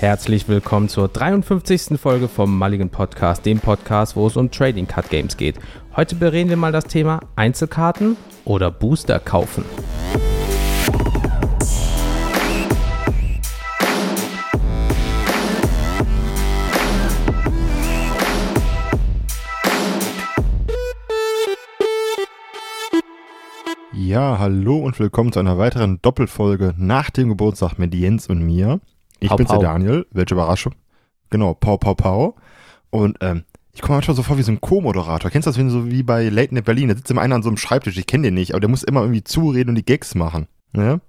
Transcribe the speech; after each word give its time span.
Herzlich 0.00 0.48
willkommen 0.48 0.88
zur 0.88 1.08
53. 1.08 2.00
Folge 2.00 2.26
vom 2.26 2.58
Mulligan 2.58 2.88
Podcast, 2.88 3.44
dem 3.44 3.60
Podcast, 3.60 4.16
wo 4.16 4.26
es 4.26 4.38
um 4.38 4.50
Trading 4.50 4.86
Card 4.86 5.10
Games 5.10 5.36
geht. 5.36 5.56
Heute 5.94 6.14
bereden 6.14 6.48
wir 6.48 6.56
mal 6.56 6.72
das 6.72 6.84
Thema 6.84 7.20
Einzelkarten 7.36 8.16
oder 8.46 8.70
Booster 8.70 9.18
kaufen. 9.18 9.62
Ja, 23.92 24.38
hallo 24.38 24.78
und 24.78 24.98
willkommen 24.98 25.30
zu 25.30 25.40
einer 25.40 25.58
weiteren 25.58 26.00
Doppelfolge 26.00 26.72
nach 26.78 27.10
dem 27.10 27.28
Geburtstag 27.28 27.78
mit 27.78 27.94
Jens 27.94 28.28
und 28.28 28.42
mir. 28.42 28.80
Ich 29.20 29.28
Pau, 29.28 29.36
bin's 29.36 29.50
pau. 29.50 29.58
der 29.58 29.68
Daniel, 29.70 30.06
welche 30.10 30.34
Überraschung. 30.34 30.74
Genau, 31.30 31.54
Pau 31.54 31.76
Pau 31.76 31.94
Pau. 31.94 32.34
Und 32.90 33.18
ähm, 33.20 33.44
ich 33.72 33.82
komme 33.82 33.96
manchmal 33.96 34.16
so 34.16 34.22
vor 34.22 34.36
wie 34.36 34.42
so 34.42 34.50
ein 34.50 34.60
Co-Moderator. 34.60 35.30
Kennst 35.30 35.46
du 35.46 35.50
das, 35.50 35.58
wenn 35.58 35.70
so 35.70 35.88
wie 35.90 36.02
bei 36.02 36.28
Late 36.28 36.54
Night 36.54 36.64
Berlin, 36.64 36.88
da 36.88 36.96
sitzt 36.96 37.10
immer 37.10 37.20
einer 37.20 37.36
an 37.36 37.42
so 37.42 37.48
einem 37.48 37.56
Schreibtisch, 37.56 37.96
ich 37.96 38.06
kenne 38.06 38.24
den 38.24 38.34
nicht, 38.34 38.52
aber 38.52 38.60
der 38.60 38.68
muss 38.68 38.82
immer 38.82 39.02
irgendwie 39.02 39.22
zureden 39.22 39.70
und 39.70 39.74
die 39.76 39.84
Gags 39.84 40.14
machen. 40.16 40.48
Ne? 40.72 41.00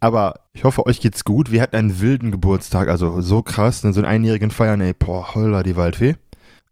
Aber 0.00 0.40
ich 0.52 0.64
hoffe, 0.64 0.84
euch 0.86 1.00
geht's 1.00 1.24
gut. 1.24 1.50
Wir 1.50 1.62
hatten 1.62 1.76
einen 1.76 2.00
wilden 2.00 2.30
Geburtstag, 2.30 2.88
also 2.88 3.20
so 3.22 3.42
krass, 3.42 3.82
ne? 3.84 3.92
so 3.92 4.00
einen 4.00 4.08
einjährigen 4.08 4.50
Feiern, 4.50 4.80
ey, 4.80 4.92
boah, 4.92 5.34
holla 5.34 5.62
die 5.62 5.76
Waldfee. 5.76 6.16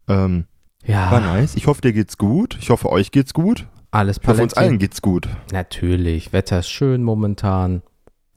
Ähm, 0.07 0.45
Ja, 0.85 1.09
war 1.11 1.21
nice. 1.21 1.55
Ich 1.55 1.65
hoffe, 1.67 1.81
dir 1.81 1.93
geht's 1.93 2.17
gut. 2.17 2.57
Ich 2.61 2.69
hoffe, 2.69 2.89
euch 2.89 3.11
geht's 3.11 3.33
gut. 3.33 3.67
alles 3.89 4.17
Ich 4.21 4.27
hoffe, 4.27 4.43
uns 4.43 4.53
Paletti. 4.53 4.69
allen 4.69 4.79
geht's 4.79 5.01
gut. 5.01 5.27
Natürlich, 5.51 6.33
Wetter 6.33 6.59
ist 6.59 6.69
schön 6.69 7.03
momentan. 7.03 7.81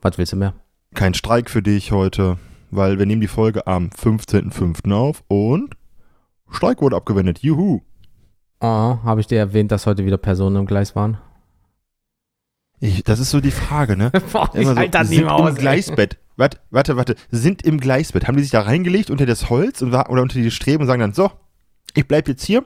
Was 0.01 0.17
willst 0.17 0.33
du 0.33 0.37
mehr? 0.37 0.55
Kein 0.95 1.15
Streik 1.15 1.51
für 1.51 1.63
dich 1.63 1.93
heute, 1.93 2.39
weil 2.71 2.99
wir 2.99 3.07
nehmen 3.07 3.21
die 3.21 3.29
Folge 3.29 3.67
am 3.67 3.89
15.05. 3.89 4.93
auf 4.93 5.23
und 5.29 5.75
Streik 6.51 6.81
wurde 6.81 6.97
abgewendet. 6.97 7.41
Juhu. 7.41 7.83
Oh, 8.61 8.67
habe 8.67 9.21
ich 9.21 9.27
dir 9.27 9.39
erwähnt, 9.39 9.73
dass 9.73 9.87
heute 9.87 10.05
wieder 10.07 10.17
Personen 10.17 10.57
im 10.57 10.67
Gleis 10.67 10.95
waren? 10.95 11.19
Ich, 12.81 13.03
das 13.05 13.19
ist 13.19 13.31
so 13.31 13.41
die 13.41 13.51
Frage, 13.51 13.97
ne? 13.97 14.11
Boah, 14.33 14.51
ich 14.55 14.67
so, 14.67 14.77
halt 14.77 14.95
das 14.95 15.09
nicht 15.09 15.19
sind 15.19 15.29
aus. 15.29 15.51
im 15.51 15.57
Gleisbett. 15.57 16.19
Warte, 16.37 16.59
warte, 16.71 16.97
warte. 16.97 17.15
Sind 17.31 17.63
im 17.63 17.79
Gleisbett. 17.81 18.27
Haben 18.27 18.37
die 18.37 18.43
sich 18.43 18.53
da 18.53 18.63
reingelegt 18.63 19.11
unter 19.11 19.27
das 19.27 19.51
Holz 19.51 19.83
und, 19.83 19.95
oder 19.95 20.23
unter 20.23 20.39
die 20.39 20.51
Streben 20.51 20.83
und 20.83 20.87
sagen 20.87 21.01
dann, 21.01 21.13
so, 21.13 21.31
ich 21.95 22.07
bleib 22.07 22.29
jetzt 22.29 22.45
hier. 22.45 22.65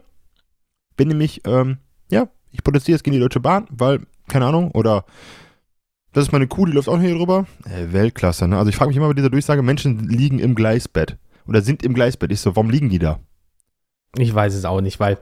Bin 0.97 1.09
nämlich, 1.09 1.43
ähm, 1.47 1.79
ja, 2.11 2.29
ich 2.51 2.65
protestiere 2.65 2.97
jetzt 2.97 3.05
gegen 3.05 3.15
die 3.15 3.21
Deutsche 3.21 3.41
Bahn, 3.41 3.67
weil, 3.71 4.01
keine 4.29 4.47
Ahnung, 4.47 4.71
oder 4.73 5.05
das 6.13 6.25
ist 6.25 6.33
meine 6.33 6.47
Kuh, 6.47 6.67
die 6.67 6.73
läuft 6.73 6.89
auch 6.89 7.01
hier 7.01 7.15
drüber. 7.15 7.47
Äh, 7.65 7.93
Weltklasse, 7.93 8.49
ne? 8.49 8.59
Also 8.59 8.71
ich 8.71 8.77
frage 8.77 8.89
mich 8.89 8.97
immer 8.97 9.09
bei 9.09 9.15
dieser 9.15 9.31
Durchsage, 9.31 9.63
Menschen 9.63 10.09
liegen 10.09 10.39
im 10.39 10.55
Gleisbett. 10.55 11.19
Oder 11.47 11.63
sind 11.63 11.83
im 11.83 11.95
Gleisbett. 11.95 12.33
Ich 12.33 12.41
so, 12.41 12.57
warum 12.57 12.71
liegen 12.71 12.89
die 12.89 12.99
da? 12.99 13.21
Ich 14.17 14.35
weiß 14.35 14.55
es 14.55 14.65
auch 14.65 14.81
nicht, 14.81 15.01
weil 15.01 15.19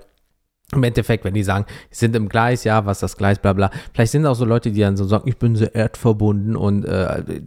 im 0.72 0.82
Endeffekt, 0.82 1.24
wenn 1.24 1.34
die 1.34 1.44
sagen, 1.44 1.66
sie 1.90 2.00
sind 2.00 2.16
im 2.16 2.28
Gleis, 2.28 2.64
ja, 2.64 2.86
was 2.86 2.98
ist 2.98 3.02
das 3.02 3.16
Gleis, 3.16 3.38
bla 3.38 3.52
bla. 3.52 3.70
Vielleicht 3.92 4.12
sind 4.12 4.26
auch 4.26 4.34
so 4.34 4.44
Leute, 4.44 4.72
die 4.72 4.80
dann 4.80 4.96
so 4.96 5.04
sagen, 5.04 5.28
ich 5.28 5.38
bin 5.38 5.54
so 5.54 5.64
erdverbunden 5.64 6.56
und 6.56 6.84
äh, 6.84 7.42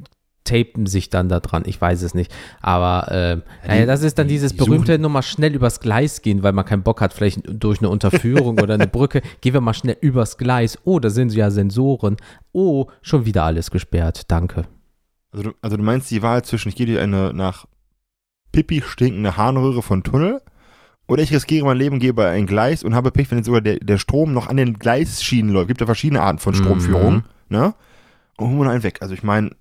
tapen 0.49 0.85
sich 0.87 1.09
dann 1.09 1.29
da 1.29 1.39
dran. 1.39 1.63
Ich 1.65 1.79
weiß 1.79 2.01
es 2.01 2.13
nicht. 2.13 2.31
Aber 2.61 3.11
äh, 3.11 3.67
naja, 3.67 3.85
das 3.85 4.01
ist 4.03 4.17
dann 4.17 4.27
die- 4.27 4.33
dieses 4.33 4.51
die 4.53 4.57
berühmte 4.57 4.93
suchen- 4.93 5.01
nochmal 5.01 5.23
schnell 5.23 5.53
übers 5.55 5.79
Gleis 5.79 6.21
gehen, 6.21 6.43
weil 6.43 6.53
man 6.53 6.65
keinen 6.65 6.83
Bock 6.83 7.01
hat, 7.01 7.13
vielleicht 7.13 7.41
durch 7.45 7.79
eine 7.79 7.89
Unterführung 7.89 8.59
oder 8.59 8.73
eine 8.73 8.87
Brücke. 8.87 9.21
Gehen 9.41 9.53
wir 9.53 9.61
mal 9.61 9.73
schnell 9.73 9.97
übers 10.01 10.37
Gleis. 10.37 10.77
Oh, 10.83 10.99
da 10.99 11.09
sind 11.09 11.33
ja 11.33 11.51
Sensoren. 11.51 12.17
Oh, 12.51 12.87
schon 13.01 13.25
wieder 13.25 13.43
alles 13.43 13.71
gesperrt. 13.71 14.23
Danke. 14.31 14.63
Also 15.31 15.49
du, 15.51 15.55
also 15.61 15.77
du 15.77 15.83
meinst 15.83 16.09
die 16.11 16.21
Wahl 16.23 16.43
zwischen, 16.43 16.69
ich 16.69 16.75
gehe 16.75 16.85
dir 16.87 17.01
eine 17.01 17.33
nach 17.33 17.65
Pipi 18.51 18.81
stinkende 18.85 19.37
Harnröhre 19.37 19.81
von 19.83 20.01
Tunnel 20.03 20.41
oder 21.07 21.21
ich 21.21 21.31
riskiere 21.33 21.65
mein 21.65 21.77
Leben, 21.77 21.99
gehe 21.99 22.13
bei 22.13 22.29
ein 22.29 22.47
Gleis 22.47 22.83
und 22.83 22.95
habe 22.95 23.11
Pech, 23.11 23.29
wenn 23.29 23.37
jetzt 23.37 23.45
sogar 23.45 23.61
der, 23.61 23.77
der 23.77 23.97
Strom 23.99 24.33
noch 24.33 24.47
an 24.47 24.57
den 24.57 24.73
Gleisschienen 24.79 25.51
läuft. 25.51 25.67
Gibt 25.67 25.81
ja 25.81 25.85
verschiedene 25.85 26.21
Arten 26.21 26.39
von 26.39 26.53
Stromführung, 26.55 27.15
Mhm. 27.15 27.23
ne? 27.49 27.73
Und 28.37 28.47
holen 28.49 28.59
wir 28.59 28.71
einen 28.71 28.83
weg. 28.83 28.99
Also 29.01 29.13
ich 29.13 29.21
meine, 29.23 29.51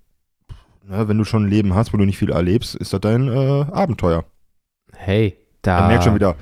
ne, 0.87 1.07
wenn 1.07 1.17
du 1.17 1.23
schon 1.23 1.45
ein 1.45 1.49
Leben 1.49 1.73
hast, 1.75 1.93
wo 1.93 1.97
du 1.97 2.05
nicht 2.05 2.17
viel 2.17 2.31
erlebst, 2.31 2.75
ist 2.75 2.93
das 2.93 3.01
dein 3.01 3.27
äh, 3.27 3.65
Abenteuer. 3.71 4.25
Hey, 4.95 5.37
da. 5.61 5.81
Man 5.81 5.89
merkt 5.89 6.03
schon 6.03 6.15
wieder, 6.15 6.35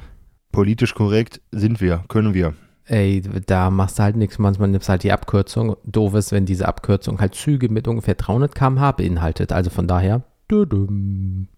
politisch 0.52 0.94
korrekt 0.96 1.42
sind 1.52 1.82
wir, 1.82 2.04
können 2.08 2.34
wir. 2.34 2.54
Ey, 2.86 3.22
da 3.22 3.70
machst 3.70 4.00
du 4.00 4.04
halt 4.04 4.16
nichts. 4.16 4.40
Manchmal 4.40 4.70
nimmst 4.70 4.88
du 4.88 4.92
halt 4.92 5.04
die 5.04 5.12
Abkürzung. 5.12 5.76
Doof 5.84 6.14
ist, 6.14 6.32
wenn 6.32 6.46
diese 6.46 6.68
Abkürzung 6.68 7.20
halt 7.20 7.36
Züge 7.36 7.68
mit 7.68 7.86
ungefähr 7.88 8.16
300 8.16 8.56
km/h 8.56 8.94
beinhaltet. 8.94 9.52
Also 9.52 9.70
von 9.70 9.88
daher. 9.88 10.24
düdüm. 10.50 11.50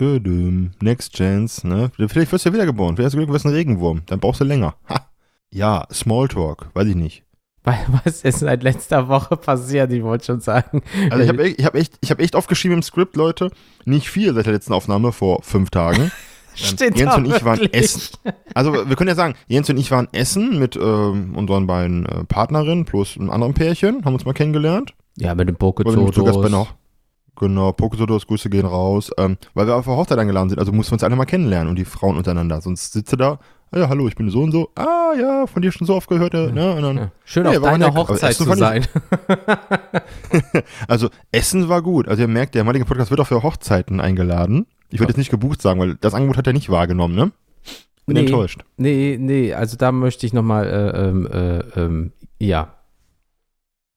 Dödüm, 0.00 0.72
Next 0.80 1.12
Chance, 1.12 1.68
ne? 1.68 1.90
Vielleicht 1.94 2.32
wirst 2.32 2.44
du 2.44 2.48
ja 2.48 2.54
wiedergeboren. 2.54 2.96
Vielleicht 2.96 3.06
hast 3.06 3.12
du 3.12 3.18
Glück, 3.18 3.28
du 3.28 3.34
wirst 3.34 3.46
ein 3.46 3.52
Regenwurm. 3.52 4.02
Dann 4.06 4.18
brauchst 4.20 4.40
du 4.40 4.44
länger. 4.44 4.74
Ha. 4.88 5.08
Ja, 5.50 5.86
Smalltalk, 5.92 6.70
weiß 6.74 6.88
ich 6.88 6.96
nicht. 6.96 7.22
Weil 7.64 7.78
was 8.04 8.22
ist 8.22 8.40
seit 8.40 8.62
letzter 8.62 9.08
Woche 9.08 9.36
passiert? 9.36 9.90
Ich 9.92 10.02
wollte 10.02 10.26
schon 10.26 10.40
sagen. 10.40 10.82
Also 11.10 11.24
ich 11.24 11.28
habe 11.28 11.48
ich 11.48 11.64
hab 11.64 11.74
echt, 11.74 11.94
ich 12.00 12.10
hab 12.10 12.20
echt 12.20 12.36
aufgeschrieben 12.36 12.78
im 12.78 12.82
Skript, 12.82 13.16
Leute. 13.16 13.50
Nicht 13.84 14.08
viel 14.08 14.32
seit 14.34 14.46
der 14.46 14.52
letzten 14.52 14.72
Aufnahme 14.72 15.12
vor 15.12 15.42
fünf 15.42 15.70
Tagen. 15.70 16.12
Steht 16.54 16.96
Jens 16.96 17.16
und 17.16 17.24
ich 17.26 17.44
waren 17.44 17.58
wirklich. 17.58 17.82
essen. 17.82 18.16
Also 18.54 18.72
wir 18.72 18.94
können 18.94 19.08
ja 19.08 19.16
sagen, 19.16 19.34
Jens 19.48 19.68
und 19.70 19.76
ich 19.76 19.90
waren 19.90 20.06
essen 20.12 20.60
mit 20.60 20.76
ähm, 20.76 21.34
unseren 21.34 21.66
beiden 21.66 22.06
äh, 22.06 22.22
Partnerinnen 22.24 22.84
plus 22.84 23.16
einem 23.18 23.30
anderen 23.30 23.54
Pärchen, 23.54 24.04
haben 24.04 24.14
uns 24.14 24.24
mal 24.24 24.34
kennengelernt. 24.34 24.94
Ja, 25.16 25.34
mit 25.34 25.48
dem 25.48 25.54
Waren 25.54 25.74
Pokezodos. 25.74 26.50
noch. 26.50 26.74
Genau, 27.36 27.72
Pokesodos, 27.72 28.28
Grüße 28.28 28.50
gehen 28.50 28.66
raus. 28.66 29.10
Ähm, 29.18 29.36
weil 29.54 29.66
wir 29.66 29.74
auf 29.74 29.86
der 29.86 29.96
Hochzeit 29.96 30.18
eingeladen 30.18 30.50
sind, 30.50 30.60
also 30.60 30.70
mussten 30.70 30.92
wir 30.92 30.96
uns 30.96 31.04
alle 31.04 31.16
mal 31.16 31.24
kennenlernen 31.24 31.68
und 31.68 31.76
die 31.76 31.84
Frauen 31.84 32.16
untereinander. 32.16 32.60
Sonst 32.60 32.92
sitzt 32.92 33.12
du 33.12 33.16
da, 33.16 33.40
ja, 33.76 33.88
hallo, 33.88 34.06
ich 34.08 34.14
bin 34.14 34.28
so 34.30 34.42
und 34.42 34.52
so. 34.52 34.70
Ah 34.74 35.12
ja, 35.18 35.46
von 35.46 35.62
dir 35.62 35.72
schon 35.72 35.86
so 35.86 35.94
oft 35.94 36.08
gehört, 36.08 36.34
äh, 36.34 36.52
ne? 36.52 36.78
Dann, 36.80 36.96
Ja, 36.96 37.10
schön 37.24 37.44
Nee, 37.44 37.56
auf 37.56 37.62
deiner 37.62 37.88
nett. 37.88 37.96
Hochzeit 37.96 38.34
zu 38.34 38.44
sein. 38.54 38.86
Also 40.88 41.10
Essen 41.32 41.68
war 41.68 41.82
gut. 41.82 42.08
Also 42.08 42.22
ihr 42.22 42.28
merkt, 42.28 42.54
der 42.54 42.64
Mulligan 42.64 42.86
Podcast 42.86 43.10
wird 43.10 43.20
auch 43.20 43.26
für 43.26 43.42
Hochzeiten 43.42 44.00
eingeladen. 44.00 44.66
Ich 44.90 45.00
würde 45.00 45.10
jetzt 45.10 45.18
nicht 45.18 45.30
gebucht 45.30 45.60
sagen, 45.62 45.80
weil 45.80 45.94
das 45.96 46.14
Angebot 46.14 46.36
hat 46.36 46.46
er 46.46 46.52
nicht 46.52 46.70
wahrgenommen, 46.70 47.14
ne? 47.14 47.32
Bin 48.06 48.14
Nee. 48.16 48.20
enttäuscht. 48.20 48.60
nee, 48.76 49.16
nee, 49.18 49.54
also 49.54 49.76
da 49.76 49.90
möchte 49.90 50.26
ich 50.26 50.32
nochmal, 50.34 50.66
äh, 50.66 51.08
ähm, 51.08 51.26
äh, 51.26 51.58
ähm, 51.80 52.12
ja. 52.38 52.74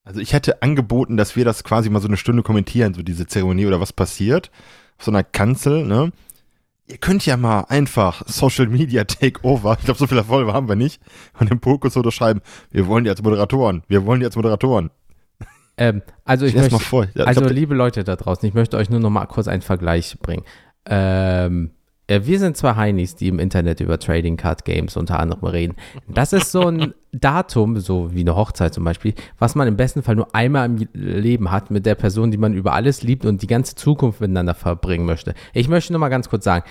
Also 0.06 0.22
ich 0.22 0.32
hätte 0.32 0.62
angeboten, 0.62 1.18
dass 1.18 1.36
wir 1.36 1.44
das 1.44 1.64
quasi 1.66 1.90
mal 1.90 2.00
so 2.00 2.08
eine 2.08 2.16
Stunde 2.18 2.42
kommentieren, 2.42 2.94
so 2.94 3.02
diese 3.04 3.28
Zeremonie 3.28 3.66
oder 3.66 3.82
was 3.82 3.92
passiert. 3.92 4.50
Auf 4.98 5.06
so 5.06 5.12
einer 5.12 5.24
Kanzel, 5.24 5.86
ne? 5.86 6.12
Ihr 6.90 6.98
könnt 6.98 7.26
ja 7.26 7.36
mal 7.36 7.66
einfach 7.68 8.24
Social 8.28 8.68
Media 8.68 9.04
Takeover, 9.04 9.76
ich 9.78 9.86
glaube, 9.86 10.00
so 10.00 10.08
viel 10.08 10.18
Erfolg 10.18 10.52
haben 10.54 10.70
wir 10.70 10.78
nicht, 10.78 11.02
von 11.34 11.48
dem 11.48 11.60
Pokus 11.60 11.98
oder 11.98 12.12
schreiben, 12.12 12.42
wir 12.72 12.88
wollen 12.88 13.04
die 13.04 13.10
als 13.10 13.22
Moderatoren, 13.22 13.84
wir 13.90 14.06
wollen 14.06 14.22
die 14.22 14.26
als 14.26 14.38
Moderatoren. 14.38 14.90
Ähm, 15.78 16.02
also 16.24 16.46
ich 16.46 16.54
das 16.54 16.62
möchte, 16.64 16.76
mal 16.76 16.80
vor. 16.80 17.04
Ja, 17.14 17.24
ich 17.24 17.28
Also, 17.28 17.42
glaub, 17.42 17.52
liebe 17.52 17.76
Leute 17.76 18.04
da 18.04 18.16
draußen, 18.16 18.48
ich 18.48 18.56
möchte 18.56 18.78
euch 18.78 18.90
nur 18.90 19.00
noch 19.02 19.10
mal 19.10 19.26
kurz 19.26 19.48
einen 19.48 19.62
Vergleich 19.62 20.18
bringen. 20.22 20.44
Ähm, 20.86 21.72
äh, 21.72 21.77
wir 22.10 22.40
sind 22.40 22.56
zwei 22.56 22.76
Heinis, 22.76 23.16
die 23.16 23.28
im 23.28 23.40
Internet 23.40 23.82
über 23.82 24.00
Trading 24.00 24.38
Card 24.38 24.64
Games 24.64 24.96
unter 24.96 25.20
anderem 25.20 25.44
reden. 25.44 25.76
Das 26.08 26.32
ist 26.32 26.52
so 26.52 26.68
ein 26.68 26.94
Datum, 27.12 27.80
so 27.80 28.14
wie 28.14 28.22
eine 28.22 28.36
Hochzeit 28.36 28.74
zum 28.74 28.84
Beispiel, 28.84 29.14
was 29.40 29.56
man 29.56 29.68
im 29.68 29.76
besten 29.76 30.04
Fall 30.04 30.16
nur 30.16 30.34
einmal 30.34 30.68
im 30.68 30.88
Leben 30.94 31.52
hat 31.52 31.70
mit 31.70 31.86
der 31.86 31.96
Person, 31.96 32.32
die 32.32 32.38
man 32.38 32.54
über 32.54 32.74
alles 32.74 33.04
liebt 33.04 33.26
und 33.26 33.42
die 33.42 33.48
ganze 33.48 33.76
Zukunft 33.76 34.22
miteinander 34.22 34.54
verbringen 34.54 35.06
möchte. 35.06 35.34
Ich 35.54 35.68
möchte 35.68 35.92
nur 35.92 36.00
mal 36.00 36.10
ganz 36.10 36.30
kurz 36.30 36.46
sagen, 36.46 36.66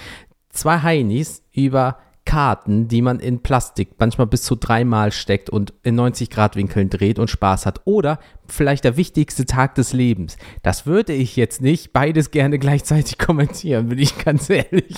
zwei 0.51 0.79
Heinis 0.81 1.43
über 1.53 1.99
Karten, 2.27 2.89
die 2.89 3.01
man 3.01 3.19
in 3.21 3.43
Plastik 3.43 3.93
manchmal 3.99 4.27
bis 4.27 4.43
zu 4.43 4.57
dreimal 4.57 5.13
steckt 5.13 5.49
und 5.49 5.73
in 5.83 5.95
90 5.95 6.29
Grad 6.29 6.57
Winkeln 6.57 6.91
dreht 6.91 7.19
und 7.19 7.31
Spaß 7.31 7.65
hat. 7.65 7.81
Oder 7.85 8.19
vielleicht 8.47 8.85
der 8.85 8.99
wichtigste 8.99 9.47
Tag 9.47 9.75
des 9.77 9.95
Lebens. 9.95 10.37
Das 10.63 10.85
würde 10.85 11.15
ich 11.15 11.37
jetzt 11.37 11.63
nicht 11.63 11.95
beides 11.95 12.31
gerne 12.31 12.59
gleichzeitig 12.61 13.17
kommentieren, 13.17 13.89
bin 13.89 13.99
ich 13.99 14.19
ganz 14.23 14.51
ehrlich. 14.51 14.97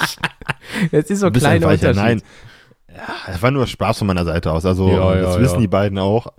Das 0.91 1.11
ist 1.11 1.21
so 1.21 1.27
ein 1.27 1.33
kleiner. 1.33 1.69
Unterschied. 1.69 1.95
Nein. 1.95 2.23
Ja, 2.89 3.05
das 3.27 3.43
war 3.43 3.53
nur 3.53 3.67
Spaß 3.69 3.99
von 3.99 4.09
meiner 4.09 4.25
Seite 4.25 4.51
aus. 4.51 4.67
Also, 4.67 4.91
Ja, 4.91 5.15
das 5.15 5.37
ja, 5.37 5.41
wissen 5.41 5.55
ja. 5.55 5.61
die 5.61 5.69
beiden 5.69 5.99
auch. 5.99 6.33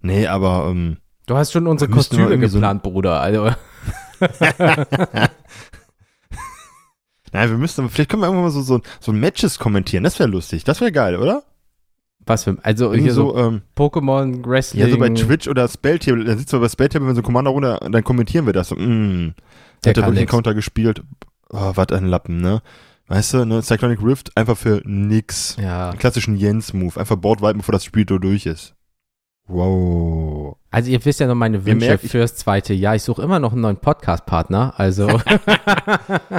Nee, 0.00 0.26
aber 0.26 0.66
ähm, 0.68 0.96
Du 1.26 1.36
hast 1.36 1.52
schon 1.52 1.68
unsere 1.68 1.90
Kostüme 1.90 2.24
irgendwie 2.24 2.48
so 2.48 2.58
geplant, 2.58 2.82
Bruder. 2.82 3.20
Also, 3.20 3.50
Nein, 7.32 7.50
wir 7.50 7.58
müssten, 7.58 7.88
vielleicht 7.88 8.10
können 8.10 8.22
wir 8.22 8.26
irgendwann 8.26 8.44
mal 8.44 8.50
so, 8.50 8.62
so, 8.62 8.80
so 9.00 9.12
Matches 9.12 9.58
kommentieren. 9.58 10.04
Das 10.04 10.18
wäre 10.18 10.28
lustig. 10.28 10.64
Das 10.64 10.80
wäre 10.80 10.92
geil, 10.92 11.16
oder? 11.16 11.42
was 12.26 12.44
für, 12.44 12.56
also 12.62 12.86
Irgendwie 12.86 13.04
hier 13.04 13.14
so, 13.14 13.32
so, 13.32 13.38
ähm, 13.38 13.62
Pokémon, 13.76 14.46
Wrestling. 14.46 14.82
ja, 14.82 14.90
so 14.90 14.98
bei 14.98 15.08
Twitch 15.08 15.48
oder 15.48 15.68
Spelltable. 15.68 16.24
Da 16.24 16.36
sitzen 16.36 16.52
wir 16.52 16.60
bei 16.60 16.68
Spelltable, 16.68 17.08
wenn 17.08 17.14
so 17.14 17.20
ein 17.20 17.24
Commander 17.24 17.50
runter, 17.50 17.78
dann 17.90 18.04
kommentieren 18.04 18.46
wir 18.46 18.52
das. 18.52 18.68
So, 18.68 18.76
mm, 18.76 19.34
Der 19.84 19.90
hat 19.90 19.96
er 19.96 20.04
wirklich 20.04 20.18
einen. 20.20 20.28
Counter 20.28 20.54
gespielt? 20.54 21.02
Oh, 21.50 21.72
was 21.74 21.88
ein 21.88 22.06
Lappen, 22.06 22.40
ne? 22.40 22.62
Weißt 23.08 23.34
du, 23.34 23.44
ne? 23.44 23.62
Cyclonic 23.62 24.02
Rift 24.02 24.36
einfach 24.36 24.56
für 24.56 24.80
nix. 24.84 25.56
Ja, 25.60 25.90
Einen 25.90 25.98
klassischen 25.98 26.36
Jens-Move. 26.36 26.98
Einfach 26.98 27.16
Board 27.16 27.42
wipen, 27.42 27.58
bevor 27.58 27.72
das 27.72 27.84
Spiel 27.84 28.04
durch 28.04 28.46
ist. 28.46 28.74
Wow. 29.48 30.56
also 30.70 30.90
ihr 30.90 31.04
wisst 31.04 31.18
ja 31.18 31.26
noch 31.26 31.34
meine 31.34 31.66
Wünsche 31.66 31.88
merkt, 31.88 32.04
fürs 32.04 32.36
zweite 32.36 32.72
Jahr. 32.72 32.94
Ich 32.94 33.02
suche 33.02 33.20
immer 33.22 33.40
noch 33.40 33.52
einen 33.52 33.60
neuen 33.60 33.76
Podcast-Partner. 33.76 34.74
Also, 34.76 35.08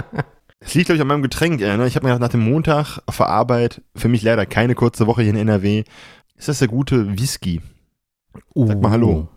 Es 0.65 0.74
liegt, 0.74 0.86
glaube 0.88 0.95
ich, 0.98 1.01
an 1.01 1.07
meinem 1.07 1.21
Getränk. 1.21 1.62
Äh, 1.62 1.77
ne? 1.77 1.88
Ich 1.88 1.95
habe 1.95 2.06
mir 2.06 2.13
gedacht, 2.13 2.21
nach 2.21 2.30
dem 2.38 2.42
Montag 2.50 3.00
auf 3.06 3.18
der 3.18 3.27
Arbeit, 3.27 3.81
für 3.95 4.07
mich 4.07 4.21
leider 4.24 4.45
keine 4.45 4.75
kurze 4.75 5.07
Woche 5.07 5.21
hier 5.21 5.31
in 5.31 5.38
NRW, 5.38 5.83
ist 6.36 6.48
das 6.48 6.60
der 6.60 6.68
gute 6.68 7.18
Whisky. 7.19 7.62
Sag 8.56 8.81
mal 8.81 8.92
Hallo. 8.92 9.27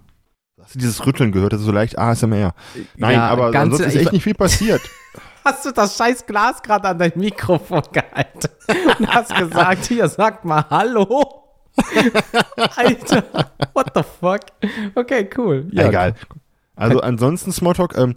Hast 0.62 0.74
du 0.74 0.78
dieses 0.78 1.04
Rütteln 1.06 1.30
gehört? 1.32 1.52
Das 1.52 1.60
ist 1.60 1.66
so 1.66 1.72
leicht 1.72 1.98
ASMR. 1.98 2.54
Nein, 2.96 3.14
Ja, 3.14 3.28
aber 3.28 3.50
ganze- 3.52 3.74
ansonsten 3.76 3.88
ist 3.88 3.96
echt 4.04 4.12
nicht 4.12 4.22
viel 4.24 4.34
passiert. 4.34 4.80
Hast 5.44 5.64
du 5.64 5.70
das 5.70 5.96
scheiß 5.96 6.26
Glas 6.26 6.60
gerade 6.60 6.88
an 6.88 6.98
dein 6.98 7.12
Mikrofon 7.14 7.82
gehalten 7.92 8.48
und 8.98 9.06
hast 9.14 9.32
gesagt, 9.32 9.84
hier, 9.84 10.08
sag 10.08 10.44
mal 10.44 10.64
Hallo? 10.68 11.44
Alter, 12.76 13.22
what 13.72 13.92
the 13.94 14.02
fuck? 14.02 14.40
Okay, 14.96 15.28
cool. 15.36 15.68
Ja, 15.70 15.86
Egal. 15.88 16.14
Also 16.74 17.00
ansonsten 17.00 17.52
Smalltalk, 17.52 17.96
ähm, 17.96 18.10
äh, 18.10 18.14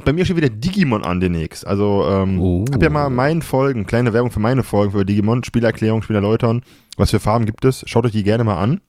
bei 0.00 0.12
mir 0.12 0.24
steht 0.24 0.36
wieder 0.36 0.48
Digimon 0.48 1.04
an 1.04 1.20
demnächst. 1.20 1.66
Also 1.66 2.06
ähm, 2.08 2.40
Oh. 2.40 2.64
hab 2.72 2.82
ja 2.82 2.90
mal 2.90 3.10
meinen 3.10 3.42
Folgen, 3.42 3.86
kleine 3.86 4.12
Werbung 4.12 4.30
für 4.30 4.40
meine 4.40 4.62
Folgen 4.62 4.92
für 4.92 5.04
Digimon, 5.04 5.44
Spielerklärung, 5.44 6.02
Spielerläutern, 6.02 6.62
was 6.96 7.10
für 7.10 7.20
Farben 7.20 7.46
gibt 7.46 7.64
es, 7.64 7.84
schaut 7.86 8.06
euch 8.06 8.12
die 8.12 8.22
gerne 8.22 8.44
mal 8.44 8.56
an. 8.58 8.80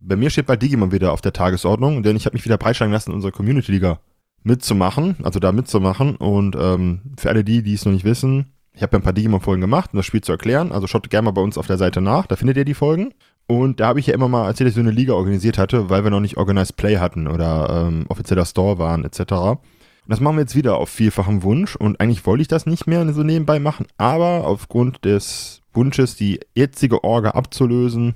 Bei 0.00 0.16
mir 0.16 0.30
steht 0.30 0.46
bald 0.46 0.62
Digimon 0.62 0.92
wieder 0.92 1.12
auf 1.12 1.20
der 1.22 1.32
Tagesordnung, 1.32 2.02
denn 2.02 2.16
ich 2.16 2.26
habe 2.26 2.34
mich 2.34 2.44
wieder 2.44 2.58
breitschlagen 2.58 2.92
lassen, 2.92 3.10
in 3.10 3.16
unserer 3.16 3.32
Community-Liga 3.32 4.00
mitzumachen, 4.42 5.16
also 5.22 5.40
da 5.40 5.52
mitzumachen. 5.52 6.16
Und 6.16 6.56
ähm, 6.60 7.00
für 7.18 7.30
alle 7.30 7.44
die, 7.44 7.62
die 7.62 7.74
es 7.74 7.84
noch 7.84 7.92
nicht 7.92 8.04
wissen, 8.04 8.52
ich 8.72 8.82
habe 8.82 8.92
ja 8.92 8.98
ein 8.98 9.02
paar 9.04 9.12
Digimon-Folgen 9.12 9.60
gemacht, 9.60 9.90
um 9.92 9.96
das 9.98 10.06
Spiel 10.06 10.20
zu 10.20 10.32
erklären. 10.32 10.72
Also 10.72 10.86
schaut 10.86 11.08
gerne 11.08 11.26
mal 11.26 11.30
bei 11.30 11.40
uns 11.40 11.56
auf 11.56 11.66
der 11.66 11.78
Seite 11.78 12.00
nach, 12.00 12.26
da 12.26 12.36
findet 12.36 12.56
ihr 12.56 12.64
die 12.64 12.74
Folgen. 12.74 13.14
Und 13.46 13.80
da 13.80 13.86
habe 13.88 14.00
ich 14.00 14.06
ja 14.08 14.14
immer 14.14 14.28
mal 14.28 14.46
erzählt, 14.46 14.66
dass 14.68 14.72
ich 14.72 14.76
so 14.76 14.80
eine 14.80 14.90
Liga 14.90 15.12
organisiert 15.14 15.58
hatte, 15.58 15.90
weil 15.90 16.02
wir 16.02 16.10
noch 16.10 16.20
nicht 16.20 16.36
Organized 16.36 16.76
Play 16.76 16.96
hatten 16.98 17.26
oder 17.28 17.86
ähm, 17.88 18.04
offizieller 18.08 18.44
Store 18.46 18.78
waren, 18.78 19.04
etc. 19.04 19.60
Und 20.06 20.10
das 20.10 20.20
machen 20.20 20.36
wir 20.36 20.42
jetzt 20.42 20.56
wieder 20.56 20.76
auf 20.76 20.90
vielfachem 20.90 21.42
Wunsch. 21.42 21.76
Und 21.76 22.00
eigentlich 22.00 22.26
wollte 22.26 22.42
ich 22.42 22.48
das 22.48 22.66
nicht 22.66 22.86
mehr 22.86 23.10
so 23.12 23.22
nebenbei 23.22 23.58
machen, 23.58 23.86
aber 23.96 24.46
aufgrund 24.46 25.04
des 25.04 25.62
Wunsches, 25.72 26.16
die 26.16 26.40
jetzige 26.54 27.02
Orga 27.04 27.30
abzulösen, 27.30 28.14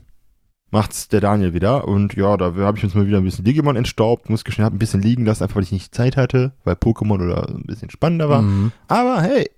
macht's 0.71 1.09
der 1.09 1.21
Daniel 1.21 1.55
wieder. 1.55 1.89
Und 1.89 2.15
ja, 2.15 2.37
da 2.37 2.55
habe 2.55 2.79
ich 2.79 2.85
uns 2.85 2.95
mal 2.95 3.07
wieder 3.07 3.19
ein 3.19 3.25
bisschen 3.25 3.45
Digimon 3.45 3.77
entstaubt, 3.77 4.29
muss 4.29 4.45
gestehen, 4.45 4.65
hab 4.65 4.73
ein 4.73 4.79
bisschen 4.79 5.03
liegen 5.03 5.25
lassen, 5.25 5.43
einfach 5.43 5.57
weil 5.57 5.63
ich 5.63 5.73
nicht 5.73 5.95
Zeit 5.95 6.17
hatte, 6.17 6.53
weil 6.65 6.75
Pokémon 6.75 7.25
oder 7.25 7.49
ein 7.49 7.65
bisschen 7.65 7.91
spannender 7.91 8.29
war. 8.29 8.43
Mhm. 8.43 8.73
Aber 8.87 9.23
hey, 9.23 9.51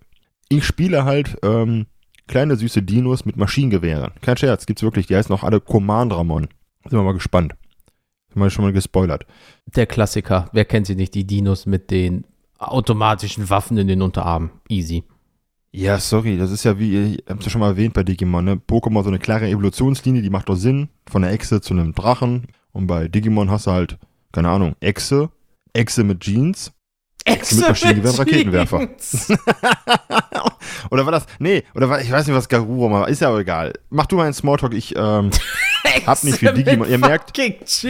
ich 0.48 0.64
spiele 0.64 1.04
halt 1.04 1.36
ähm, 1.42 1.86
kleine 2.26 2.56
süße 2.56 2.82
Dinos 2.82 3.24
mit 3.24 3.36
Maschinengewehren. 3.36 4.12
Kein 4.22 4.36
Scherz, 4.36 4.66
gibt's 4.66 4.82
wirklich. 4.82 5.06
Die 5.06 5.16
heißen 5.16 5.34
auch 5.34 5.42
alle 5.42 5.60
Commandramon. 5.60 6.48
Sind 6.84 6.98
wir 6.98 7.02
mal 7.02 7.12
gespannt. 7.12 7.54
Sind 8.32 8.42
wir 8.42 8.50
schon 8.50 8.64
mal 8.64 8.72
gespoilert. 8.72 9.26
Der 9.66 9.86
Klassiker. 9.86 10.48
Wer 10.52 10.64
kennt 10.64 10.86
sie 10.86 10.94
nicht? 10.94 11.14
Die 11.14 11.26
Dinos 11.26 11.66
mit 11.66 11.90
den 11.90 12.24
automatischen 12.58 13.50
Waffen 13.50 13.78
in 13.78 13.88
den 13.88 14.02
Unterarmen. 14.02 14.50
Easy. 14.68 15.04
Ja, 15.72 15.98
sorry, 15.98 16.36
das 16.36 16.50
ist 16.50 16.64
ja 16.64 16.78
wie, 16.78 17.14
ich 17.14 17.24
hab's 17.28 17.44
ja 17.44 17.50
schon 17.50 17.60
mal 17.60 17.68
erwähnt 17.68 17.94
bei 17.94 18.02
Digimon, 18.02 18.44
ne? 18.44 18.54
Pokémon 18.56 19.02
so 19.04 19.08
eine 19.08 19.20
klare 19.20 19.46
Evolutionslinie, 19.48 20.20
die 20.20 20.30
macht 20.30 20.48
doch 20.48 20.56
Sinn. 20.56 20.88
Von 21.08 21.22
der 21.22 21.30
Echse 21.30 21.60
zu 21.60 21.74
einem 21.74 21.94
Drachen. 21.94 22.48
Und 22.72 22.86
bei 22.88 23.06
Digimon 23.08 23.50
hast 23.50 23.66
du 23.66 23.70
halt, 23.70 23.98
keine 24.32 24.48
Ahnung, 24.48 24.74
Echse, 24.80 25.30
Echse 25.72 26.02
mit 26.02 26.20
Jeans. 26.20 26.72
mit 27.26 27.68
Maschinengewehr 27.68 28.10
und 28.10 28.18
Raketenwerfer. 28.18 28.88
oder 30.90 31.04
war 31.04 31.12
das, 31.12 31.26
nee, 31.38 31.62
oder 31.74 31.88
war, 31.88 32.00
ich 32.00 32.10
weiß 32.10 32.26
nicht, 32.26 32.36
was 32.36 32.48
Garuro 32.48 32.90
war, 32.90 33.08
ist 33.08 33.20
ja 33.20 33.28
auch 33.28 33.38
egal. 33.38 33.72
Mach 33.90 34.06
du 34.06 34.16
mal 34.16 34.24
einen 34.24 34.34
Smalltalk, 34.34 34.74
ich, 34.74 34.94
ähm, 34.96 35.30
Hab 36.06 36.24
nicht 36.24 36.38
viel 36.38 36.52
Digimon. 36.52 36.88
Ihr 36.88 36.98
merkt- 36.98 37.34
Jeans. 37.36 37.86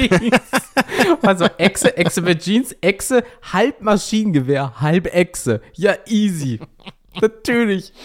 Also 1.22 1.46
Echse, 1.58 1.96
Echse 1.96 2.20
mit 2.22 2.40
Jeans, 2.42 2.74
Echse, 2.80 3.24
halb 3.52 3.80
Maschinengewehr, 3.82 4.80
halb 4.80 5.12
Echse. 5.14 5.60
Ja, 5.74 5.94
easy. 6.06 6.60
Natürlich. 7.20 7.92
Ich 7.92 8.02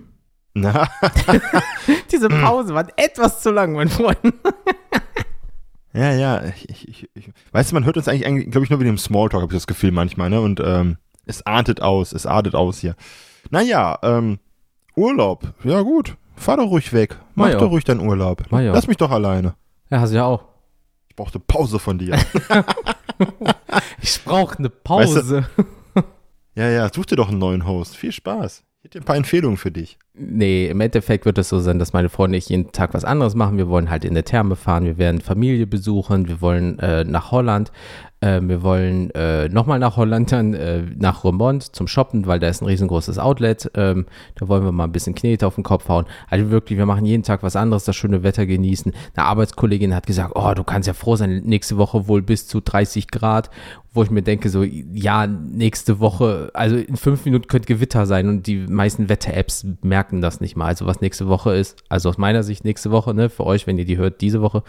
Na, 0.53 0.87
Diese 2.11 2.29
Pause 2.29 2.73
war 2.73 2.87
etwas 2.95 3.41
zu 3.41 3.51
lang, 3.51 3.73
mein 3.73 3.89
Freund. 3.89 4.17
ja, 5.93 6.13
ja. 6.13 6.43
Ich, 6.45 6.69
ich, 6.69 6.87
ich, 6.87 7.09
ich, 7.13 7.29
weißt 7.51 7.71
du, 7.71 7.75
man 7.75 7.85
hört 7.85 7.97
uns 7.97 8.07
eigentlich, 8.07 8.25
eigentlich 8.25 8.51
glaube 8.51 8.63
ich, 8.63 8.69
nur 8.69 8.79
wegen 8.79 8.91
dem 8.91 8.97
Smalltalk, 8.97 9.43
habe 9.43 9.53
ich 9.53 9.57
das 9.57 9.67
Gefühl 9.67 9.91
manchmal, 9.91 10.29
ne? 10.29 10.39
Und 10.41 10.61
ähm, 10.63 10.97
es 11.29 11.45
artet 11.45 11.81
aus, 11.81 12.11
es 12.11 12.25
artet 12.25 12.55
aus 12.55 12.79
hier. 12.79 12.95
Naja, 13.51 13.97
ähm, 14.03 14.39
Urlaub. 14.95 15.53
Ja, 15.63 15.81
gut. 15.81 16.17
Fahr 16.35 16.57
doch 16.57 16.69
ruhig 16.69 16.91
weg. 16.93 17.17
Mach 17.35 17.47
Na 17.47 17.51
ja. 17.53 17.57
doch 17.59 17.69
ruhig 17.69 17.83
deinen 17.83 18.01
Urlaub. 18.01 18.43
Na 18.49 18.61
ja. 18.61 18.73
Lass 18.73 18.87
mich 18.87 18.97
doch 18.97 19.11
alleine. 19.11 19.55
Ja, 19.89 19.99
hast 19.99 20.11
du 20.11 20.17
ja 20.17 20.25
auch. 20.25 20.45
Ich 21.07 21.15
brauchte 21.15 21.39
Pause 21.39 21.79
von 21.79 21.97
dir. 21.97 22.17
Ich 24.01 24.23
brauche 24.23 24.57
eine 24.57 24.69
Pause. 24.69 25.45
ja, 26.55 26.69
ja, 26.69 26.89
such 26.93 27.07
dir 27.07 27.17
doch 27.17 27.29
einen 27.29 27.39
neuen 27.39 27.67
Host. 27.67 27.97
Viel 27.97 28.13
Spaß. 28.13 28.63
Ich 28.79 28.85
hätte 28.85 28.99
ein 28.99 29.03
paar 29.03 29.17
Empfehlungen 29.17 29.57
für 29.57 29.71
dich. 29.71 29.99
Nee, 30.13 30.69
im 30.69 30.79
Endeffekt 30.79 31.25
wird 31.25 31.37
es 31.37 31.49
so 31.49 31.59
sein, 31.59 31.79
dass 31.79 31.91
meine 31.91 32.07
Freunde 32.07 32.35
und 32.35 32.37
ich 32.37 32.47
jeden 32.47 32.71
Tag 32.71 32.93
was 32.93 33.03
anderes 33.03 33.35
machen. 33.35 33.57
Wir 33.57 33.67
wollen 33.67 33.89
halt 33.89 34.05
in 34.05 34.13
der 34.13 34.23
Therme 34.23 34.55
fahren, 34.55 34.85
wir 34.85 34.97
werden 34.97 35.19
Familie 35.19 35.67
besuchen, 35.67 36.29
wir 36.29 36.39
wollen 36.39 36.79
äh, 36.79 37.03
nach 37.03 37.31
Holland, 37.31 37.73
äh, 38.21 38.41
wir 38.41 38.63
wollen 38.63 39.11
äh, 39.11 39.47
nochmal 39.49 39.79
nach 39.79 39.95
Holland, 39.95 40.31
dann 40.31 40.53
äh, 40.53 40.83
nach 40.97 41.23
Remont 41.23 41.75
zum 41.75 41.87
Shoppen, 41.87 42.27
weil 42.27 42.39
da 42.39 42.47
ist 42.47 42.61
ein 42.61 42.65
riesengroßes 42.65 43.17
Outlet. 43.17 43.71
Ähm, 43.75 44.05
da 44.35 44.47
wollen 44.47 44.63
wir 44.63 44.71
mal 44.71 44.85
ein 44.85 44.91
bisschen 44.91 45.15
Knete 45.15 45.47
auf 45.47 45.55
den 45.55 45.63
Kopf 45.63 45.87
hauen. 45.87 46.05
Also 46.29 46.49
wirklich, 46.49 46.77
wir 46.77 46.85
machen 46.85 47.05
jeden 47.05 47.23
Tag 47.23 47.43
was 47.43 47.55
anderes, 47.55 47.85
das 47.85 47.95
schöne 47.95 48.23
Wetter 48.23 48.45
genießen. 48.45 48.91
Eine 49.15 49.25
Arbeitskollegin 49.25 49.95
hat 49.95 50.05
gesagt, 50.05 50.33
oh, 50.35 50.53
du 50.53 50.63
kannst 50.63 50.87
ja 50.87 50.93
froh 50.93 51.15
sein, 51.15 51.43
nächste 51.45 51.77
Woche 51.77 52.07
wohl 52.07 52.21
bis 52.21 52.47
zu 52.47 52.59
30 52.59 53.07
Grad, 53.09 53.49
wo 53.93 54.03
ich 54.03 54.11
mir 54.11 54.21
denke, 54.21 54.49
so, 54.49 54.63
ja, 54.63 55.25
nächste 55.25 55.99
Woche, 55.99 56.51
also 56.53 56.75
in 56.75 56.97
fünf 56.97 57.25
Minuten 57.25 57.47
könnte 57.47 57.73
Gewitter 57.73 58.05
sein 58.05 58.27
und 58.27 58.47
die 58.47 58.57
meisten 58.67 59.09
Wetter-Apps 59.09 59.65
merken 59.81 60.21
das 60.21 60.41
nicht 60.41 60.55
mal. 60.55 60.65
Also 60.65 60.85
was 60.85 61.01
nächste 61.01 61.27
Woche 61.27 61.55
ist, 61.55 61.83
also 61.89 62.09
aus 62.09 62.17
meiner 62.17 62.43
Sicht 62.43 62.65
nächste 62.65 62.91
Woche, 62.91 63.13
ne, 63.13 63.29
für 63.29 63.45
euch, 63.45 63.65
wenn 63.65 63.77
ihr 63.77 63.85
die 63.85 63.97
hört, 63.97 64.21
diese 64.21 64.41
Woche, 64.41 64.63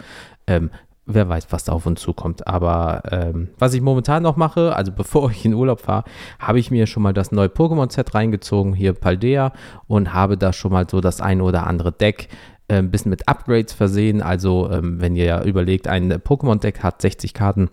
ähm, 0.47 0.71
wer 1.05 1.27
weiß, 1.27 1.47
was 1.51 1.63
da 1.63 1.73
auf 1.73 1.85
uns 1.85 2.01
zukommt. 2.01 2.47
Aber 2.47 3.03
ähm, 3.11 3.49
was 3.57 3.73
ich 3.73 3.81
momentan 3.81 4.23
noch 4.23 4.37
mache, 4.37 4.75
also 4.75 4.91
bevor 4.95 5.31
ich 5.31 5.45
in 5.45 5.53
Urlaub 5.53 5.81
fahre, 5.81 6.03
habe 6.39 6.59
ich 6.59 6.71
mir 6.71 6.87
schon 6.87 7.03
mal 7.03 7.13
das 7.13 7.31
neue 7.31 7.47
Pokémon-Set 7.47 8.13
reingezogen, 8.13 8.73
hier 8.73 8.93
Paldea, 8.93 9.53
und 9.87 10.13
habe 10.13 10.37
da 10.37 10.53
schon 10.53 10.71
mal 10.71 10.87
so 10.89 11.01
das 11.01 11.21
eine 11.21 11.43
oder 11.43 11.67
andere 11.67 11.91
Deck 11.91 12.29
äh, 12.67 12.75
ein 12.75 12.91
bisschen 12.91 13.09
mit 13.09 13.27
Upgrades 13.27 13.73
versehen. 13.73 14.21
Also 14.21 14.69
ähm, 14.71 15.01
wenn 15.01 15.15
ihr 15.15 15.25
ja 15.25 15.43
überlegt, 15.43 15.87
ein 15.87 16.11
Pokémon-Deck 16.11 16.83
hat 16.83 17.01
60 17.01 17.33
Karten, 17.33 17.69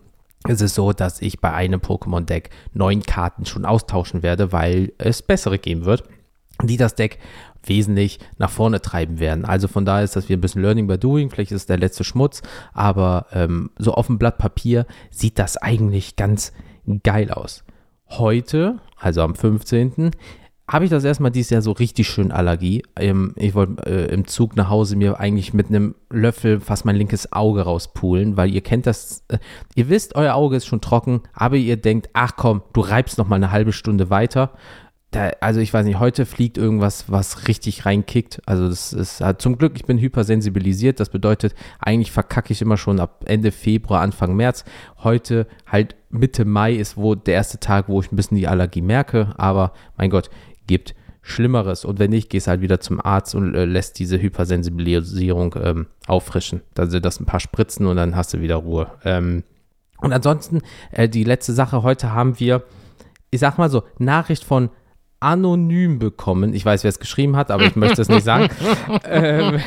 es 0.46 0.60
ist 0.60 0.74
so, 0.74 0.92
dass 0.92 1.20
ich 1.20 1.40
bei 1.40 1.52
einem 1.52 1.80
Pokémon-Deck 1.80 2.50
neun 2.72 3.02
Karten 3.02 3.44
schon 3.44 3.64
austauschen 3.64 4.22
werde, 4.22 4.52
weil 4.52 4.92
es 4.98 5.22
bessere 5.22 5.58
geben 5.58 5.84
wird, 5.84 6.04
die 6.62 6.76
das 6.76 6.94
Deck 6.94 7.18
wesentlich 7.64 8.18
nach 8.38 8.50
vorne 8.50 8.80
treiben 8.80 9.20
werden. 9.20 9.44
Also 9.44 9.68
von 9.68 9.84
daher 9.84 10.04
ist 10.04 10.16
das 10.16 10.28
wieder 10.28 10.38
ein 10.38 10.40
bisschen 10.40 10.62
Learning 10.62 10.86
by 10.86 10.98
Doing, 10.98 11.30
vielleicht 11.30 11.52
ist 11.52 11.62
es 11.62 11.66
der 11.66 11.78
letzte 11.78 12.04
Schmutz, 12.04 12.42
aber 12.72 13.26
ähm, 13.32 13.70
so 13.78 13.94
auf 13.94 14.06
dem 14.06 14.18
Blatt 14.18 14.38
Papier 14.38 14.86
sieht 15.10 15.38
das 15.38 15.56
eigentlich 15.56 16.16
ganz 16.16 16.52
geil 17.02 17.30
aus. 17.30 17.64
Heute, 18.08 18.80
also 18.96 19.22
am 19.22 19.34
15., 19.34 20.12
habe 20.70 20.84
ich 20.84 20.90
das 20.90 21.02
erstmal 21.02 21.30
dieses 21.30 21.50
Jahr 21.50 21.62
so 21.62 21.72
richtig 21.72 22.08
schön 22.08 22.30
Allergie. 22.30 22.82
Ähm, 22.96 23.32
ich 23.36 23.54
wollte 23.54 23.86
äh, 23.86 24.12
im 24.12 24.26
Zug 24.26 24.54
nach 24.54 24.68
Hause 24.68 24.96
mir 24.96 25.18
eigentlich 25.18 25.54
mit 25.54 25.68
einem 25.68 25.94
Löffel 26.10 26.60
fast 26.60 26.84
mein 26.84 26.96
linkes 26.96 27.32
Auge 27.32 27.62
rauspulen, 27.62 28.36
weil 28.36 28.52
ihr 28.52 28.60
kennt 28.60 28.86
das, 28.86 29.24
äh, 29.28 29.38
ihr 29.74 29.88
wisst, 29.88 30.14
euer 30.14 30.34
Auge 30.34 30.56
ist 30.56 30.66
schon 30.66 30.82
trocken, 30.82 31.22
aber 31.32 31.56
ihr 31.56 31.78
denkt, 31.78 32.10
ach 32.12 32.32
komm, 32.36 32.62
du 32.74 32.82
reibst 32.82 33.16
noch 33.16 33.28
mal 33.28 33.36
eine 33.36 33.50
halbe 33.50 33.72
Stunde 33.72 34.10
weiter 34.10 34.52
da, 35.10 35.30
also 35.40 35.60
ich 35.60 35.72
weiß 35.72 35.86
nicht, 35.86 35.98
heute 35.98 36.26
fliegt 36.26 36.58
irgendwas, 36.58 37.10
was 37.10 37.48
richtig 37.48 37.86
reinkickt. 37.86 38.42
Also 38.44 38.68
das 38.68 38.92
ist 38.92 39.22
halt 39.22 39.40
zum 39.40 39.56
Glück, 39.56 39.72
ich 39.76 39.86
bin 39.86 39.98
hypersensibilisiert. 39.98 41.00
Das 41.00 41.08
bedeutet, 41.08 41.54
eigentlich 41.78 42.12
verkacke 42.12 42.52
ich 42.52 42.60
immer 42.60 42.76
schon 42.76 43.00
ab 43.00 43.24
Ende 43.26 43.50
Februar, 43.50 44.02
Anfang 44.02 44.36
März. 44.36 44.64
Heute 44.98 45.46
halt 45.66 45.96
Mitte 46.10 46.44
Mai 46.44 46.74
ist 46.74 46.96
wo 46.98 47.14
der 47.14 47.34
erste 47.34 47.58
Tag, 47.58 47.88
wo 47.88 48.00
ich 48.00 48.12
ein 48.12 48.16
bisschen 48.16 48.36
die 48.36 48.48
Allergie 48.48 48.82
merke. 48.82 49.34
Aber 49.38 49.72
mein 49.96 50.10
Gott, 50.10 50.28
gibt 50.66 50.94
Schlimmeres. 51.22 51.84
Und 51.84 51.98
wenn 51.98 52.10
nicht, 52.10 52.30
gehst 52.30 52.46
halt 52.46 52.60
wieder 52.60 52.80
zum 52.80 53.00
Arzt 53.00 53.34
und 53.34 53.54
äh, 53.54 53.64
lässt 53.64 53.98
diese 53.98 54.20
Hypersensibilisierung 54.20 55.54
ähm, 55.62 55.86
auffrischen. 56.06 56.62
Dann 56.74 56.90
sind 56.90 57.04
das 57.04 57.18
ein 57.18 57.26
paar 57.26 57.40
Spritzen 57.40 57.86
und 57.86 57.96
dann 57.96 58.14
hast 58.14 58.34
du 58.34 58.40
wieder 58.40 58.56
Ruhe. 58.56 58.90
Ähm, 59.04 59.44
und 60.00 60.12
ansonsten, 60.12 60.60
äh, 60.90 61.08
die 61.08 61.24
letzte 61.24 61.52
Sache, 61.52 61.82
heute 61.82 62.12
haben 62.12 62.38
wir, 62.40 62.62
ich 63.30 63.40
sag 63.40 63.58
mal 63.58 63.70
so, 63.70 63.82
Nachricht 63.98 64.44
von 64.44 64.70
anonym 65.20 65.98
bekommen. 65.98 66.54
Ich 66.54 66.64
weiß, 66.64 66.84
wer 66.84 66.88
es 66.88 67.00
geschrieben 67.00 67.36
hat, 67.36 67.50
aber 67.50 67.64
ich 67.64 67.76
möchte 67.76 68.00
es 68.00 68.08
nicht 68.08 68.24
sagen. 68.24 68.48
ähm, 69.04 69.60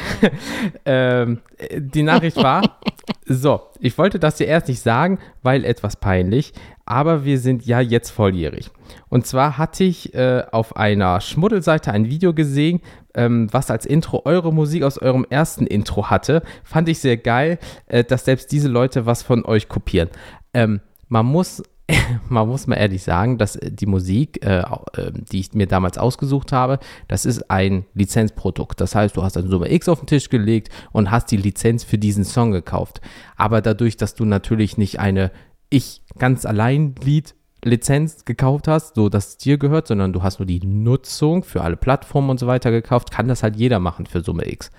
ähm, 0.85 1.39
die 1.77 2.03
Nachricht 2.03 2.37
war, 2.37 2.77
so, 3.25 3.61
ich 3.79 3.97
wollte 3.97 4.19
das 4.19 4.35
dir 4.35 4.47
erst 4.47 4.67
nicht 4.67 4.81
sagen, 4.81 5.19
weil 5.43 5.65
etwas 5.65 5.95
peinlich, 5.95 6.53
aber 6.85 7.25
wir 7.25 7.39
sind 7.39 7.65
ja 7.65 7.79
jetzt 7.79 8.09
volljährig. 8.09 8.71
Und 9.09 9.25
zwar 9.25 9.57
hatte 9.57 9.83
ich 9.83 10.13
äh, 10.13 10.43
auf 10.51 10.75
einer 10.75 11.21
Schmuddelseite 11.21 11.91
ein 11.91 12.09
Video 12.09 12.33
gesehen, 12.33 12.81
ähm, 13.13 13.47
was 13.51 13.71
als 13.71 13.85
Intro 13.85 14.21
eure 14.25 14.53
Musik 14.53 14.83
aus 14.83 14.97
eurem 14.97 15.25
ersten 15.29 15.67
Intro 15.67 16.09
hatte. 16.09 16.43
Fand 16.63 16.89
ich 16.89 16.99
sehr 16.99 17.17
geil, 17.17 17.59
äh, 17.87 18.03
dass 18.03 18.25
selbst 18.25 18.51
diese 18.51 18.69
Leute 18.69 19.05
was 19.05 19.23
von 19.23 19.45
euch 19.45 19.67
kopieren. 19.67 20.09
Ähm, 20.53 20.81
man 21.09 21.25
muss 21.25 21.61
man 22.29 22.47
muss 22.47 22.67
mal 22.67 22.75
ehrlich 22.75 23.03
sagen, 23.03 23.37
dass 23.37 23.55
äh, 23.55 23.71
die 23.71 23.85
Musik, 23.85 24.45
äh, 24.45 24.59
äh, 24.59 25.11
die 25.13 25.39
ich 25.39 25.53
mir 25.53 25.67
damals 25.67 25.97
ausgesucht 25.97 26.51
habe, 26.51 26.79
das 27.07 27.25
ist 27.25 27.49
ein 27.49 27.85
Lizenzprodukt. 27.93 28.79
Das 28.81 28.95
heißt, 28.95 29.15
du 29.15 29.23
hast 29.23 29.37
eine 29.37 29.47
Summe 29.47 29.71
X 29.71 29.87
auf 29.89 29.99
den 29.99 30.07
Tisch 30.07 30.29
gelegt 30.29 30.69
und 30.91 31.11
hast 31.11 31.31
die 31.31 31.37
Lizenz 31.37 31.83
für 31.83 31.97
diesen 31.97 32.23
Song 32.23 32.51
gekauft. 32.51 33.01
Aber 33.35 33.61
dadurch, 33.61 33.97
dass 33.97 34.15
du 34.15 34.25
natürlich 34.25 34.77
nicht 34.77 34.99
eine 34.99 35.31
Ich 35.69 36.01
ganz 36.17 36.45
allein 36.45 36.95
Lied 37.03 37.35
Lizenz 37.63 38.25
gekauft 38.25 38.67
hast, 38.67 38.95
so 38.95 39.07
dass 39.07 39.29
es 39.29 39.37
dir 39.37 39.57
gehört, 39.57 39.87
sondern 39.87 40.13
du 40.13 40.23
hast 40.23 40.39
nur 40.39 40.47
die 40.47 40.65
Nutzung 40.65 41.43
für 41.43 41.61
alle 41.61 41.77
Plattformen 41.77 42.31
und 42.31 42.39
so 42.39 42.47
weiter 42.47 42.71
gekauft, 42.71 43.11
kann 43.11 43.27
das 43.27 43.43
halt 43.43 43.55
jeder 43.55 43.79
machen 43.79 44.07
für 44.07 44.21
Summe 44.21 44.51
X. 44.51 44.71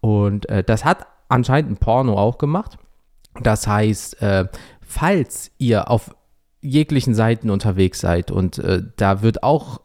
Und 0.00 0.48
äh, 0.50 0.62
das 0.62 0.84
hat 0.84 1.06
anscheinend 1.28 1.72
ein 1.72 1.76
Porno 1.78 2.18
auch 2.18 2.38
gemacht. 2.38 2.76
Das 3.42 3.66
heißt, 3.66 4.20
äh, 4.22 4.46
falls 4.80 5.50
ihr 5.58 5.90
auf 5.90 6.14
jeglichen 6.66 7.14
Seiten 7.14 7.50
unterwegs 7.50 8.00
seid 8.00 8.30
und 8.30 8.58
äh, 8.58 8.82
da 8.96 9.22
wird 9.22 9.42
auch 9.42 9.80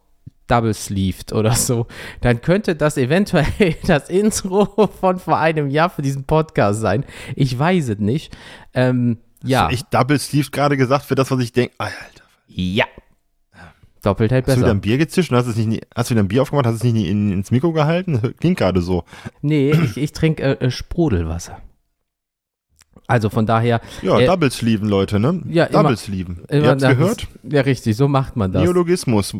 double 0.48 0.74
sleeved 0.74 1.34
oder 1.34 1.54
so, 1.54 1.88
dann 2.22 2.42
könnte 2.42 2.76
das 2.76 2.98
eventuell 2.98 3.46
das 3.88 4.10
Intro 4.10 4.88
von 4.88 5.20
vor 5.20 5.38
einem 5.38 5.70
Jahr 5.70 5.90
für 5.90 6.02
diesen 6.02 6.26
Podcast 6.26 6.82
sein. 6.82 7.06
Ich 7.36 7.58
weiß 7.58 7.90
es 7.90 8.00
nicht. 8.00 8.36
Ähm, 8.74 9.20
ja. 9.44 9.64
Hast 9.64 9.70
du 9.70 9.74
echt 9.76 9.94
double 9.94 10.20
sleeved 10.20 10.52
gerade 10.52 10.78
gesagt 10.78 11.06
für 11.06 11.16
das, 11.16 11.32
was 11.32 11.40
ich 11.40 11.54
denke? 11.54 11.74
Alter. 11.78 11.96
Ja. 12.48 12.86
Doppelt 14.02 14.32
hält 14.32 14.48
Hast 14.48 14.56
du 14.56 14.62
besser. 14.62 14.66
wieder 14.66 14.76
ein 14.76 14.82
Bier 14.82 14.98
gezischt 14.98 15.32
und 15.32 15.38
hast, 15.38 15.46
es 15.46 15.56
nicht, 15.58 15.86
hast 15.96 16.10
du 16.10 16.16
wieder 16.16 16.24
ein 16.24 16.28
Bier 16.28 16.42
aufgemacht, 16.42 16.66
hast 16.66 16.76
es 16.76 16.84
nicht 16.84 17.08
in, 17.08 17.32
ins 17.32 17.52
Mikro 17.52 17.72
gehalten? 17.72 18.34
Klingt 18.40 18.58
gerade 18.58 18.82
so. 18.82 19.04
Nee, 19.42 19.72
ich, 19.72 19.98
ich 19.98 20.12
trinke 20.12 20.44
äh, 20.44 20.66
äh, 20.66 20.72
Sprudelwasser. 20.72 21.62
Also 23.12 23.30
von 23.30 23.46
daher. 23.46 23.82
Ja, 24.02 24.20
äh, 24.20 24.26
Double 24.26 24.50
Sleeven, 24.52 24.88
Leute, 24.88 25.20
ne? 25.20 25.42
Ja, 25.50 25.68
Double 25.68 25.98
Sleeven. 25.98 26.42
Ihr 26.52 26.68
habt's 26.70 26.84
gehört? 26.84 27.28
Ja, 27.44 27.62
richtig, 27.62 27.96
so 27.98 28.08
macht 28.08 28.36
man 28.36 28.52
das. 28.52 28.64
Neologismus. 28.64 29.36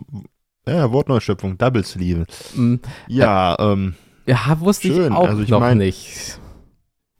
Ja, 0.68 0.92
Wortneuschöpfung. 0.92 1.58
Double 1.58 1.84
Sleeven. 1.84 2.26
Mm, 2.56 2.76
Ja, 3.08 3.56
ähm, 3.60 3.96
Ja, 4.28 4.60
wusste 4.60 4.88
ich 4.90 4.94
Schön, 4.96 5.14
auch 5.14 5.28
also 5.28 5.42
ich 5.42 5.50
noch 5.50 5.60
mein- 5.60 5.78
nicht. 5.80 6.40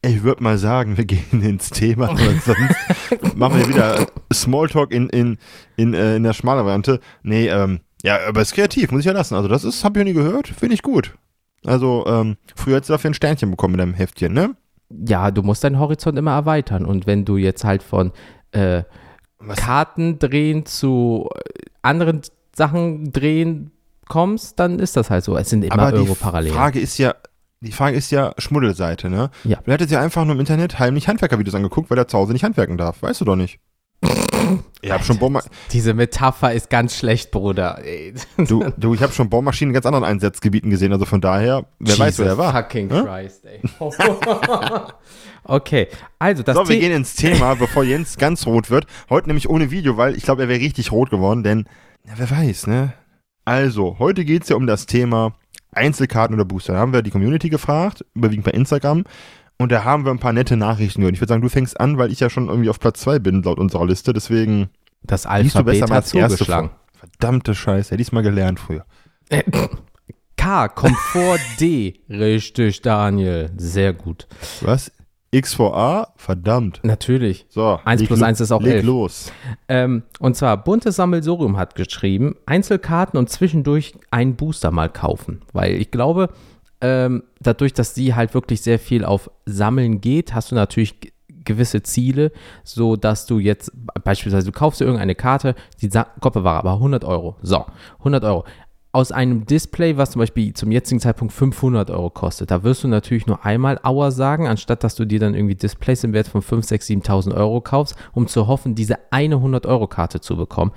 ich 0.04 0.24
würde 0.24 0.44
mal 0.44 0.58
sagen, 0.58 0.98
wir 0.98 1.06
gehen 1.14 1.42
ins 1.42 1.70
Thema. 1.70 2.16
sonst 2.16 2.48
machen 3.36 3.58
wir 3.60 3.68
wieder 3.68 4.06
Smalltalk 4.34 4.92
in, 4.92 5.10
in, 5.10 5.38
in, 5.78 5.94
äh, 5.94 6.16
in 6.18 6.24
der 6.24 6.34
schmalen 6.34 6.64
Variante. 6.66 7.00
Nee, 7.24 7.48
ähm, 7.48 7.80
ja, 8.04 8.18
aber 8.28 8.42
es 8.42 8.50
ist 8.50 8.56
kreativ, 8.56 8.92
muss 8.92 9.02
ich 9.02 9.06
ja 9.06 9.12
lassen. 9.14 9.36
Also 9.36 9.48
das 9.48 9.64
ist, 9.64 9.84
hab 9.84 9.96
ich 9.96 10.00
noch 10.02 10.06
nie 10.06 10.14
gehört, 10.14 10.48
finde 10.48 10.74
ich 10.76 10.82
gut. 10.82 11.14
Also, 11.66 12.04
ähm, 12.08 12.38
früher 12.56 12.78
hättest 12.78 12.90
du 12.90 12.94
dafür 12.94 13.12
ein 13.12 13.14
Sternchen 13.14 13.52
bekommen 13.52 13.74
mit 13.74 13.82
deinem 13.82 13.94
Heftchen, 13.94 14.34
ne? 14.34 14.56
Ja, 15.08 15.32
du 15.32 15.42
musst 15.42 15.64
deinen 15.64 15.80
Horizont 15.80 16.18
immer 16.18 16.32
erweitern. 16.32 16.86
Und 16.86 17.08
wenn 17.08 17.26
du 17.26 17.38
jetzt 17.38 17.64
halt 17.64 17.84
von 17.84 18.12
äh? 18.52 18.84
Karten 19.56 20.20
drehen 20.20 20.66
zu 20.66 21.30
äh, 21.34 21.40
anderen 21.82 22.22
Sachen 22.56 23.12
drehen 23.12 23.72
kommst, 24.08 24.60
dann 24.60 24.80
ist 24.80 24.98
das 24.98 25.10
halt 25.10 25.24
so. 25.24 25.38
Es 25.38 25.50
sind 25.50 25.64
immer 25.64 25.74
Aber 25.74 25.92
die 25.92 25.98
irgendwo 25.98 26.16
Parallelen. 26.16 26.56
Frage 26.56 26.80
ist 26.80 26.98
ja, 26.98 27.16
die 27.62 27.72
Frage 27.72 27.96
ist 27.96 28.12
ja 28.12 28.34
Schmuddelseite, 28.38 29.10
ne? 29.10 29.30
Ja. 29.44 29.60
Du 29.64 29.72
hättest 29.72 29.92
ja 29.92 30.02
einfach 30.02 30.26
nur 30.26 30.34
im 30.34 30.40
Internet 30.40 30.80
heimlich 30.80 31.08
Handwerkervideos 31.08 31.56
angeguckt, 31.56 31.90
weil 31.90 31.98
er 31.98 32.08
zu 32.08 32.18
Hause 32.18 32.34
nicht 32.34 32.44
handwerken 32.44 32.78
darf. 32.78 33.02
Weißt 33.02 33.22
du 33.22 33.26
doch 33.26 33.36
nicht. 33.36 33.60
Ich 34.82 34.92
habe 34.92 35.04
schon, 35.04 35.18
Bohrma 35.18 35.44
Diese 35.72 35.94
Metapher 35.94 36.54
ist 36.54 36.70
ganz 36.70 36.98
schlecht, 36.98 37.32
Bruder. 37.32 37.80
Ey. 37.84 38.14
du, 38.38 38.72
du, 38.78 38.94
ich 38.94 39.02
hab 39.02 39.14
schon 39.14 39.30
Bohrmaschinen 39.30 39.72
in 39.72 39.74
ganz 39.74 39.86
anderen 39.86 40.06
Einsatzgebieten 40.06 40.70
gesehen, 40.70 40.92
also 40.92 41.06
von 41.06 41.22
daher, 41.22 41.66
wer 41.80 42.00
weiß, 42.00 42.20
wer 42.20 42.28
er 42.28 42.38
war. 42.38 42.54
Fucking 42.54 42.90
Hä? 42.90 43.02
Christ, 43.04 43.46
ey. 43.46 43.62
okay, 45.44 45.88
also 46.20 46.44
das 46.44 46.56
So, 46.56 46.68
wir 46.68 46.80
gehen 46.80 46.92
ins 46.92 47.16
Thema, 47.16 47.56
bevor 47.60 47.84
Jens 47.84 48.18
ganz 48.18 48.46
rot 48.46 48.70
wird. 48.70 48.86
Heute 49.10 49.28
nämlich 49.28 49.50
ohne 49.50 49.72
Video, 49.72 49.98
weil 49.98 50.16
ich 50.16 50.24
glaube, 50.24 50.44
er 50.44 50.50
wäre 50.50 50.60
richtig 50.60 50.92
rot 50.92 51.10
geworden, 51.10 51.44
denn, 51.44 51.66
ja, 52.06 52.14
wer 52.18 52.32
weiß, 52.32 52.68
ne? 52.68 52.94
Also, 53.46 53.98
heute 54.00 54.26
geht's 54.26 54.50
ja 54.50 54.56
um 54.56 54.68
das 54.68 54.86
Thema 54.86 55.34
Einzelkarten 55.74 56.36
oder 56.36 56.46
Booster. 56.46 56.74
Da 56.74 56.80
haben 56.80 56.94
wir 56.94 57.02
die 57.02 57.12
Community 57.12 57.50
gefragt, 57.50 58.06
überwiegend 58.14 58.46
bei 58.46 58.52
Instagram. 58.52 59.04
Und 59.62 59.72
da 59.72 59.84
haben 59.84 60.06
wir 60.06 60.12
ein 60.12 60.20
paar 60.20 60.34
nette 60.34 60.58
Nachrichten 60.58 61.02
gehört. 61.02 61.14
Ich 61.16 61.22
würde 61.22 61.30
sagen, 61.30 61.42
du 61.42 61.50
fängst 61.50 61.80
an, 61.80 61.98
weil 61.98 62.12
ich 62.12 62.20
ja 62.20 62.30
schon 62.30 62.48
irgendwie 62.50 62.70
auf 62.70 62.80
Platz 62.80 63.02
2 63.02 63.20
bin, 63.20 63.44
laut 63.44 63.60
unserer 63.60 63.86
Liste. 63.86 64.12
Deswegen 64.14 64.70
das 65.04 65.26
liest 65.26 65.56
du 65.56 65.64
besser 65.64 65.84
Alphabet 65.84 65.90
mal 65.90 65.96
hat 65.98 66.08
zugeschlagen. 66.08 66.70
Verdammte 66.94 67.56
Scheiße, 67.56 67.92
hätte 67.92 68.02
ich 68.02 68.12
mal 68.12 68.22
gelernt 68.24 68.60
früher. 68.60 68.86
K 70.38 70.68
kommt 70.70 70.98
vor 70.98 71.38
D. 71.60 72.00
Richtig, 72.10 72.82
Daniel. 72.82 73.52
Sehr 73.58 73.94
gut. 73.94 74.28
Was? 74.62 74.92
X 75.34 75.54
vor 75.54 75.78
A? 75.78 76.08
Verdammt. 76.18 76.82
Natürlich. 76.84 77.46
So. 77.50 77.80
1 77.86 78.02
leg 78.02 78.08
plus 78.10 78.20
lo- 78.20 78.26
1 78.26 78.42
ist 78.42 78.52
auch 78.52 78.62
leg 78.62 78.74
11. 78.78 78.86
los. 78.86 79.32
Ähm, 79.70 80.04
und 80.20 80.36
zwar, 80.36 80.62
Buntes 80.62 80.98
Sammelsurium 80.98 81.56
hat 81.58 81.76
geschrieben, 81.76 82.36
Einzelkarten 82.46 83.18
und 83.18 83.30
zwischendurch 83.30 83.94
einen 84.10 84.36
Booster 84.36 84.72
mal 84.72 84.90
kaufen. 84.90 85.42
Weil 85.54 85.76
ich 85.76 85.90
glaube, 85.92 86.30
ähm, 86.82 87.24
dadurch, 87.40 87.74
dass 87.74 87.96
sie 87.96 88.16
halt 88.16 88.34
wirklich 88.34 88.62
sehr 88.62 88.80
viel 88.80 89.06
auf 89.06 89.30
Sammeln 89.46 90.02
geht, 90.02 90.34
hast 90.34 90.52
du 90.52 90.56
natürlich 90.56 91.00
gewisse 91.46 91.84
Ziele, 91.84 92.32
so 92.64 92.96
dass 92.96 93.26
du 93.26 93.40
jetzt 93.40 93.72
beispielsweise, 94.04 94.48
du 94.48 94.52
kaufst 94.52 94.82
dir 94.82 94.86
irgendeine 94.86 95.16
Karte, 95.16 95.56
die 95.82 95.90
Koppe 96.20 96.44
war 96.44 96.60
aber 96.60 96.74
100 96.74 97.04
Euro. 97.04 97.36
So, 97.42 97.66
100 98.00 98.24
Euro. 98.24 98.46
Aus 98.94 99.14
einem 99.14 99.46
Display, 99.46 99.96
was 99.96 100.12
zum 100.12 100.20
Beispiel 100.20 100.54
zum 100.54 100.70
jetzigen 100.70 101.00
Zeitpunkt 101.00 101.34
500 101.34 101.90
Euro 101.92 102.10
kostet, 102.10 102.52
da 102.52 102.64
wirst 102.64 102.84
du 102.84 102.90
natürlich 102.90 103.26
nur 103.26 103.46
einmal 103.46 103.80
Auer 103.84 104.12
sagen, 104.12 104.48
anstatt 104.48 104.84
dass 104.84 104.96
du 104.96 105.06
dir 105.06 105.20
dann 105.20 105.34
irgendwie 105.34 105.56
Displays 105.56 106.04
im 106.04 106.12
Wert 106.12 106.28
von 106.28 106.42
5, 106.42 106.66
6, 106.66 106.88
7.000 106.88 107.36
Euro 107.36 107.62
kaufst, 107.62 107.96
um 108.12 108.28
zu 108.28 108.48
hoffen, 108.48 108.76
diese 108.76 108.98
eine 109.12 109.38
100-Euro-Karte 109.38 110.20
zu 110.20 110.36
bekommen. 110.36 110.72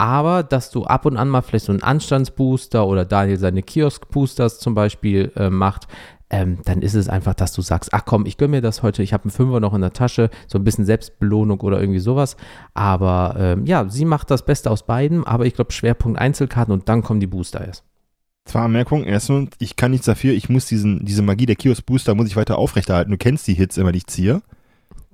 Aber 0.00 0.42
dass 0.42 0.70
du 0.70 0.84
ab 0.84 1.04
und 1.04 1.18
an 1.18 1.28
mal 1.28 1.42
vielleicht 1.42 1.66
so 1.66 1.72
einen 1.72 1.82
Anstandsbooster 1.82 2.86
oder 2.86 3.04
Daniel 3.04 3.38
seine 3.38 3.62
Kiosk-Boosters 3.62 4.58
zum 4.58 4.74
Beispiel 4.74 5.30
äh, 5.36 5.50
macht, 5.50 5.88
ähm, 6.30 6.60
dann 6.64 6.80
ist 6.80 6.94
es 6.94 7.10
einfach, 7.10 7.34
dass 7.34 7.52
du 7.52 7.60
sagst, 7.60 7.92
ach 7.92 8.06
komm, 8.06 8.24
ich 8.24 8.38
gönne 8.38 8.52
mir 8.52 8.60
das 8.62 8.82
heute, 8.82 9.02
ich 9.02 9.12
habe 9.12 9.24
einen 9.24 9.30
Fünfer 9.30 9.60
noch 9.60 9.74
in 9.74 9.82
der 9.82 9.92
Tasche, 9.92 10.30
so 10.46 10.56
ein 10.56 10.64
bisschen 10.64 10.86
Selbstbelohnung 10.86 11.60
oder 11.60 11.78
irgendwie 11.78 11.98
sowas. 11.98 12.38
Aber 12.72 13.34
ähm, 13.38 13.66
ja, 13.66 13.90
sie 13.90 14.06
macht 14.06 14.30
das 14.30 14.46
Beste 14.46 14.70
aus 14.70 14.86
beiden, 14.86 15.26
aber 15.26 15.44
ich 15.44 15.52
glaube 15.52 15.72
Schwerpunkt 15.72 16.18
Einzelkarten 16.18 16.72
und 16.72 16.88
dann 16.88 17.02
kommen 17.02 17.20
die 17.20 17.26
Booster 17.26 17.62
erst. 17.62 17.84
Zwei 18.46 18.60
Anmerkungen. 18.60 19.04
Erstens, 19.04 19.50
ich 19.58 19.76
kann 19.76 19.90
nichts 19.90 20.06
dafür. 20.06 20.32
Ich 20.32 20.48
muss 20.48 20.64
diesen, 20.64 21.04
diese 21.04 21.20
Magie 21.20 21.44
der 21.44 21.56
Kiosk-Booster 21.56 22.14
muss 22.14 22.26
ich 22.26 22.36
weiter 22.36 22.56
aufrechterhalten. 22.56 23.10
Du 23.10 23.18
kennst 23.18 23.46
die 23.48 23.54
Hits 23.54 23.76
immer, 23.76 23.92
die 23.92 23.98
ich 23.98 24.06
ziehe. 24.06 24.40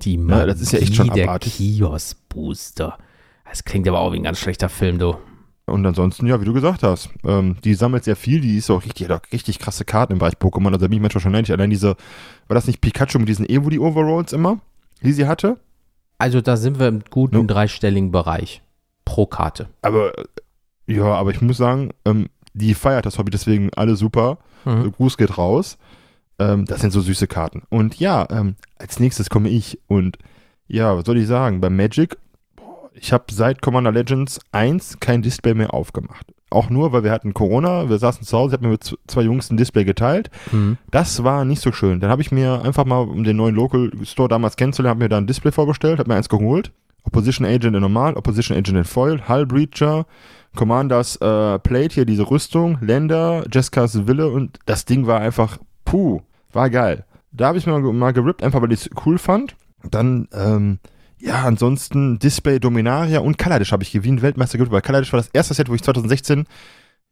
Die 0.02 0.14
Ja, 0.14 0.46
das 0.46 0.60
ist 0.60 0.70
ja 0.70 0.78
echt 0.78 0.94
schon 0.94 1.08
Magie 1.08 1.22
der 1.22 1.28
abartig. 1.28 1.56
Kiosk-Booster. 1.56 2.98
Das 3.48 3.64
klingt 3.64 3.86
aber 3.88 4.00
auch 4.00 4.12
wie 4.12 4.16
ein 4.16 4.22
ganz 4.24 4.38
schlechter 4.38 4.68
Film, 4.68 4.98
du. 4.98 5.16
Und 5.66 5.84
ansonsten, 5.84 6.26
ja, 6.26 6.40
wie 6.40 6.44
du 6.44 6.52
gesagt 6.52 6.82
hast, 6.84 7.10
ähm, 7.24 7.56
die 7.64 7.74
sammelt 7.74 8.04
sehr 8.04 8.14
viel. 8.14 8.40
Die 8.40 8.56
ist 8.56 8.70
auch 8.70 8.84
richtig, 8.84 9.08
hat 9.08 9.20
auch 9.26 9.32
richtig 9.32 9.58
krasse 9.58 9.84
Karten 9.84 10.12
im 10.12 10.18
Bereich 10.20 10.34
Pokémon. 10.34 10.66
Also 10.68 10.78
da 10.78 10.86
bin 10.86 10.92
ich 10.94 11.00
manchmal 11.02 11.22
schon 11.22 11.32
neidisch. 11.32 11.50
Allein 11.50 11.70
diese, 11.70 11.96
war 12.46 12.54
das 12.54 12.66
nicht 12.68 12.80
Pikachu 12.80 13.18
mit 13.18 13.28
diesen 13.28 13.48
Evoli-Overalls 13.48 14.32
immer, 14.32 14.60
die 15.02 15.12
sie 15.12 15.26
hatte? 15.26 15.58
Also 16.18 16.40
da 16.40 16.56
sind 16.56 16.78
wir 16.78 16.86
im 16.88 17.02
guten 17.10 17.36
No. 17.36 17.44
dreistelligen 17.44 18.12
Bereich 18.12 18.62
pro 19.04 19.26
Karte. 19.26 19.68
Aber, 19.82 20.16
äh, 20.16 20.24
ja, 20.86 21.04
aber 21.04 21.32
ich 21.32 21.40
muss 21.42 21.56
sagen, 21.56 21.90
ähm, 22.04 22.28
die 22.54 22.74
feiert 22.74 23.04
das 23.04 23.18
Hobby, 23.18 23.30
deswegen 23.30 23.70
alle 23.74 23.96
super. 23.96 24.38
Mhm. 24.64 24.84
So, 24.84 24.90
Gruß 24.92 25.16
geht 25.16 25.36
raus. 25.36 25.78
Ähm, 26.38 26.64
das 26.64 26.80
sind 26.80 26.92
so 26.92 27.00
süße 27.00 27.26
Karten. 27.26 27.62
Und 27.70 27.98
ja, 27.98 28.26
ähm, 28.30 28.54
als 28.78 29.00
nächstes 29.00 29.30
komme 29.30 29.48
ich. 29.48 29.80
Und 29.88 30.16
ja, 30.68 30.96
was 30.96 31.04
soll 31.06 31.18
ich 31.18 31.26
sagen? 31.26 31.60
Bei 31.60 31.70
Magic, 31.70 32.16
ich 32.98 33.12
habe 33.12 33.24
seit 33.30 33.62
Commander 33.62 33.92
Legends 33.92 34.40
1 34.52 35.00
kein 35.00 35.22
Display 35.22 35.54
mehr 35.54 35.74
aufgemacht. 35.74 36.26
auch 36.48 36.70
nur, 36.70 36.92
weil 36.92 37.02
wir 37.02 37.10
hatten 37.10 37.34
Corona, 37.34 37.88
wir 37.88 37.98
saßen 37.98 38.24
zu 38.24 38.36
Hause, 38.36 38.54
ich 38.54 38.58
habe 38.58 38.66
mir 38.66 38.72
mit 38.72 38.96
zwei 39.06 39.22
Jungs 39.22 39.50
ein 39.50 39.56
Display 39.56 39.84
geteilt. 39.84 40.30
Mhm. 40.52 40.78
Das 40.90 41.24
war 41.24 41.44
nicht 41.44 41.60
so 41.60 41.72
schön. 41.72 42.00
Dann 42.00 42.08
habe 42.08 42.22
ich 42.22 42.30
mir 42.30 42.62
einfach 42.62 42.84
mal, 42.84 43.00
um 43.00 43.24
den 43.24 43.36
neuen 43.36 43.54
Local 43.54 43.90
Store 44.04 44.28
damals 44.28 44.56
kennenzulernen, 44.56 44.90
habe 44.96 45.04
mir 45.04 45.08
da 45.08 45.18
ein 45.18 45.26
Display 45.26 45.50
vorbestellt, 45.52 45.98
habe 45.98 46.08
mir 46.08 46.16
eins 46.16 46.28
geholt. 46.28 46.72
Opposition 47.02 47.46
Agent 47.46 47.74
in 47.76 47.82
Normal, 47.82 48.14
Opposition 48.14 48.56
Agent 48.56 48.78
in 48.78 48.84
Foil, 48.84 49.28
Hull 49.28 49.44
Breacher, 49.44 50.06
Commanders 50.54 51.16
äh, 51.16 51.58
Plate 51.58 51.94
hier, 51.94 52.04
diese 52.04 52.30
Rüstung, 52.30 52.78
Länder, 52.80 53.44
Jessica's 53.52 54.06
Wille 54.06 54.28
und 54.28 54.58
das 54.66 54.84
Ding 54.84 55.06
war 55.06 55.20
einfach, 55.20 55.58
puh, 55.84 56.20
war 56.52 56.70
geil. 56.70 57.04
Da 57.32 57.48
habe 57.48 57.58
ich 57.58 57.66
mir 57.66 57.78
mal, 57.78 57.92
mal 57.92 58.12
gerippt, 58.12 58.42
einfach 58.42 58.62
weil 58.62 58.72
ich 58.72 58.86
es 58.86 58.90
cool 59.04 59.18
fand. 59.18 59.56
Dann, 59.90 60.28
ähm, 60.32 60.78
ja, 61.18 61.44
ansonsten 61.44 62.18
Display 62.18 62.60
Dominaria 62.60 63.20
und 63.20 63.38
Kaladesh 63.38 63.72
habe 63.72 63.82
ich 63.82 63.94
ein 63.94 64.22
Weltmeister 64.22 64.58
gerippt, 64.58 64.72
weil 64.72 64.82
Kaladesh 64.82 65.12
war 65.12 65.20
das 65.20 65.30
erste 65.32 65.54
Set, 65.54 65.68
wo 65.68 65.74
ich 65.74 65.82
2016 65.82 66.44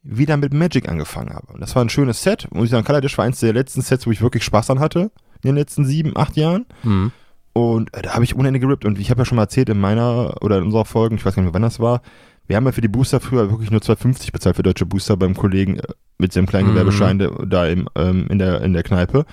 wieder 0.02 0.36
mit 0.36 0.52
Magic 0.52 0.88
angefangen 0.88 1.32
habe. 1.34 1.52
Und 1.54 1.60
das 1.60 1.74
war 1.74 1.82
ein 1.82 1.88
schönes 1.88 2.22
Set. 2.22 2.46
Muss 2.52 2.66
ich 2.66 2.70
sagen, 2.70 2.84
Kaladesh 2.84 3.16
war 3.16 3.24
eins 3.24 3.40
der 3.40 3.54
letzten 3.54 3.80
Sets, 3.80 4.06
wo 4.06 4.10
ich 4.10 4.20
wirklich 4.20 4.44
Spaß 4.44 4.70
an 4.70 4.80
hatte 4.80 5.10
in 5.42 5.48
den 5.50 5.56
letzten 5.56 5.84
sieben, 5.84 6.16
acht 6.16 6.36
Jahren. 6.36 6.66
Mhm. 6.82 7.12
Und 7.54 7.94
äh, 7.94 8.02
da 8.02 8.14
habe 8.14 8.24
ich 8.24 8.36
ohne 8.36 8.48
Ende 8.48 8.60
gerippt. 8.60 8.84
Und 8.84 8.98
ich 8.98 9.10
habe 9.10 9.22
ja 9.22 9.24
schon 9.24 9.36
mal 9.36 9.42
erzählt 9.42 9.68
in 9.70 9.80
meiner 9.80 10.42
oder 10.42 10.58
in 10.58 10.64
unserer 10.64 10.84
Folge, 10.84 11.14
ich 11.14 11.24
weiß 11.24 11.34
gar 11.34 11.42
nicht 11.42 11.50
mehr, 11.50 11.54
wann 11.54 11.62
das 11.62 11.80
war, 11.80 12.02
wir 12.46 12.56
haben 12.56 12.66
ja 12.66 12.72
für 12.72 12.82
die 12.82 12.88
Booster 12.88 13.20
früher 13.20 13.50
wirklich 13.50 13.70
nur 13.70 13.80
2,50 13.80 14.30
bezahlt 14.32 14.56
für 14.56 14.62
deutsche 14.62 14.84
Booster 14.84 15.16
beim 15.16 15.34
Kollegen 15.34 15.78
äh, 15.78 15.82
mit 16.18 16.32
seinem 16.32 16.46
kleinen 16.46 16.68
Mhm. 16.68 16.72
Gewerbeschein 16.72 17.18
der, 17.18 17.30
da 17.46 17.66
im, 17.66 17.88
ähm, 17.94 18.26
in, 18.28 18.38
der, 18.38 18.60
in 18.60 18.74
der 18.74 18.82
Kneipe. 18.82 19.24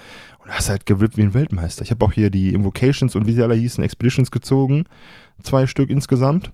Hast 0.51 0.69
halt 0.69 0.85
gerippt 0.85 1.15
wie 1.15 1.21
ein 1.21 1.33
Weltmeister. 1.33 1.81
Ich 1.81 1.91
habe 1.91 2.03
auch 2.03 2.11
hier 2.11 2.29
die 2.29 2.53
Invocations 2.53 3.15
und 3.15 3.25
wie 3.25 3.31
sie 3.31 3.41
alle 3.41 3.55
hießen, 3.55 3.81
Expeditions 3.83 4.31
gezogen. 4.31 4.83
Zwei 5.41 5.65
Stück 5.65 5.89
insgesamt. 5.89 6.51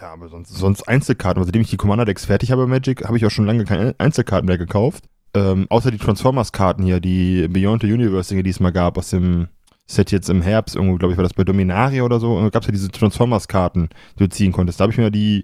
Ja, 0.00 0.12
aber 0.12 0.28
sonst, 0.28 0.50
sonst 0.54 0.88
Einzelkarten. 0.88 1.40
Also, 1.40 1.48
Seitdem 1.48 1.62
ich 1.62 1.70
die 1.70 1.76
Commander-Decks 1.76 2.26
fertig 2.26 2.52
habe 2.52 2.68
Magic, 2.68 3.04
habe 3.04 3.16
ich 3.16 3.26
auch 3.26 3.30
schon 3.30 3.44
lange 3.44 3.64
keine 3.64 3.96
Einzelkarten 3.98 4.46
mehr 4.46 4.58
gekauft. 4.58 5.04
Ähm, 5.34 5.66
außer 5.70 5.90
die 5.90 5.98
Transformers-Karten 5.98 6.84
hier, 6.84 7.00
die 7.00 7.48
Beyond 7.48 7.82
the 7.82 7.92
Universe-Dinge, 7.92 8.44
die 8.44 8.50
es 8.50 8.60
mal 8.60 8.70
gab 8.70 8.96
aus 8.96 9.10
dem 9.10 9.48
Set 9.86 10.12
jetzt 10.12 10.30
im 10.30 10.40
Herbst, 10.40 10.76
irgendwo, 10.76 10.96
glaube 10.96 11.12
ich, 11.12 11.18
war 11.18 11.24
das 11.24 11.34
bei 11.34 11.42
Dominaria 11.42 12.04
oder 12.04 12.20
so. 12.20 12.36
Gab 12.52 12.62
es 12.62 12.68
ja 12.68 12.72
diese 12.72 12.90
Transformers-Karten, 12.90 13.88
die 14.14 14.24
du 14.24 14.28
ziehen 14.28 14.52
konntest. 14.52 14.78
Da 14.78 14.84
habe 14.84 14.92
ich 14.92 14.98
mir 14.98 15.10
die 15.10 15.42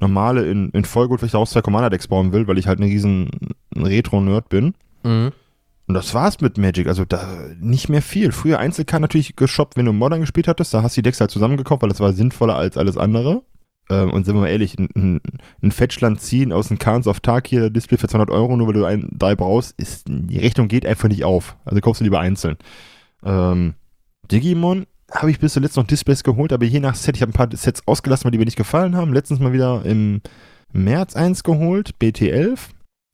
normale 0.00 0.48
in, 0.50 0.70
in 0.70 0.84
Vollgut, 0.84 1.20
weil 1.20 1.26
ich 1.26 1.32
daraus 1.32 1.50
zwei 1.50 1.60
Commander-Decks 1.60 2.08
bauen 2.08 2.32
will, 2.32 2.48
weil 2.48 2.58
ich 2.58 2.66
halt 2.66 2.80
ein 2.80 2.84
riesen 2.84 3.28
Retro-Nerd 3.76 4.48
bin. 4.48 4.74
Mhm. 5.02 5.32
Und 5.86 5.94
das 5.94 6.14
war's 6.14 6.40
mit 6.40 6.56
Magic. 6.56 6.86
Also 6.86 7.04
da 7.04 7.26
nicht 7.60 7.88
mehr 7.88 8.02
viel. 8.02 8.32
Früher 8.32 8.58
Einzelkarten 8.58 9.02
natürlich 9.02 9.36
geshoppt, 9.36 9.76
wenn 9.76 9.84
du 9.86 9.92
Modern 9.92 10.20
gespielt 10.20 10.48
hattest. 10.48 10.72
Da 10.72 10.82
hast 10.82 10.96
du 10.96 11.00
die 11.00 11.02
Decks 11.02 11.20
halt 11.20 11.30
zusammengekauft, 11.30 11.82
weil 11.82 11.90
das 11.90 12.00
war 12.00 12.12
sinnvoller 12.12 12.56
als 12.56 12.76
alles 12.76 12.96
andere. 12.96 13.42
Ähm, 13.90 14.10
und 14.10 14.24
sind 14.24 14.34
wir 14.34 14.40
mal 14.40 14.48
ehrlich, 14.48 14.78
ein, 14.78 15.20
ein, 15.62 15.70
Fetchland 15.70 16.20
ziehen 16.20 16.52
aus 16.52 16.68
dem 16.68 16.78
Cards 16.78 17.06
of 17.06 17.20
Tarkir 17.20 17.68
Display 17.68 17.98
für 17.98 18.08
200 18.08 18.30
Euro, 18.30 18.56
nur 18.56 18.68
weil 18.68 18.74
du 18.74 18.84
ein 18.84 19.08
drei 19.12 19.36
brauchst, 19.36 19.78
ist, 19.78 20.06
die 20.08 20.38
Rechnung 20.38 20.68
geht 20.68 20.86
einfach 20.86 21.08
nicht 21.08 21.24
auf. 21.24 21.56
Also 21.66 21.80
kaufst 21.80 22.00
du 22.00 22.04
lieber 22.04 22.20
einzeln. 22.20 22.56
Ähm, 23.22 23.74
Digimon 24.30 24.86
habe 25.12 25.30
ich 25.30 25.38
bis 25.38 25.52
zuletzt 25.52 25.76
noch 25.76 25.86
Displays 25.86 26.24
geholt, 26.24 26.52
aber 26.54 26.64
je 26.64 26.80
nach 26.80 26.94
Set, 26.94 27.16
ich 27.16 27.22
habe 27.22 27.30
ein 27.30 27.34
paar 27.34 27.54
Sets 27.54 27.86
ausgelassen, 27.86 28.24
weil 28.24 28.30
die 28.32 28.38
mir 28.38 28.46
nicht 28.46 28.56
gefallen 28.56 28.96
haben. 28.96 29.12
Letztens 29.12 29.40
mal 29.40 29.52
wieder 29.52 29.84
im 29.84 30.22
März 30.72 31.14
eins 31.14 31.42
geholt, 31.42 31.94
BT11. 32.00 32.58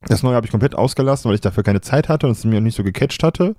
Das 0.07 0.23
neue 0.23 0.35
habe 0.35 0.45
ich 0.45 0.51
komplett 0.51 0.75
ausgelassen, 0.75 1.29
weil 1.29 1.35
ich 1.35 1.41
dafür 1.41 1.63
keine 1.63 1.81
Zeit 1.81 2.09
hatte 2.09 2.25
und 2.27 2.33
es 2.33 2.43
mir 2.43 2.57
auch 2.57 2.61
nicht 2.61 2.75
so 2.75 2.83
gecatcht 2.83 3.23
hatte. 3.23 3.55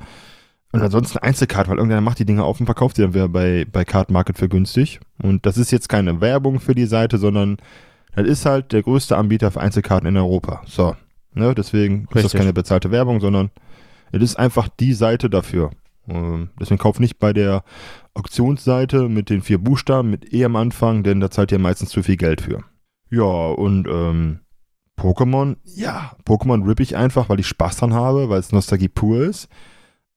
Und 0.72 0.80
ansonsten 0.80 1.18
Einzelkarte, 1.18 1.70
weil 1.70 1.76
irgendeiner 1.76 2.00
macht 2.00 2.18
die 2.18 2.25
Dinge 2.25 2.44
auf 2.44 2.58
und 2.58 2.66
verkauft 2.66 2.96
sie 2.96 3.02
dann 3.02 3.14
wieder 3.14 3.28
bei, 3.28 3.66
bei 3.70 3.84
Card 3.84 4.11
Market 4.11 4.38
für 4.38 4.49
günstig. 4.49 5.00
Und 5.22 5.44
das 5.44 5.58
ist 5.58 5.70
jetzt 5.70 5.88
keine 5.88 6.20
Werbung 6.20 6.61
für 6.61 6.75
die 6.75 6.87
Seite, 6.87 7.18
sondern 7.18 7.58
das 8.14 8.26
ist 8.26 8.46
halt 8.46 8.72
der 8.72 8.82
größte 8.82 9.16
Anbieter 9.16 9.50
für 9.50 9.61
Einzelkarten 9.61 10.08
in 10.08 10.16
Europa. 10.16 10.62
So. 10.66 10.96
Ne, 11.34 11.54
deswegen 11.54 12.02
ist 12.02 12.14
das 12.14 12.25
Richtig. 12.25 12.40
keine 12.40 12.52
bezahlte 12.52 12.90
Werbung, 12.90 13.20
sondern 13.20 13.50
es 14.12 14.22
ist 14.22 14.38
einfach 14.38 14.68
die 14.68 14.92
Seite 14.92 15.30
dafür. 15.30 15.70
Ähm, 16.08 16.50
deswegen 16.61 16.78
kauf 16.78 17.00
nicht 17.00 17.18
bei 17.18 17.33
der 17.33 17.64
Auktionsseite 18.14 19.09
mit 19.09 19.31
den 19.31 19.40
vier 19.40 19.59
Buchstaben 19.59 20.11
mit 20.11 20.33
E 20.33 20.44
am 20.44 20.57
Anfang, 20.57 21.02
denn 21.02 21.20
da 21.20 21.31
zahlt 21.31 21.52
ihr 21.52 21.59
meistens 21.59 21.90
zu 21.90 22.02
viel 22.02 22.16
Geld 22.16 22.42
für. 22.42 22.64
Ja, 23.11 23.22
und 23.22 23.88
ähm, 23.88 24.40
Pokémon, 24.98 25.57
ja, 25.64 26.12
Pokémon 26.24 26.66
rippe 26.66 26.83
ich 26.83 26.96
einfach, 26.96 27.28
weil 27.28 27.40
ich 27.40 27.46
Spaß 27.46 27.78
dran 27.78 27.94
habe, 27.94 28.28
weil 28.28 28.40
es 28.40 28.52
Nostalgie 28.52 28.88
pur 28.88 29.24
ist. 29.24 29.48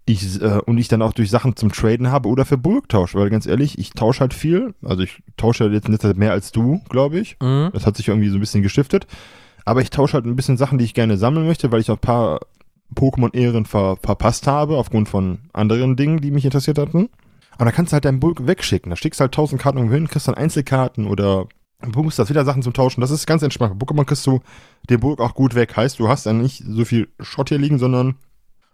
Ich, 0.08 0.40
äh, 0.42 0.60
und 0.66 0.78
ich 0.78 0.88
dann 0.88 1.02
auch 1.02 1.14
durch 1.14 1.32
Sachen 1.32 1.56
zum 1.56 1.72
Traden 1.72 2.12
habe 2.12 2.30
oder 2.30 2.46
für 2.46 2.58
Bulk 2.58 2.90
tausche, 2.90 3.18
weil 3.18 3.32
ganz 3.32 3.48
ehrlich, 3.48 3.80
ich 3.80 3.92
tausche 3.92 4.20
halt 4.20 4.36
viel. 4.36 4.76
Also 4.84 5.02
ich 5.02 5.24
tausche 5.38 5.66
jetzt 5.66 5.88
in 5.88 5.94
letzter 5.94 6.10
Zeit 6.10 6.18
mehr 6.18 6.32
als 6.32 6.52
du, 6.52 6.82
glaube 6.90 7.20
ich. 7.20 7.38
Mhm. 7.42 7.70
Das 7.74 7.88
hat 7.88 7.98
sich 7.98 8.08
irgendwie 8.10 8.30
so 8.30 8.38
ein 8.38 8.42
bisschen 8.42 8.62
gestiftet. 8.62 9.08
Aber 9.66 9.82
ich 9.82 9.90
tausche 9.90 10.14
halt 10.14 10.26
ein 10.26 10.36
bisschen 10.36 10.58
Sachen, 10.58 10.78
die 10.78 10.86
ich 10.86 10.94
gerne 10.94 11.18
sammeln 11.18 11.48
möchte, 11.48 11.72
weil 11.72 11.82
ich 11.82 11.90
auch 11.90 11.96
ein 11.96 12.02
paar 12.02 12.42
Pokémon-Ehren 12.94 13.66
ver 13.66 13.98
verpasst 14.02 14.46
habe, 14.46 14.78
aufgrund 14.78 15.10
von 15.10 15.40
anderen 15.54 15.96
Dingen, 15.96 16.22
die 16.22 16.30
mich 16.30 16.46
interessiert 16.46 16.78
hatten. 16.78 17.10
Aber 17.56 17.66
da 17.66 17.72
kannst 17.72 17.92
du 17.92 17.94
halt 17.96 18.06
deinen 18.06 18.20
Bulk 18.20 18.46
wegschicken. 18.46 18.92
Da 18.92 18.96
schickst 18.96 19.20
du 19.20 19.24
halt 19.24 19.34
1000 19.34 19.60
Karten 19.60 19.78
irgendwo 19.80 19.96
hin, 19.96 20.08
kriegst 20.08 20.28
dann 20.28 20.36
Einzelkarten 20.36 21.08
oder 21.08 21.48
buchst 21.80 22.20
das 22.20 22.30
wieder 22.30 22.46
Sachen 22.46 22.62
zum 22.62 22.74
Tauschen. 22.74 23.02
Das 23.02 23.12
ist 23.12 23.26
ganz 23.28 23.44
entspannt. 23.44 23.82
Pokémon 23.82 24.06
kriegst 24.06 24.26
du 24.26 24.42
den 24.90 25.00
Bulk 25.00 25.20
auch 25.20 25.34
gut 25.34 25.56
weg. 25.56 25.76
Heißt, 25.76 26.00
du 26.00 26.08
hast 26.08 26.26
dann 26.26 26.42
nicht 26.42 26.64
so 26.66 26.86
viel 26.86 27.10
Schrott 27.20 27.50
hier 27.50 27.58
liegen, 27.58 27.80
sondern 27.80 28.16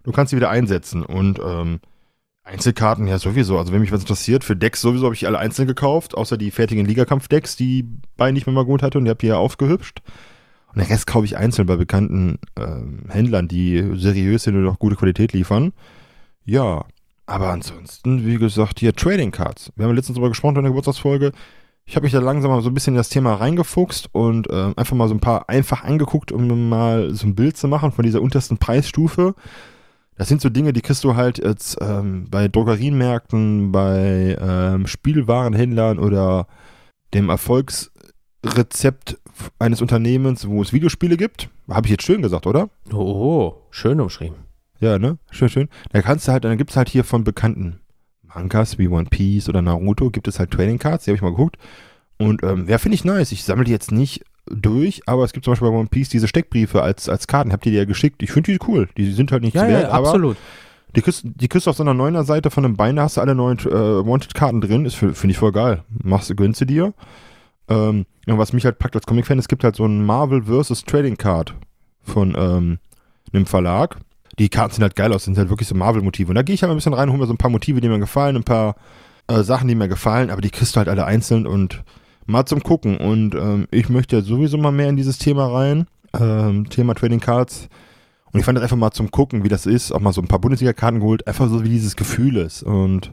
du 0.04 0.12
kannst 0.12 0.30
sie 0.30 0.36
wieder 0.36 0.50
einsetzen. 0.50 1.04
Und 1.04 1.38
ähm, 1.44 1.80
Einzelkarten 2.44 3.06
ja 3.06 3.18
sowieso. 3.18 3.58
Also 3.58 3.72
wenn 3.72 3.80
mich 3.80 3.92
was 3.92 4.00
interessiert, 4.00 4.44
für 4.44 4.56
Decks 4.56 4.80
sowieso 4.80 5.04
habe 5.04 5.14
ich 5.14 5.26
alle 5.26 5.38
einzeln 5.38 5.68
gekauft, 5.68 6.16
außer 6.16 6.36
die 6.36 6.50
fertigen 6.50 6.86
Ligakampf-Decks, 6.86 7.56
die 7.56 7.86
beide 8.16 8.32
nicht 8.32 8.46
mehr 8.46 8.54
mal 8.54 8.64
gut 8.64 8.82
hatte 8.82 8.98
und 8.98 9.04
die 9.04 9.10
habt 9.10 9.22
ja 9.22 9.36
aufgehübscht. 9.36 10.02
Und 10.68 10.80
den 10.80 10.88
Rest 10.88 11.06
kaufe 11.06 11.26
ich 11.26 11.36
einzeln 11.36 11.66
bei 11.66 11.76
bekannten 11.76 12.38
ähm, 12.56 13.04
Händlern, 13.08 13.46
die 13.46 13.92
seriös 13.94 14.44
sind 14.44 14.56
und 14.56 14.66
auch 14.66 14.78
gute 14.78 14.96
Qualität 14.96 15.32
liefern. 15.32 15.72
Ja, 16.44 16.84
aber 17.26 17.50
ansonsten, 17.50 18.26
wie 18.26 18.38
gesagt, 18.38 18.80
hier 18.80 18.94
Trading 18.94 19.30
Cards. 19.30 19.72
Wir 19.76 19.86
haben 19.86 19.94
letztens 19.94 20.16
darüber 20.16 20.30
gesprochen 20.30 20.56
in 20.56 20.62
der 20.62 20.70
Geburtstagsfolge. 20.70 21.32
Ich 21.92 21.96
habe 21.96 22.04
mich 22.04 22.12
da 22.14 22.20
langsam 22.20 22.50
mal 22.50 22.62
so 22.62 22.70
ein 22.70 22.74
bisschen 22.74 22.94
in 22.94 22.96
das 22.96 23.10
Thema 23.10 23.34
reingefuchst 23.34 24.08
und 24.12 24.48
ähm, 24.50 24.72
einfach 24.76 24.96
mal 24.96 25.08
so 25.08 25.14
ein 25.14 25.20
paar 25.20 25.50
einfach 25.50 25.84
angeguckt, 25.84 26.32
um 26.32 26.70
mal 26.70 27.14
so 27.14 27.26
ein 27.26 27.34
Bild 27.34 27.58
zu 27.58 27.68
machen 27.68 27.92
von 27.92 28.02
dieser 28.02 28.22
untersten 28.22 28.56
Preisstufe. 28.56 29.34
Das 30.16 30.26
sind 30.26 30.40
so 30.40 30.48
Dinge, 30.48 30.72
die 30.72 30.80
kriegst 30.80 31.04
du 31.04 31.16
halt 31.16 31.36
jetzt 31.36 31.76
ähm, 31.82 32.28
bei 32.30 32.48
Drogerienmärkten, 32.48 33.72
bei 33.72 34.38
ähm, 34.40 34.86
Spielwarenhändlern 34.86 35.98
oder 35.98 36.46
dem 37.12 37.28
Erfolgsrezept 37.28 39.18
eines 39.58 39.82
Unternehmens, 39.82 40.48
wo 40.48 40.62
es 40.62 40.72
Videospiele 40.72 41.18
gibt. 41.18 41.50
Habe 41.68 41.88
ich 41.88 41.90
jetzt 41.90 42.04
schön 42.04 42.22
gesagt, 42.22 42.46
oder? 42.46 42.70
Oh, 42.90 42.96
oh, 42.96 43.66
schön 43.70 44.00
umschrieben. 44.00 44.38
Ja, 44.80 44.98
ne? 44.98 45.18
Schön, 45.30 45.50
schön. 45.50 45.68
Da 45.92 46.00
kannst 46.00 46.26
du 46.26 46.32
halt, 46.32 46.44
dann 46.44 46.56
gibt 46.56 46.70
es 46.70 46.76
halt 46.78 46.88
hier 46.88 47.04
von 47.04 47.22
bekannten 47.22 47.81
Mangas 48.34 48.78
wie 48.78 48.88
One 48.88 49.06
Piece 49.10 49.48
oder 49.48 49.62
Naruto, 49.62 50.10
gibt 50.10 50.28
es 50.28 50.38
halt 50.38 50.50
Trading 50.50 50.78
Cards, 50.78 51.04
die 51.04 51.10
habe 51.10 51.16
ich 51.16 51.22
mal 51.22 51.30
geguckt. 51.30 51.56
Und 52.18 52.42
ähm, 52.42 52.66
ja, 52.68 52.78
finde 52.78 52.94
ich 52.94 53.04
nice. 53.04 53.32
Ich 53.32 53.44
sammle 53.44 53.64
die 53.64 53.70
jetzt 53.72 53.90
nicht 53.92 54.24
durch, 54.46 55.02
aber 55.06 55.24
es 55.24 55.32
gibt 55.32 55.44
zum 55.44 55.52
Beispiel 55.52 55.68
bei 55.68 55.74
One 55.76 55.88
Piece 55.88 56.08
diese 56.08 56.28
Steckbriefe 56.28 56.82
als, 56.82 57.08
als 57.08 57.26
Karten. 57.26 57.52
Habt 57.52 57.66
ihr 57.66 57.72
die 57.72 57.78
ja 57.78 57.84
geschickt? 57.84 58.22
Ich 58.22 58.32
finde 58.32 58.52
die 58.52 58.58
cool. 58.68 58.88
Die 58.96 59.12
sind 59.12 59.32
halt 59.32 59.42
nicht 59.42 59.54
Ja, 59.54 59.66
wert, 59.68 59.82
ja, 59.84 59.90
aber 59.90 60.08
absolut. 60.08 60.36
die 60.94 61.02
kriegst, 61.02 61.22
die 61.24 61.48
kriegst 61.48 61.66
du 61.66 61.70
auf 61.70 61.76
so 61.76 61.82
einer 61.82 61.94
neuner 61.94 62.24
Seite 62.24 62.50
von 62.50 62.64
einem 62.64 62.76
Bein, 62.76 62.96
da 62.96 63.02
hast 63.02 63.16
du 63.16 63.20
alle 63.20 63.34
neuen 63.34 63.58
äh, 63.60 63.64
Wanted-Karten 64.06 64.60
drin. 64.60 64.84
Ist 64.84 64.94
für- 64.96 65.14
Finde 65.14 65.32
ich 65.32 65.38
voll 65.38 65.52
geil. 65.52 65.82
Machst 66.02 66.30
du, 66.30 66.34
gönnst 66.34 66.60
du 66.60 66.64
dir. 66.64 66.92
Ähm, 67.68 68.04
und 68.26 68.38
was 68.38 68.52
mich 68.52 68.64
halt 68.64 68.78
packt 68.78 68.94
als 68.94 69.06
Comic-Fan, 69.06 69.38
es 69.38 69.48
gibt 69.48 69.64
halt 69.64 69.74
so 69.76 69.84
ein 69.84 70.04
Marvel 70.04 70.42
vs. 70.44 70.84
Trading 70.84 71.16
Card 71.16 71.54
von 72.02 72.34
ähm, 72.36 72.78
einem 73.32 73.46
Verlag. 73.46 73.96
Die 74.38 74.48
Karten 74.48 74.74
sehen 74.74 74.82
halt 74.82 74.96
geil 74.96 75.12
aus, 75.12 75.24
sind 75.24 75.36
halt 75.38 75.50
wirklich 75.50 75.68
so 75.68 75.74
Marvel-Motive. 75.74 76.30
Und 76.30 76.34
da 76.34 76.42
gehe 76.42 76.54
ich 76.54 76.62
halt 76.62 76.70
ein 76.70 76.76
bisschen 76.76 76.94
rein, 76.94 77.10
hole 77.10 77.18
mir 77.18 77.26
so 77.26 77.34
ein 77.34 77.38
paar 77.38 77.50
Motive, 77.50 77.80
die 77.80 77.88
mir 77.88 77.98
gefallen, 77.98 78.36
ein 78.36 78.44
paar 78.44 78.76
äh, 79.28 79.42
Sachen, 79.42 79.68
die 79.68 79.74
mir 79.74 79.88
gefallen, 79.88 80.30
aber 80.30 80.40
die 80.40 80.50
kriegst 80.50 80.74
du 80.74 80.78
halt 80.78 80.88
alle 80.88 81.04
einzeln 81.04 81.46
und 81.46 81.82
mal 82.26 82.46
zum 82.46 82.62
Gucken. 82.62 82.96
Und 82.96 83.34
ähm, 83.34 83.66
ich 83.70 83.88
möchte 83.88 84.16
ja 84.16 84.22
sowieso 84.22 84.56
mal 84.58 84.72
mehr 84.72 84.88
in 84.88 84.96
dieses 84.96 85.18
Thema 85.18 85.46
rein. 85.46 85.86
Ähm, 86.18 86.68
Thema 86.68 86.94
Trading 86.94 87.20
Cards. 87.20 87.68
Und 88.32 88.40
ich 88.40 88.46
fand 88.46 88.56
das 88.56 88.62
einfach 88.62 88.76
mal 88.76 88.92
zum 88.92 89.10
Gucken, 89.10 89.44
wie 89.44 89.48
das 89.48 89.66
ist. 89.66 89.92
Auch 89.92 90.00
mal 90.00 90.12
so 90.12 90.22
ein 90.22 90.28
paar 90.28 90.40
Bundesliga-Karten 90.40 91.00
geholt. 91.00 91.26
Einfach 91.26 91.48
so, 91.48 91.62
wie 91.64 91.68
dieses 91.68 91.96
Gefühl 91.96 92.36
ist. 92.36 92.62
Und 92.62 93.12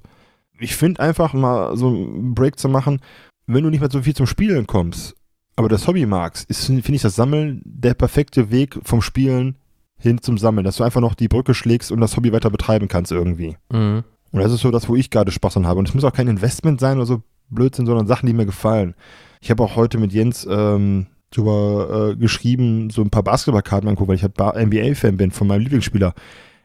ich 0.60 0.76
finde 0.76 1.02
einfach 1.02 1.34
mal 1.34 1.76
so 1.76 1.88
einen 1.88 2.34
Break 2.36 2.60
zu 2.60 2.70
machen, 2.70 3.00
wenn 3.48 3.64
du 3.64 3.70
nicht 3.70 3.80
mehr 3.80 3.90
so 3.92 4.02
viel 4.04 4.16
zum 4.16 4.28
Spielen 4.28 4.68
kommst, 4.68 5.16
aber 5.56 5.70
das 5.70 5.88
Hobby 5.88 6.06
magst, 6.06 6.48
finde 6.56 6.82
ich, 6.88 7.02
das 7.02 7.16
Sammeln 7.16 7.62
der 7.66 7.94
perfekte 7.94 8.52
Weg 8.52 8.80
vom 8.84 9.02
Spielen 9.02 9.56
hin 10.00 10.22
zum 10.22 10.38
Sammeln. 10.38 10.64
Dass 10.66 10.78
du 10.78 10.84
einfach 10.84 11.02
noch 11.02 11.14
die 11.16 11.28
Brücke 11.28 11.54
schlägst 11.54 11.92
und 11.92 12.02
das 12.02 12.16
Hobby 12.18 12.32
weiter 12.34 12.50
betreiben 12.50 12.88
kannst 12.88 13.12
irgendwie. 13.12 13.58
Mhm. 13.72 14.04
Und 14.32 14.40
das 14.42 14.52
ist 14.52 14.62
so 14.62 14.72
das, 14.72 14.88
wo 14.88 14.96
ich 14.96 15.10
gerade 15.10 15.32
Spaß 15.32 15.58
an 15.58 15.68
habe. 15.68 15.80
Und 15.80 15.88
es 15.90 15.94
muss 15.96 16.04
auch 16.04 16.14
kein 16.14 16.28
Investment 16.28 16.80
sein 16.80 16.98
oder 16.98 17.06
so 17.06 17.24
Blödsinn, 17.50 17.86
sondern 17.86 18.08
Sachen, 18.08 18.28
die 18.28 18.34
mir 18.34 18.46
gefallen. 18.46 18.94
Ich 19.42 19.50
habe 19.50 19.64
auch 19.64 19.76
heute 19.76 19.98
mit 19.98 20.14
Jens 20.14 20.48
ähm, 20.50 21.08
drüber 21.32 22.12
äh, 22.12 22.16
geschrieben, 22.16 22.90
so 22.90 23.02
ein 23.02 23.10
paar 23.10 23.24
Basketballkarten 23.24 23.90
angucken, 23.90 24.10
weil 24.10 24.16
ich 24.16 24.24
halt 24.24 24.36
Ba- 24.36 24.54
NBA-Fan 24.60 25.18
bin 25.18 25.32
von 25.32 25.48
meinem 25.48 25.62
Lieblingsspieler. 25.62 26.14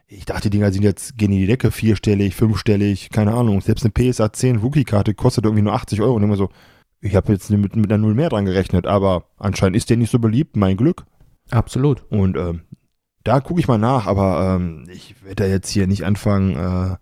Ich 0.07 0.27
dachte, 0.27 0.51
die 0.51 0.59
Dinger 0.59 0.71
sind 0.73 0.83
jetzt, 0.83 1.17
gehen 1.17 1.33
in 1.33 1.39
die 1.39 1.47
Decke, 1.47 1.71
vierstellig, 1.71 2.35
fünfstellig, 2.35 3.09
keine 3.11 3.33
Ahnung. 3.33 3.61
Selbst 3.63 3.85
eine 3.85 3.93
PSA 3.93 4.33
10 4.33 4.57
Rookie-Karte 4.57 5.15
kostet 5.15 5.45
irgendwie 5.45 5.63
nur 5.63 5.73
80 5.73 6.03
Euro. 6.03 6.15
Und 6.15 6.23
immer 6.23 6.37
so, 6.37 6.51
ich 7.01 7.17
habe 7.17 7.33
jetzt 7.33 7.51
mit, 7.51 7.75
mit 7.77 7.91
einer 7.91 7.99
Null 7.99 8.15
mehr 8.15 8.29
dran 8.29 8.45
gerechnet, 8.45 8.87
aber 8.87 9.25
anscheinend 9.39 9.77
ist 9.77 9.89
der 9.91 9.97
nicht 9.97 10.11
so 10.11 10.19
beliebt, 10.19 10.57
mein 10.57 10.77
Glück. 10.77 11.05
Absolut. 11.51 12.05
Und 12.11 12.37
ähm, 12.37 12.61
da 13.25 13.41
gucke 13.41 13.61
ich 13.61 13.69
mal 13.69 13.79
nach, 13.79 14.07
aber 14.07 14.57
ähm, 14.57 14.87
ich 14.93 15.23
werde 15.25 15.47
jetzt 15.47 15.71
hier 15.71 15.87
nicht 15.87 16.05
anfangen, 16.05 16.57
äh, 16.57 16.97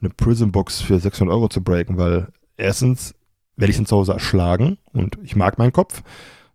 eine 0.00 0.10
Prison 0.16 0.52
Box 0.52 0.80
für 0.80 0.98
600 0.98 1.34
Euro 1.34 1.48
zu 1.48 1.62
breaken, 1.62 1.98
weil 1.98 2.28
erstens 2.56 3.14
werde 3.56 3.72
ich 3.72 3.78
ihn 3.78 3.86
zu 3.86 3.96
Hause 3.96 4.12
erschlagen 4.12 4.78
und 4.92 5.18
ich 5.22 5.36
mag 5.36 5.58
meinen 5.58 5.72
Kopf. 5.72 6.02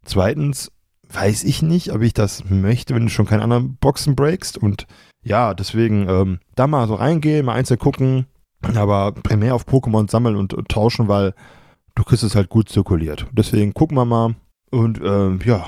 Zweitens 0.04 0.72
weiß 1.12 1.44
ich 1.44 1.62
nicht, 1.62 1.92
ob 1.92 2.02
ich 2.02 2.14
das 2.14 2.50
möchte, 2.50 2.94
wenn 2.94 3.04
du 3.04 3.10
schon 3.10 3.26
keine 3.26 3.44
anderen 3.44 3.76
Boxen 3.78 4.16
breakst. 4.16 4.58
Und 4.58 4.86
ja, 5.24 5.54
deswegen 5.54 6.08
ähm, 6.08 6.40
da 6.56 6.68
mal 6.68 6.88
so 6.88 6.96
reingehen, 6.96 7.46
mal 7.46 7.54
einzeln 7.54 7.80
gucken, 7.80 8.26
aber 8.62 9.12
primär 9.12 9.56
auf 9.56 9.68
Pokémon 9.68 10.10
sammeln 10.10 10.36
und, 10.36 10.54
und, 10.54 10.70
tauschen, 10.70 11.08
weil 11.08 11.34
du 11.96 12.04
kriegst 12.04 12.24
es 12.24 12.36
halt 12.36 12.50
gut 12.50 12.70
zirkuliert. 12.70 13.26
Deswegen 13.32 13.74
gucken 13.74 13.98
wir 13.98 14.06
mal. 14.06 14.36
Und 14.72 15.02
ähm, 15.04 15.40
ja, 15.44 15.66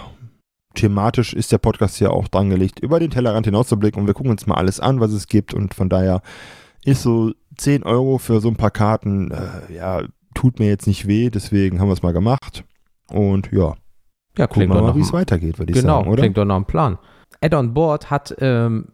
thematisch 0.76 1.34
ist 1.34 1.52
der 1.52 1.58
Podcast 1.58 1.98
hier 1.98 2.12
auch 2.12 2.28
dran 2.28 2.50
gelegt, 2.50 2.80
über 2.80 3.00
den 3.00 3.12
Tellerrand 3.12 3.46
hinauszublicken 3.46 4.02
und 4.02 4.08
wir 4.08 4.14
gucken 4.14 4.32
uns 4.32 4.48
mal 4.48 4.56
alles 4.56 4.80
an, 4.80 5.00
was 5.00 5.12
es 5.12 5.28
gibt. 5.28 5.54
Und 5.54 5.74
von 5.74 5.90
daher 5.90 6.22
ist 6.84 7.04
so 7.04 7.32
10 7.58 7.84
Euro 7.84 8.18
für 8.18 8.40
so 8.40 8.50
ein 8.50 8.56
paar 8.56 8.72
Karten, 8.72 9.32
äh, 9.32 9.74
ja, 9.74 10.04
tut 10.34 10.60
mir 10.60 10.68
jetzt 10.68 10.88
nicht 10.88 11.08
weh, 11.08 11.30
deswegen 11.30 11.80
haben 11.80 11.90
wir 11.90 11.94
es 11.94 12.04
mal 12.04 12.14
gemacht. 12.14 12.64
Und 13.10 13.52
ja, 13.52 13.76
ja 14.38 14.48
gucken 14.48 14.70
wir 14.70 14.82
mal, 14.82 14.96
wie 14.96 15.02
es 15.02 15.14
weitergeht, 15.14 15.60
würde 15.60 15.72
ich 15.72 15.80
genau, 15.80 16.00
sagen, 16.00 16.10
oder? 16.10 16.22
klingt 16.22 16.38
doch 16.38 16.46
nach 16.46 16.56
einem 16.56 16.66
Plan. 16.66 16.98
Add-on 17.42 17.74
Board 17.74 18.10
hat 18.10 18.36
ähm, 18.40 18.88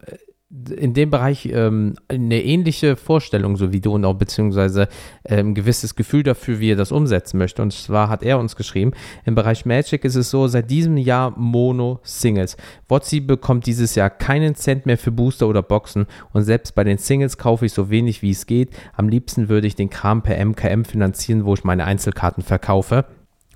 in 0.50 0.94
dem 0.94 1.10
Bereich 1.10 1.46
ähm, 1.52 1.94
eine 2.08 2.42
ähnliche 2.42 2.96
Vorstellung, 2.96 3.56
so 3.56 3.70
wie 3.70 3.80
du, 3.80 3.92
und 3.92 4.06
auch 4.06 4.14
beziehungsweise 4.14 4.88
ähm, 5.26 5.48
ein 5.48 5.54
gewisses 5.54 5.94
Gefühl 5.94 6.22
dafür, 6.22 6.58
wie 6.58 6.72
er 6.72 6.76
das 6.76 6.90
umsetzen 6.90 7.36
möchte. 7.36 7.60
Und 7.60 7.72
zwar 7.74 8.08
hat 8.08 8.22
er 8.22 8.38
uns 8.38 8.56
geschrieben, 8.56 8.92
im 9.26 9.34
Bereich 9.34 9.66
Magic 9.66 10.04
ist 10.06 10.14
es 10.14 10.30
so, 10.30 10.46
seit 10.46 10.70
diesem 10.70 10.96
Jahr 10.96 11.38
Mono-Singles. 11.38 12.56
WotC 12.88 13.26
bekommt 13.26 13.66
dieses 13.66 13.94
Jahr 13.94 14.08
keinen 14.08 14.54
Cent 14.54 14.86
mehr 14.86 14.96
für 14.96 15.12
Booster 15.12 15.48
oder 15.48 15.62
Boxen 15.62 16.06
und 16.32 16.44
selbst 16.44 16.74
bei 16.74 16.84
den 16.84 16.96
Singles 16.96 17.36
kaufe 17.36 17.66
ich 17.66 17.72
so 17.74 17.90
wenig, 17.90 18.22
wie 18.22 18.30
es 18.30 18.46
geht. 18.46 18.70
Am 18.96 19.10
liebsten 19.10 19.50
würde 19.50 19.66
ich 19.66 19.76
den 19.76 19.90
Kram 19.90 20.22
per 20.22 20.42
MKM 20.42 20.84
finanzieren, 20.84 21.44
wo 21.44 21.52
ich 21.52 21.64
meine 21.64 21.84
Einzelkarten 21.84 22.42
verkaufe. 22.42 23.04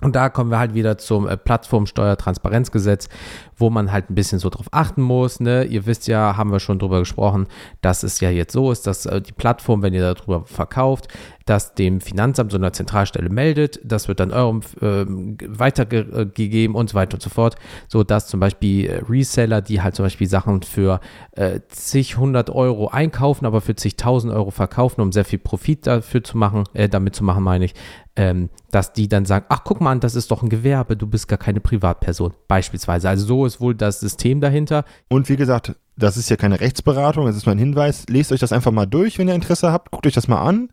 Und 0.03 0.15
da 0.15 0.29
kommen 0.29 0.51
wir 0.51 0.59
halt 0.59 0.73
wieder 0.73 0.97
zum 0.97 1.27
äh, 1.27 1.37
Plattformsteuertransparenzgesetz, 1.37 3.09
wo 3.55 3.69
man 3.69 3.91
halt 3.91 4.09
ein 4.09 4.15
bisschen 4.15 4.39
so 4.39 4.49
drauf 4.49 4.67
achten 4.71 5.01
muss. 5.01 5.39
Ne? 5.39 5.63
Ihr 5.63 5.85
wisst 5.85 6.07
ja, 6.07 6.35
haben 6.37 6.51
wir 6.51 6.59
schon 6.59 6.79
drüber 6.79 6.99
gesprochen, 6.99 7.47
dass 7.81 8.03
es 8.03 8.19
ja 8.19 8.29
jetzt 8.29 8.53
so 8.53 8.71
ist, 8.71 8.85
dass 8.85 9.05
äh, 9.05 9.21
die 9.21 9.31
Plattform, 9.31 9.81
wenn 9.81 9.93
ihr 9.93 10.13
darüber 10.13 10.45
verkauft, 10.45 11.07
das 11.45 11.73
dem 11.73 12.01
Finanzamt 12.01 12.51
so 12.51 12.57
einer 12.57 12.73
Zentralstelle 12.73 13.29
meldet. 13.29 13.79
Das 13.83 14.07
wird 14.07 14.19
dann 14.19 14.31
eurem 14.31 14.61
äh, 14.81 15.05
weitergegeben 15.47 16.75
und 16.75 16.89
so 16.89 16.95
weiter 16.95 17.15
und 17.15 17.21
so 17.21 17.29
fort. 17.29 17.55
So 17.87 18.03
dass 18.03 18.27
zum 18.27 18.39
Beispiel 18.39 18.87
äh, 18.87 19.01
Reseller, 19.07 19.61
die 19.61 19.81
halt 19.81 19.95
zum 19.95 20.05
Beispiel 20.05 20.27
Sachen 20.27 20.61
für 20.63 20.99
äh, 21.31 21.59
zig 21.67 22.17
hundert 22.17 22.49
Euro 22.49 22.87
einkaufen, 22.87 23.45
aber 23.45 23.61
für 23.61 23.75
zigtausend 23.75 24.33
Euro 24.33 24.51
verkaufen, 24.51 25.01
um 25.01 25.11
sehr 25.11 25.25
viel 25.25 25.39
Profit 25.39 25.87
dafür 25.87 26.23
zu 26.23 26.37
machen, 26.37 26.63
äh, 26.73 26.89
damit 26.89 27.15
zu 27.15 27.23
machen, 27.23 27.43
meine 27.43 27.65
ich, 27.65 27.73
ähm, 28.15 28.49
dass 28.71 28.93
die 28.93 29.07
dann 29.07 29.25
sagen, 29.25 29.45
ach 29.49 29.63
guck 29.63 29.81
mal, 29.81 29.97
das 29.99 30.15
ist 30.15 30.31
doch 30.31 30.43
ein 30.43 30.49
Gewerbe, 30.49 30.95
du 30.95 31.07
bist 31.07 31.27
gar 31.27 31.37
keine 31.37 31.59
Privatperson, 31.59 32.33
beispielsweise. 32.47 33.09
Also 33.09 33.25
so 33.25 33.45
ist 33.45 33.59
wohl 33.59 33.75
das 33.75 33.99
System 33.99 34.39
dahinter. 34.41 34.85
Und 35.09 35.29
wie 35.29 35.35
gesagt, 35.35 35.75
das 35.95 36.17
ist 36.17 36.29
ja 36.29 36.35
keine 36.35 36.59
Rechtsberatung, 36.59 37.25
das 37.25 37.35
ist 37.35 37.45
nur 37.45 37.55
ein 37.55 37.59
Hinweis. 37.59 38.05
Lest 38.09 38.31
euch 38.31 38.39
das 38.39 38.51
einfach 38.51 38.71
mal 38.71 38.85
durch, 38.85 39.19
wenn 39.19 39.27
ihr 39.27 39.35
Interesse 39.35 39.71
habt. 39.71 39.91
Guckt 39.91 40.07
euch 40.07 40.13
das 40.13 40.27
mal 40.27 40.41
an. 40.41 40.69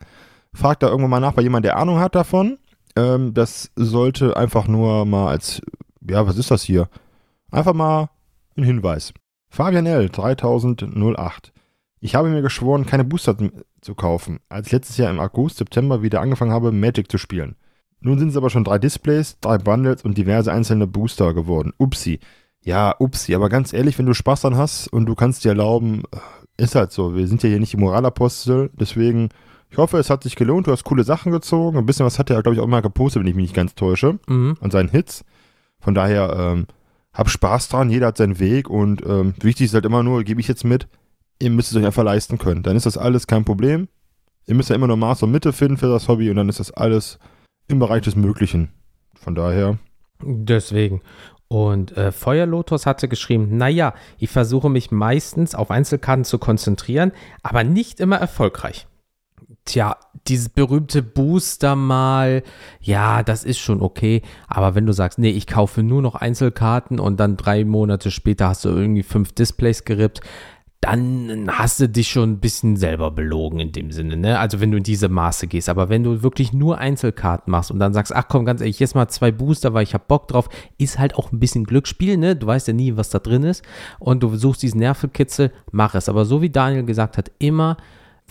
Fragt 0.53 0.83
da 0.83 0.89
irgendwann 0.89 1.11
mal 1.11 1.21
nach 1.21 1.35
bei 1.35 1.43
jemandem, 1.43 1.71
der 1.71 1.79
Ahnung 1.79 1.99
hat 1.99 2.15
davon. 2.15 2.59
Ähm, 2.97 3.35
das 3.35 3.71
sollte 3.77 4.37
einfach 4.37 4.67
nur 4.67 5.05
mal 5.07 5.29
als, 5.29 5.63
ja, 6.09 6.27
was 6.27 6.37
ist 6.37 6.51
das 6.51 6.63
hier? 6.63 6.89
Einfach 7.51 7.75
mal 7.75 8.11
ein 8.57 8.65
Hinweis. 8.65 9.13
Fabian 9.49 9.87
L. 9.87 10.09
3008. 10.09 11.53
Ich 12.01 12.15
habe 12.15 12.31
mir 12.31 12.43
geschworen, 12.43 12.87
keine 12.87 13.05
Booster 13.05 13.37
zu 13.81 13.95
kaufen, 13.95 14.41
als 14.49 14.69
ich 14.69 14.73
letztes 14.73 14.97
Jahr 14.97 15.11
im 15.11 15.21
August, 15.21 15.59
September 15.59 16.03
wieder 16.03 16.21
angefangen 16.21 16.53
habe, 16.53 16.73
Magic 16.73 17.11
zu 17.11 17.19
spielen. 17.19 17.57
Nun 18.01 18.19
sind 18.19 18.31
es 18.31 18.37
aber 18.37 18.49
schon 18.49 18.65
drei 18.65 18.79
Displays, 18.79 19.39
drei 19.41 19.59
Bundles 19.59 20.03
und 20.03 20.17
diverse 20.17 20.53
einzelne 20.53 20.87
Booster 20.87 21.35
geworden. 21.35 21.73
Upsi. 21.79 22.21
Ja, 22.63 22.95
upsi. 22.99 23.35
Aber 23.35 23.49
ganz 23.49 23.73
ehrlich, 23.73 23.99
wenn 23.99 24.07
du 24.07 24.15
Spaß 24.15 24.43
dran 24.43 24.57
hast 24.57 24.89
und 24.89 25.07
du 25.07 25.15
kannst 25.15 25.45
dir 25.45 25.51
erlauben, 25.51 26.03
äh, 26.13 26.63
ist 26.63 26.75
halt 26.75 26.93
so. 26.93 27.15
Wir 27.15 27.27
sind 27.27 27.43
ja 27.43 27.49
hier 27.49 27.61
nicht 27.61 27.73
die 27.73 27.79
Moralapostel. 27.79 28.71
Deswegen, 28.75 29.29
ich 29.71 29.79
hoffe, 29.79 29.99
es 29.99 30.11
hat 30.11 30.25
sich 30.25 30.35
gelohnt. 30.35 30.67
Du 30.67 30.73
hast 30.73 30.85
coole 30.85 31.05
Sachen 31.05 31.31
gezogen. 31.31 31.79
Ein 31.79 31.87
bisschen 31.87 32.05
was 32.05 32.19
hat 32.19 32.29
er, 32.31 32.43
glaube 32.43 32.55
ich, 32.57 32.61
auch 32.61 32.67
mal 32.67 32.83
gepostet, 32.83 33.21
wenn 33.21 33.29
ich 33.29 33.37
mich 33.37 33.45
nicht 33.45 33.55
ganz 33.55 33.75
täusche. 33.75 34.19
Mhm. 34.29 34.57
An 34.61 34.71
seinen 34.71 34.89
Hits. 34.89 35.25
Von 35.79 35.95
daher, 35.95 36.35
ähm, 36.37 36.67
hab 37.13 37.29
Spaß 37.29 37.69
dran. 37.69 37.91
Jeder 37.91 38.09
hat 38.09 38.17
seinen 38.17 38.41
Weg. 38.41 38.69
Und 38.69 39.05
ähm, 39.07 39.35
wichtig 39.41 39.67
ist 39.67 39.75
halt 39.75 39.85
immer 39.85 40.03
nur, 40.03 40.25
gebe 40.25 40.41
ich 40.41 40.49
jetzt 40.49 40.65
mit, 40.65 40.89
ihr 41.41 41.51
müsst 41.51 41.71
es 41.71 41.77
euch 41.77 41.87
einfach 41.87 42.03
leisten 42.03 42.39
können. 42.39 42.63
Dann 42.63 42.77
ist 42.77 42.87
das 42.87 42.99
alles 42.99 43.27
kein 43.27 43.45
Problem. 43.45 43.89
Ihr 44.47 44.55
müsst 44.55 44.71
ja 44.71 44.75
immer 44.75 44.89
nur 44.89 44.97
Maß 44.97 45.23
und 45.23 45.31
Mitte 45.31 45.53
finden 45.53 45.77
für 45.77 45.89
das 45.89 46.09
Hobby 46.09 46.31
und 46.31 46.37
dann 46.37 46.49
ist 46.49 46.59
das 46.59 46.73
alles 46.73 47.19
im 47.69 47.79
Bereich 47.79 48.03
des 48.03 48.17
Möglichen. 48.17 48.71
Von 49.15 49.35
daher. 49.35 49.79
Deswegen. 50.21 51.03
Und 51.47 51.97
äh, 51.97 52.11
Feuerlotus 52.11 52.87
hatte 52.87 53.09
geschrieben, 53.09 53.57
naja, 53.57 53.95
ich 54.19 54.31
versuche 54.31 54.69
mich 54.69 54.91
meistens 54.91 55.55
auf 55.55 55.71
Einzelkarten 55.71 56.25
zu 56.25 56.39
konzentrieren, 56.39 57.13
aber 57.43 57.65
nicht 57.65 58.01
immer 58.01 58.17
erfolgreich. 58.17 58.87
Tja, 59.71 59.97
dieses 60.27 60.49
berühmte 60.49 61.01
Booster 61.01 61.77
mal, 61.77 62.43
ja, 62.81 63.23
das 63.23 63.45
ist 63.45 63.61
schon 63.61 63.83
okay. 63.83 64.23
Aber 64.49 64.75
wenn 64.75 64.85
du 64.85 64.93
sagst, 64.93 65.21
nee, 65.21 65.31
ich 65.31 65.47
kaufe 65.47 65.85
nur 65.85 66.03
noch 66.03 66.17
Einzelkarten 66.17 66.99
und 66.99 67.21
dann 67.21 67.37
drei 67.37 67.65
Monate 67.65 68.11
später 68.11 68.49
hast 68.49 68.65
du 68.65 68.71
irgendwie 68.71 69.05
fünf 69.05 69.31
Displays 69.31 69.85
gerippt, 69.85 70.23
dann 70.81 71.47
hast 71.53 71.79
du 71.79 71.89
dich 71.89 72.09
schon 72.09 72.33
ein 72.33 72.41
bisschen 72.41 72.75
selber 72.75 73.13
belogen 73.13 73.61
in 73.61 73.71
dem 73.71 73.93
Sinne, 73.93 74.17
ne? 74.17 74.41
Also 74.41 74.59
wenn 74.59 74.73
du 74.73 74.79
in 74.79 74.83
diese 74.83 75.09
Maße 75.09 75.47
gehst. 75.47 75.69
Aber 75.69 75.89
wenn 75.89 76.03
du 76.03 76.25
wirklich 76.25 76.53
nur 76.53 76.79
Einzelkarten 76.79 77.49
machst 77.53 77.71
und 77.71 77.79
dann 77.79 77.95
sagst, 77.95 78.13
ach 78.13 78.27
komm, 78.27 78.45
ganz 78.45 78.63
ehrlich, 78.63 78.81
jetzt 78.81 78.97
mal 78.97 79.07
zwei 79.07 79.31
Booster, 79.31 79.73
weil 79.73 79.85
ich 79.85 79.95
hab 79.95 80.09
Bock 80.09 80.27
drauf, 80.27 80.49
ist 80.79 80.99
halt 80.99 81.15
auch 81.15 81.31
ein 81.31 81.39
bisschen 81.39 81.63
Glücksspiel, 81.63 82.17
ne? 82.17 82.35
Du 82.35 82.49
weißt 82.49 82.67
ja 82.67 82.75
nie, 82.75 82.97
was 82.97 83.11
da 83.11 83.21
drin 83.21 83.45
ist. 83.45 83.65
Und 84.01 84.25
du 84.25 84.35
suchst 84.35 84.65
diesen 84.65 84.81
Nervenkitzel, 84.81 85.53
mach 85.71 85.95
es. 85.95 86.09
Aber 86.09 86.25
so 86.25 86.43
wie 86.43 86.51
Daniel 86.51 86.83
gesagt 86.83 87.19
hat, 87.19 87.31
immer 87.39 87.77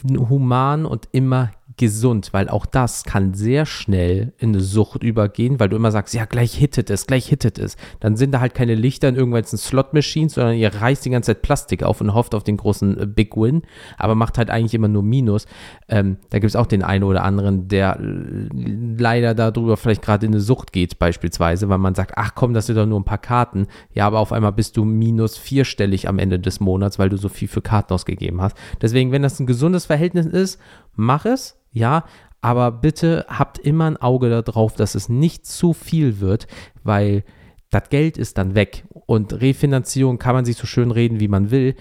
human 0.03 0.85
und 0.85 1.07
immer 1.11 1.51
gesund, 1.79 2.29
weil 2.33 2.49
auch 2.49 2.65
das 2.65 3.05
kann 3.05 3.33
sehr 3.33 3.65
schnell 3.65 4.33
in 4.37 4.49
eine 4.49 4.59
Sucht 4.59 5.01
übergehen, 5.01 5.61
weil 5.61 5.69
du 5.69 5.77
immer 5.77 5.91
sagst, 5.91 6.13
ja, 6.13 6.25
gleich 6.25 6.53
hittet 6.53 6.89
es, 6.89 7.07
gleich 7.07 7.27
hittet 7.27 7.57
es. 7.57 7.77
Dann 8.01 8.17
sind 8.17 8.33
da 8.33 8.41
halt 8.41 8.53
keine 8.53 8.75
Lichter 8.75 9.07
in 9.07 9.15
irgendwelchen 9.15 9.57
Slot-Machines, 9.57 10.33
sondern 10.33 10.57
ihr 10.57 10.75
reißt 10.75 11.05
die 11.05 11.09
ganze 11.09 11.27
Zeit 11.33 11.41
Plastik 11.41 11.83
auf 11.83 12.01
und 12.01 12.13
hofft 12.13 12.35
auf 12.35 12.43
den 12.43 12.57
großen 12.57 12.99
äh, 12.99 13.05
Big 13.07 13.37
Win, 13.37 13.61
aber 13.97 14.13
macht 14.13 14.37
halt 14.37 14.49
eigentlich 14.49 14.73
immer 14.73 14.89
nur 14.89 15.03
Minus. 15.03 15.47
Ähm, 15.87 16.17
da 16.29 16.39
gibt 16.39 16.49
es 16.49 16.57
auch 16.57 16.67
den 16.67 16.83
einen 16.83 17.05
oder 17.05 17.23
anderen, 17.23 17.69
der 17.69 17.97
leider 17.99 19.33
darüber 19.33 19.77
vielleicht 19.77 20.01
gerade 20.01 20.25
in 20.25 20.33
eine 20.33 20.41
Sucht 20.41 20.73
geht, 20.73 20.99
beispielsweise, 20.99 21.69
weil 21.69 21.77
man 21.77 21.95
sagt, 21.95 22.11
ach 22.17 22.35
komm, 22.35 22.53
das 22.53 22.65
sind 22.65 22.75
doch 22.75 22.85
nur 22.85 22.99
ein 22.99 23.05
paar 23.05 23.17
Karten. 23.17 23.67
Ja, 23.93 24.05
aber 24.05 24.19
auf 24.19 24.33
einmal 24.33 24.51
bist 24.51 24.75
du 24.75 24.83
minus 24.83 25.37
vierstellig 25.37 26.09
am 26.09 26.19
Ende 26.19 26.39
des 26.39 26.59
Monats, 26.59 26.99
weil 26.99 27.07
du 27.07 27.15
so 27.15 27.29
viel 27.29 27.47
für 27.47 27.61
Karten 27.61 27.93
ausgegeben 27.93 28.41
hast. 28.41 28.57
Deswegen, 28.81 29.13
wenn 29.13 29.21
das 29.21 29.39
ein 29.39 29.47
gesundes 29.47 29.85
Verhältnis 29.85 30.25
ist, 30.25 30.59
mach 30.95 31.25
es 31.25 31.57
ja, 31.71 32.05
aber 32.41 32.71
bitte 32.71 33.25
habt 33.27 33.59
immer 33.59 33.85
ein 33.85 33.97
Auge 33.97 34.29
darauf, 34.29 34.75
dass 34.75 34.95
es 34.95 35.09
nicht 35.09 35.45
zu 35.45 35.73
viel 35.73 36.19
wird, 36.19 36.47
weil 36.83 37.23
das 37.69 37.89
Geld 37.89 38.17
ist 38.17 38.37
dann 38.37 38.55
weg. 38.55 38.85
Und 39.05 39.33
Refinanzierung 39.33 40.17
kann 40.17 40.35
man 40.35 40.45
sich 40.45 40.57
so 40.57 40.65
schön 40.65 40.91
reden, 40.91 41.19
wie 41.19 41.27
man 41.27 41.51
will. 41.51 41.75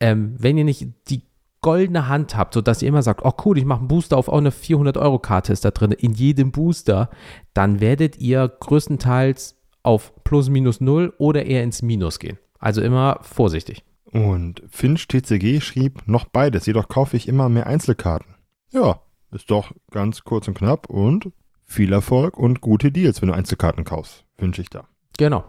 Ähm, 0.00 0.34
wenn 0.38 0.58
ihr 0.58 0.64
nicht 0.64 0.88
die 1.08 1.22
goldene 1.60 2.08
Hand 2.08 2.36
habt, 2.36 2.54
sodass 2.54 2.82
ihr 2.82 2.88
immer 2.88 3.02
sagt, 3.02 3.24
oh 3.24 3.32
cool, 3.44 3.58
ich 3.58 3.64
mache 3.64 3.80
einen 3.80 3.88
Booster 3.88 4.16
auf, 4.16 4.28
auch 4.28 4.38
eine 4.38 4.50
400-Euro-Karte 4.50 5.52
ist 5.52 5.64
da 5.64 5.70
drin, 5.70 5.92
in 5.92 6.12
jedem 6.12 6.52
Booster, 6.52 7.10
dann 7.52 7.80
werdet 7.80 8.18
ihr 8.18 8.48
größtenteils 8.48 9.56
auf 9.82 10.12
plus 10.24 10.48
minus 10.48 10.80
null 10.80 11.12
oder 11.18 11.46
eher 11.46 11.62
ins 11.62 11.82
Minus 11.82 12.18
gehen. 12.18 12.38
Also 12.58 12.80
immer 12.80 13.18
vorsichtig. 13.22 13.84
Und 14.04 14.62
Finch 14.68 15.06
TCG 15.08 15.60
schrieb 15.60 16.02
noch 16.06 16.26
beides, 16.26 16.66
jedoch 16.66 16.88
kaufe 16.88 17.16
ich 17.16 17.28
immer 17.28 17.48
mehr 17.48 17.66
Einzelkarten. 17.66 18.37
Ja, 18.70 19.00
ist 19.30 19.50
doch 19.50 19.72
ganz 19.90 20.24
kurz 20.24 20.48
und 20.48 20.54
knapp 20.54 20.90
und 20.90 21.32
viel 21.64 21.92
Erfolg 21.92 22.36
und 22.38 22.60
gute 22.60 22.92
Deals, 22.92 23.20
wenn 23.20 23.28
du 23.28 23.34
Einzelkarten 23.34 23.84
kaufst. 23.84 24.24
Wünsche 24.38 24.62
ich 24.62 24.70
da. 24.70 24.84
Genau. 25.16 25.44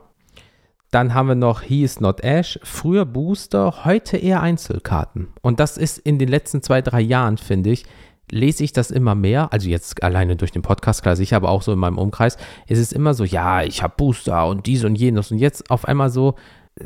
Dann 0.92 1.14
haben 1.14 1.28
wir 1.28 1.36
noch 1.36 1.62
He 1.62 1.84
is 1.84 2.00
Not 2.00 2.22
Ash. 2.22 2.60
Früher 2.64 3.06
Booster, 3.06 3.86
heute 3.86 4.18
eher 4.18 4.42
Einzelkarten. 4.42 5.28
Und 5.42 5.60
das 5.60 5.78
ist 5.78 6.00
in 6.00 6.18
den 6.18 6.30
letzten 6.30 6.64
zwei, 6.64 6.82
drei 6.82 7.02
Jahren, 7.02 7.38
finde 7.38 7.70
ich, 7.70 7.86
lese 8.32 8.64
ich 8.64 8.74
das 8.74 8.90
immer 8.90 9.16
mehr. 9.16 9.54
Also 9.54 9.70
jetzt 9.70 10.02
alleine 10.02 10.36
durch 10.36 10.52
den 10.52 10.62
Podcast, 10.62 11.04
klar 11.04 11.16
sicher, 11.16 11.36
aber 11.36 11.50
auch 11.50 11.62
so 11.62 11.74
in 11.74 11.80
meinem 11.80 11.98
Umkreis. 11.98 12.38
Ist 12.68 12.80
es 12.80 12.92
immer 12.92 13.14
so, 13.14 13.24
ja, 13.24 13.64
ich 13.64 13.84
habe 13.84 13.94
Booster 13.98 14.48
und 14.48 14.66
dies 14.66 14.84
und 14.84 14.96
jenes. 14.96 15.32
Und 15.32 15.38
jetzt 15.38 15.70
auf 15.70 15.86
einmal 15.86 16.10
so, 16.10 16.36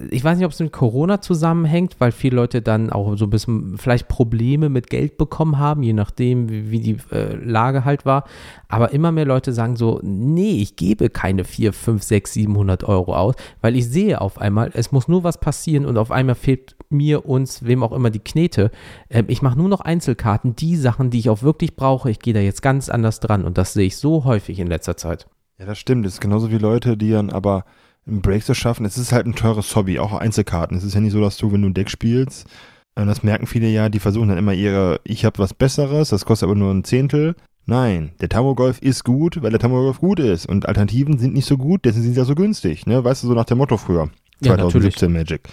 ich 0.09 0.23
weiß 0.23 0.37
nicht, 0.37 0.45
ob 0.45 0.51
es 0.51 0.59
mit 0.59 0.71
Corona 0.71 1.21
zusammenhängt, 1.21 1.95
weil 1.99 2.11
viele 2.11 2.35
Leute 2.35 2.61
dann 2.61 2.89
auch 2.89 3.15
so 3.17 3.25
ein 3.25 3.29
bisschen 3.29 3.77
vielleicht 3.77 4.07
Probleme 4.07 4.69
mit 4.69 4.89
Geld 4.89 5.17
bekommen 5.17 5.59
haben, 5.59 5.83
je 5.83 5.93
nachdem, 5.93 6.49
wie, 6.49 6.71
wie 6.71 6.79
die 6.79 6.97
äh, 7.11 7.35
Lage 7.35 7.85
halt 7.85 8.05
war. 8.05 8.25
Aber 8.67 8.91
immer 8.91 9.11
mehr 9.11 9.25
Leute 9.25 9.53
sagen 9.53 9.75
so, 9.75 9.99
nee, 10.03 10.61
ich 10.61 10.75
gebe 10.75 11.09
keine 11.09 11.43
4, 11.43 11.73
5, 11.73 12.01
6, 12.01 12.33
700 12.33 12.83
Euro 12.85 13.15
aus, 13.15 13.35
weil 13.61 13.75
ich 13.75 13.87
sehe 13.87 14.19
auf 14.19 14.39
einmal, 14.39 14.71
es 14.73 14.91
muss 14.91 15.07
nur 15.07 15.23
was 15.23 15.39
passieren 15.39 15.85
und 15.85 15.97
auf 15.97 16.11
einmal 16.11 16.35
fehlt 16.35 16.75
mir, 16.89 17.27
uns, 17.27 17.65
wem 17.65 17.83
auch 17.83 17.91
immer 17.91 18.09
die 18.09 18.19
Knete. 18.19 18.71
Ähm, 19.09 19.25
ich 19.27 19.41
mache 19.41 19.57
nur 19.57 19.69
noch 19.69 19.81
Einzelkarten, 19.81 20.55
die 20.55 20.75
Sachen, 20.75 21.09
die 21.09 21.19
ich 21.19 21.29
auch 21.29 21.43
wirklich 21.43 21.75
brauche. 21.75 22.09
Ich 22.09 22.19
gehe 22.19 22.33
da 22.33 22.39
jetzt 22.39 22.61
ganz 22.61 22.89
anders 22.89 23.19
dran 23.19 23.45
und 23.45 23.57
das 23.57 23.73
sehe 23.73 23.87
ich 23.87 23.97
so 23.97 24.25
häufig 24.25 24.59
in 24.59 24.67
letzter 24.67 24.97
Zeit. 24.97 25.27
Ja, 25.59 25.65
das 25.65 25.77
stimmt. 25.77 26.05
Das 26.05 26.13
ist 26.13 26.21
genauso 26.21 26.51
wie 26.51 26.57
Leute, 26.57 26.97
die 26.97 27.11
dann 27.11 27.29
aber 27.29 27.65
einen 28.07 28.21
Break 28.21 28.43
zu 28.43 28.53
schaffen. 28.53 28.85
Es 28.85 28.97
ist 28.97 29.11
halt 29.11 29.25
ein 29.25 29.35
teures 29.35 29.75
Hobby, 29.75 29.99
auch 29.99 30.13
Einzelkarten. 30.13 30.77
Es 30.77 30.83
ist 30.83 30.93
ja 30.93 31.01
nicht 31.01 31.13
so, 31.13 31.21
dass 31.21 31.37
du, 31.37 31.51
wenn 31.51 31.61
du 31.61 31.69
ein 31.69 31.73
Deck 31.73 31.89
spielst, 31.89 32.47
und 32.95 33.07
das 33.07 33.23
merken 33.23 33.47
viele 33.47 33.67
ja, 33.67 33.89
die 33.89 33.99
versuchen 33.99 34.29
dann 34.29 34.37
immer 34.37 34.53
ihre, 34.53 34.99
ich 35.03 35.25
habe 35.25 35.39
was 35.39 35.53
Besseres, 35.53 36.09
das 36.09 36.25
kostet 36.25 36.47
aber 36.47 36.57
nur 36.57 36.71
ein 36.71 36.83
Zehntel. 36.83 37.35
Nein, 37.65 38.11
der 38.19 38.29
Tamogolf 38.29 38.81
ist 38.81 39.03
gut, 39.03 39.41
weil 39.41 39.51
der 39.51 39.59
Tamogolf 39.59 39.99
gut 39.99 40.19
ist. 40.19 40.45
Und 40.45 40.67
Alternativen 40.67 41.17
sind 41.17 41.33
nicht 41.33 41.47
so 41.47 41.57
gut, 41.57 41.85
deswegen 41.85 42.03
sind 42.03 42.13
sie 42.13 42.19
ja 42.19 42.25
so 42.25 42.35
günstig. 42.35 42.85
Ne? 42.85 43.03
Weißt 43.03 43.23
du, 43.23 43.27
so 43.27 43.33
nach 43.33 43.45
dem 43.45 43.57
Motto 43.57 43.77
früher. 43.77 44.09
2017 44.43 45.09
ja, 45.09 45.19
Magic. 45.19 45.49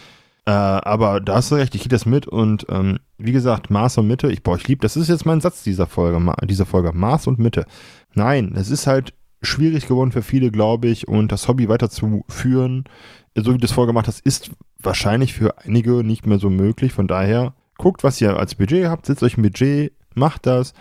Äh, 0.47 0.51
aber 0.51 1.21
da 1.21 1.37
hast 1.37 1.51
du 1.51 1.55
recht, 1.55 1.75
ich 1.75 1.83
gehe 1.83 1.89
das 1.89 2.07
mit 2.07 2.27
und 2.27 2.67
ähm, 2.69 2.99
wie 3.19 3.33
gesagt, 3.33 3.71
Maß 3.71 3.99
und 3.99 4.09
Mitte, 4.09 4.33
ich, 4.33 4.43
boah, 4.43 4.57
ich 4.57 4.67
liebe, 4.67 4.83
das 4.83 4.97
ist 4.97 5.09
jetzt 5.09 5.27
mein 5.27 5.41
Satz 5.41 5.63
dieser 5.63 5.87
Folge, 5.87 6.21
dieser 6.45 6.67
Folge, 6.67 6.93
Maß 6.93 7.27
und 7.27 7.39
Mitte. 7.39 7.67
Nein, 8.15 8.55
es 8.57 8.71
ist 8.71 8.87
halt 8.87 9.15
schwierig 9.43 9.87
geworden 9.87 10.13
für 10.13 10.23
viele, 10.23 10.51
glaube 10.51 10.89
ich, 10.89 11.09
und 11.09 11.33
das 11.33 11.49
Hobby 11.49 11.69
weiterzuführen, 11.69 12.85
so 13.37 13.55
wie 13.55 13.59
du 13.59 13.65
es 13.65 13.73
vorgemacht 13.73 14.07
hast, 14.07 14.21
ist 14.21 14.51
wahrscheinlich 14.79 15.33
für 15.33 15.59
einige 15.59 16.05
nicht 16.05 16.27
mehr 16.27 16.39
so 16.39 16.51
möglich. 16.51 16.93
Von 16.93 17.07
daher, 17.07 17.55
guckt, 17.79 18.05
was 18.05 18.21
ihr 18.21 18.37
als 18.37 18.55
Budget 18.55 18.87
habt, 18.87 19.07
setzt 19.07 19.23
euch 19.23 19.39
ein 19.39 19.43
Budget, 19.43 19.93
macht 20.15 20.47
das 20.47 20.75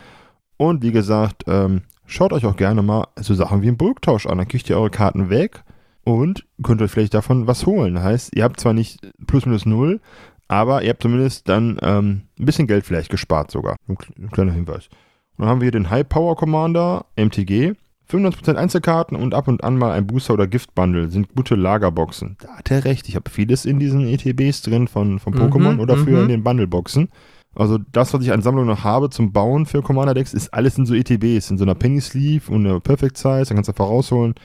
und 0.57 0.83
wie 0.83 0.91
gesagt, 0.91 1.45
ähm, 1.47 1.83
schaut 2.05 2.33
euch 2.33 2.45
auch 2.45 2.57
gerne 2.57 2.81
mal 2.81 3.07
so 3.17 3.33
Sachen 3.33 3.61
wie 3.61 3.67
einen 3.67 3.77
Burgtausch 3.77 4.25
an. 4.25 4.37
Dann 4.37 4.47
kriegt 4.47 4.69
ihr 4.69 4.77
eure 4.77 4.89
Karten 4.89 5.29
weg 5.29 5.63
und 6.03 6.45
könnt 6.63 6.81
euch 6.81 6.91
vielleicht 6.91 7.13
davon 7.13 7.47
was 7.47 7.65
holen. 7.65 8.03
Heißt, 8.03 8.35
ihr 8.35 8.43
habt 8.43 8.59
zwar 8.59 8.73
nicht 8.73 8.99
plus 9.25 9.45
minus 9.45 9.65
null, 9.65 10.01
aber 10.49 10.83
ihr 10.83 10.89
habt 10.89 11.01
zumindest 11.01 11.47
dann 11.47 11.79
ähm, 11.81 12.23
ein 12.37 12.45
bisschen 12.45 12.67
Geld 12.67 12.85
vielleicht 12.85 13.09
gespart 13.09 13.51
sogar. 13.51 13.77
Ein, 13.87 14.29
kleiner 14.31 14.51
Hinweis. 14.51 14.89
Und 15.37 15.43
dann 15.43 15.47
haben 15.47 15.61
wir 15.61 15.65
hier 15.65 15.71
den 15.71 15.89
High 15.89 16.09
Power 16.09 16.35
Commander 16.35 17.05
MTG. 17.15 17.73
95% 18.09 18.55
Einzelkarten 18.55 19.15
und 19.15 19.33
ab 19.33 19.47
und 19.47 19.63
an 19.63 19.77
mal 19.77 19.91
ein 19.91 20.07
Booster 20.07 20.33
oder 20.33 20.47
Gift-Bundle 20.47 21.09
sind 21.09 21.35
gute 21.35 21.55
Lagerboxen. 21.55 22.37
Da 22.39 22.57
hat 22.57 22.71
er 22.71 22.85
recht. 22.85 23.07
Ich 23.07 23.15
habe 23.15 23.29
vieles 23.29 23.65
in 23.65 23.79
diesen 23.79 24.07
ETBs 24.07 24.63
drin 24.63 24.87
von, 24.87 25.19
von 25.19 25.33
Pokémon 25.35 25.73
mhm, 25.73 25.79
oder 25.79 25.95
früher 25.95 26.19
in 26.19 26.25
mhm. 26.25 26.29
den 26.29 26.43
Bundle-Boxen. 26.43 27.09
Also 27.55 27.77
das, 27.91 28.13
was 28.13 28.23
ich 28.23 28.31
an 28.31 28.41
Sammlung 28.41 28.65
noch 28.65 28.83
habe 28.83 29.09
zum 29.09 29.31
Bauen 29.31 29.65
für 29.65 29.81
Commander-Decks, 29.81 30.33
ist 30.33 30.53
alles 30.53 30.77
in 30.77 30.85
so 30.85 30.95
ETBs, 30.95 31.51
in 31.51 31.57
so 31.57 31.65
einer 31.65 31.75
Penny 31.75 32.01
Sleeve 32.01 32.51
und 32.51 32.65
einer 32.65 32.79
Perfect 32.79 33.17
Size, 33.17 33.45
dann 33.45 33.55
kannst 33.55 33.67
du 33.67 33.73
einfach 33.73 33.87
rausholen. 33.87 34.35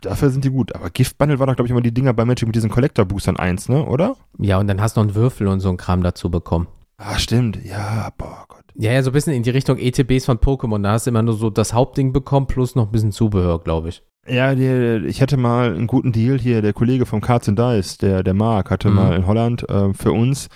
Dafür 0.00 0.28
sind 0.30 0.44
die 0.44 0.50
gut. 0.50 0.74
Aber 0.74 0.90
Gift-Bundle 0.90 1.38
war 1.38 1.46
doch, 1.46 1.56
glaube 1.56 1.66
ich, 1.66 1.70
immer 1.70 1.80
die 1.80 1.94
Dinger 1.94 2.12
bei 2.12 2.24
Magic 2.24 2.46
mit 2.46 2.56
diesen 2.56 2.70
Collector-Boostern 2.70 3.36
1, 3.36 3.70
ne? 3.70 3.84
Oder? 3.86 4.16
Ja, 4.38 4.58
und 4.58 4.66
dann 4.66 4.80
hast 4.80 4.96
du 4.96 5.00
noch 5.00 5.08
einen 5.08 5.14
Würfel 5.14 5.46
und 5.46 5.60
so 5.60 5.68
einen 5.68 5.78
Kram 5.78 6.02
dazu 6.02 6.30
bekommen. 6.30 6.66
Ah, 6.96 7.18
stimmt. 7.18 7.64
Ja, 7.64 8.10
boah, 8.16 8.44
Gott. 8.48 8.64
Ja, 8.74 8.92
ja, 8.92 9.02
so 9.02 9.10
ein 9.10 9.12
bisschen 9.12 9.32
in 9.32 9.42
die 9.42 9.50
Richtung 9.50 9.78
ETBs 9.78 10.26
von 10.26 10.38
Pokémon. 10.38 10.82
Da 10.82 10.92
hast 10.92 11.06
du 11.06 11.10
immer 11.10 11.22
nur 11.22 11.34
so 11.34 11.50
das 11.50 11.72
Hauptding 11.72 12.12
bekommen, 12.12 12.46
plus 12.46 12.74
noch 12.74 12.86
ein 12.86 12.92
bisschen 12.92 13.12
Zubehör, 13.12 13.60
glaube 13.60 13.88
ich. 13.88 14.02
Ja, 14.26 14.54
die, 14.54 15.06
ich 15.06 15.20
hatte 15.20 15.36
mal 15.36 15.74
einen 15.74 15.86
guten 15.86 16.12
Deal 16.12 16.38
hier. 16.38 16.62
Der 16.62 16.72
Kollege 16.72 17.06
vom 17.06 17.20
Cards 17.20 17.46
Dice, 17.46 17.98
der, 17.98 18.22
der 18.22 18.34
Mark, 18.34 18.70
hatte 18.70 18.88
mhm. 18.88 18.94
mal 18.94 19.16
in 19.16 19.26
Holland 19.26 19.68
äh, 19.68 19.92
für 19.92 20.12
uns 20.12 20.48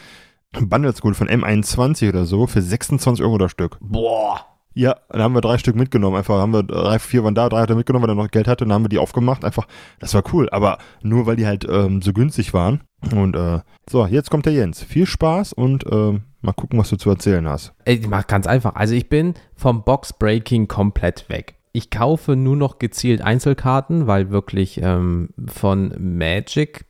Bundles 0.53 1.01
geholt 1.01 1.17
von 1.17 1.29
M21 1.29 2.09
oder 2.09 2.25
so 2.25 2.47
für 2.47 2.63
26 2.63 3.25
Euro 3.25 3.39
das 3.39 3.51
Stück. 3.51 3.77
Boah. 3.81 4.45
Ja, 4.75 4.97
dann 5.09 5.23
haben 5.23 5.35
wir 5.35 5.41
drei 5.41 5.59
Stück 5.59 5.75
mitgenommen. 5.75 6.17
Einfach 6.17 6.39
haben 6.39 6.53
wir 6.53 6.63
drei, 6.63 6.99
vier 6.99 7.25
waren 7.25 7.35
da, 7.35 7.49
drei 7.49 7.63
hat 7.63 7.71
er 7.71 7.77
mitgenommen, 7.77 8.05
weil 8.05 8.13
er 8.13 8.23
noch 8.23 8.31
Geld 8.31 8.47
hatte. 8.47 8.65
Dann 8.65 8.73
haben 8.73 8.85
wir 8.85 8.89
die 8.89 8.99
aufgemacht. 8.99 9.45
Einfach, 9.45 9.67
das 9.99 10.15
war 10.15 10.23
cool. 10.33 10.49
Aber 10.51 10.79
nur 11.03 11.27
weil 11.27 11.37
die 11.37 11.47
halt 11.47 11.67
ähm, 11.69 12.01
so 12.01 12.13
günstig 12.13 12.55
waren. 12.55 12.83
Und 13.13 13.35
äh, 13.35 13.61
so, 13.91 14.07
jetzt 14.07 14.31
kommt 14.31 14.47
der 14.47 14.53
Jens. 14.53 14.83
Viel 14.83 15.07
Spaß 15.07 15.53
und 15.53 15.85
äh, 15.87 16.21
mal 16.49 16.55
gucken, 16.55 16.79
was 16.79 16.91
du 16.91 16.97
zu 16.97 17.11
erzählen 17.11 17.47
hast. 17.49 17.73
Ich 17.85 18.07
mach 18.09 18.27
ganz 18.27 18.47
einfach. 18.47 18.75
Also 18.75 18.95
ich 18.95 19.09
bin 19.09 19.35
vom 19.55 19.85
Box-Breaking 19.85 20.69
komplett 20.69 21.29
weg. 21.29 21.55
Ich 21.73 21.91
kaufe 21.91 22.35
nur 22.35 22.57
noch 22.57 22.79
gezielt 22.79 23.21
Einzelkarten, 23.23 24.07
weil 24.07 24.31
wirklich 24.31 24.81
ähm, 24.83 25.31
von 25.47 25.95
Magic 25.99 26.87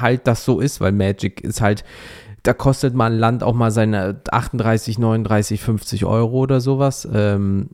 halt 0.00 0.26
das 0.26 0.44
so 0.44 0.60
ist, 0.60 0.80
weil 0.80 0.92
Magic 0.92 1.40
ist 1.40 1.60
halt 1.60 1.84
da 2.42 2.52
kostet 2.54 2.94
mal 2.94 3.12
ein 3.12 3.18
Land 3.18 3.42
auch 3.42 3.54
mal 3.54 3.70
seine 3.70 4.20
38, 4.30 4.98
39, 4.98 5.60
50 5.60 6.04
Euro 6.04 6.38
oder 6.38 6.60
sowas. 6.60 7.08
Ähm, 7.12 7.70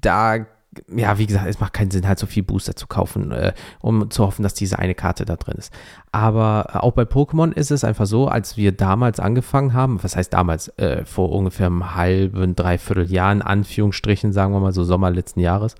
da, 0.00 0.46
ja, 0.94 1.18
wie 1.18 1.26
gesagt, 1.26 1.46
es 1.46 1.60
macht 1.60 1.72
keinen 1.72 1.90
Sinn, 1.90 2.06
halt 2.06 2.18
so 2.18 2.26
viel 2.26 2.42
Booster 2.42 2.76
zu 2.76 2.86
kaufen, 2.86 3.32
äh, 3.32 3.52
um 3.80 4.10
zu 4.10 4.24
hoffen, 4.24 4.42
dass 4.42 4.54
diese 4.54 4.78
eine 4.78 4.94
Karte 4.94 5.24
da 5.24 5.36
drin 5.36 5.56
ist. 5.58 5.72
Aber 6.12 6.82
auch 6.82 6.92
bei 6.92 7.02
Pokémon 7.02 7.52
ist 7.52 7.70
es 7.70 7.84
einfach 7.84 8.06
so, 8.06 8.28
als 8.28 8.56
wir 8.56 8.72
damals 8.72 9.20
angefangen 9.20 9.72
haben, 9.72 10.02
was 10.02 10.16
heißt 10.16 10.32
damals, 10.32 10.68
äh, 10.78 11.04
vor 11.04 11.30
ungefähr 11.30 11.66
einem 11.66 11.94
halben, 11.94 12.56
dreiviertel 12.56 13.10
Jahr, 13.10 13.32
in 13.32 13.42
Anführungsstrichen, 13.42 14.32
sagen 14.32 14.52
wir 14.52 14.60
mal 14.60 14.72
so 14.72 14.84
Sommer 14.84 15.10
letzten 15.10 15.40
Jahres, 15.40 15.74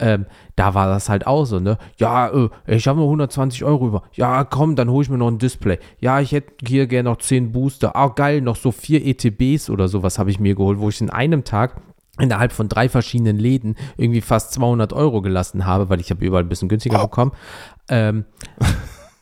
ähm, 0.00 0.26
da 0.56 0.74
war 0.74 0.88
das 0.88 1.08
halt 1.08 1.26
auch 1.26 1.44
so, 1.44 1.60
ne? 1.60 1.76
Ja, 1.98 2.28
äh, 2.28 2.48
ich 2.66 2.88
habe 2.88 2.98
nur 2.98 3.06
120 3.08 3.64
Euro 3.64 3.86
über. 3.86 4.02
Ja, 4.14 4.44
komm, 4.44 4.74
dann 4.74 4.90
hole 4.90 5.02
ich 5.02 5.10
mir 5.10 5.18
noch 5.18 5.28
ein 5.28 5.38
Display. 5.38 5.78
Ja, 6.00 6.20
ich 6.20 6.32
hätte 6.32 6.54
hier 6.66 6.86
gerne 6.86 7.10
noch 7.10 7.18
10 7.18 7.52
Booster. 7.52 7.94
Ah, 7.94 8.08
geil, 8.08 8.40
noch 8.40 8.56
so 8.56 8.72
4 8.72 9.04
ETBs 9.04 9.68
oder 9.68 9.88
sowas 9.88 10.18
habe 10.18 10.30
ich 10.30 10.40
mir 10.40 10.54
geholt, 10.54 10.78
wo 10.80 10.88
ich 10.88 11.00
in 11.00 11.10
einem 11.10 11.44
Tag 11.44 11.76
innerhalb 12.20 12.52
von 12.52 12.68
drei 12.68 12.88
verschiedenen 12.88 13.38
Läden 13.38 13.76
irgendwie 13.96 14.20
fast 14.20 14.52
200 14.52 14.92
Euro 14.92 15.22
gelassen 15.22 15.66
habe, 15.66 15.88
weil 15.88 16.00
ich 16.00 16.10
habe 16.10 16.24
überall 16.24 16.44
ein 16.44 16.48
bisschen 16.48 16.68
günstiger 16.68 17.00
oh. 17.00 17.04
bekommen. 17.06 17.32
Ähm, 17.88 18.24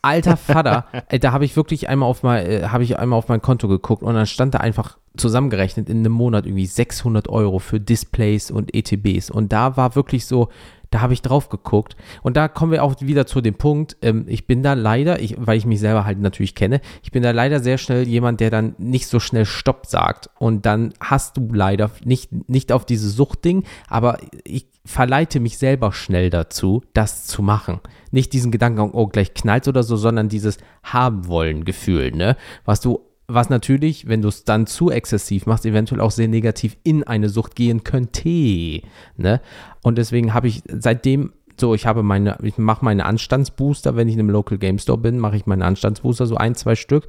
alter 0.01 0.37
Vater, 0.37 0.85
äh, 1.09 1.19
da 1.19 1.31
habe 1.31 1.45
ich 1.45 1.55
wirklich 1.55 1.89
einmal 1.89 2.09
auf 2.09 2.23
mein, 2.23 2.45
äh, 2.45 2.67
habe 2.67 2.83
ich 2.83 2.97
einmal 2.97 3.17
auf 3.17 3.27
mein 3.27 3.41
Konto 3.41 3.67
geguckt 3.67 4.03
und 4.03 4.13
dann 4.13 4.25
stand 4.25 4.53
da 4.53 4.59
einfach 4.59 4.97
zusammengerechnet 5.17 5.89
in 5.89 5.99
einem 5.99 6.13
Monat 6.13 6.45
irgendwie 6.45 6.65
600 6.65 7.27
Euro 7.29 7.59
für 7.59 7.79
Displays 7.79 8.51
und 8.51 8.73
ETBs 8.73 9.29
und 9.29 9.51
da 9.51 9.75
war 9.75 9.95
wirklich 9.95 10.25
so, 10.25 10.49
da 10.89 11.01
habe 11.01 11.13
ich 11.13 11.21
drauf 11.21 11.49
geguckt. 11.49 11.95
Und 12.21 12.37
da 12.37 12.47
kommen 12.47 12.71
wir 12.71 12.83
auch 12.83 12.95
wieder 13.01 13.25
zu 13.25 13.41
dem 13.41 13.55
Punkt, 13.55 13.97
ähm, 14.01 14.25
ich 14.27 14.47
bin 14.47 14.63
da 14.63 14.73
leider, 14.73 15.19
ich, 15.19 15.35
weil 15.37 15.57
ich 15.57 15.65
mich 15.65 15.79
selber 15.79 16.05
halt 16.05 16.19
natürlich 16.19 16.55
kenne, 16.55 16.81
ich 17.03 17.11
bin 17.11 17.23
da 17.23 17.31
leider 17.31 17.59
sehr 17.59 17.77
schnell 17.77 18.07
jemand, 18.07 18.39
der 18.39 18.49
dann 18.49 18.75
nicht 18.77 19.07
so 19.07 19.19
schnell 19.19 19.45
Stopp 19.45 19.85
sagt. 19.85 20.29
Und 20.39 20.65
dann 20.65 20.93
hast 20.99 21.37
du 21.37 21.47
leider 21.51 21.91
nicht, 22.03 22.49
nicht 22.49 22.71
auf 22.71 22.85
dieses 22.85 23.15
Suchtding, 23.15 23.63
aber 23.87 24.17
ich 24.43 24.67
verleite 24.85 25.39
mich 25.39 25.57
selber 25.57 25.91
schnell 25.91 26.29
dazu, 26.29 26.81
das 26.93 27.27
zu 27.27 27.41
machen. 27.41 27.79
Nicht 28.11 28.33
diesen 28.33 28.51
Gedanken, 28.51 28.89
oh, 28.93 29.07
gleich 29.07 29.33
knallt 29.33 29.67
oder 29.67 29.83
so, 29.83 29.97
sondern 29.97 30.29
dieses 30.29 30.57
haben 30.83 31.27
wollen 31.27 31.65
Gefühl, 31.65 32.11
ne? 32.11 32.35
Was 32.65 32.81
du 32.81 33.08
was 33.29 33.49
natürlich, 33.49 34.07
wenn 34.07 34.21
du 34.21 34.27
es 34.27 34.43
dann 34.43 34.67
zu 34.67 34.89
exzessiv 34.89 35.45
machst, 35.45 35.65
eventuell 35.65 36.01
auch 36.01 36.11
sehr 36.11 36.27
negativ 36.27 36.75
in 36.83 37.03
eine 37.03 37.29
Sucht 37.29 37.55
gehen 37.55 37.83
könnte. 37.83 38.81
Ne? 39.17 39.41
Und 39.81 39.97
deswegen 39.97 40.33
habe 40.33 40.47
ich 40.47 40.63
seitdem 40.67 41.31
so, 41.59 41.73
ich 41.73 41.85
habe 41.85 42.03
meine, 42.03 42.37
ich 42.41 42.57
mache 42.57 42.85
meine 42.85 43.05
Anstandsbooster, 43.05 43.95
wenn 43.95 44.07
ich 44.07 44.15
in 44.15 44.21
einem 44.21 44.29
Local 44.29 44.57
Game 44.57 44.79
Store 44.79 44.97
bin, 44.97 45.19
mache 45.19 45.35
ich 45.35 45.45
meine 45.45 45.65
Anstandsbooster, 45.65 46.25
so 46.25 46.35
ein, 46.35 46.55
zwei 46.55 46.75
Stück. 46.75 47.07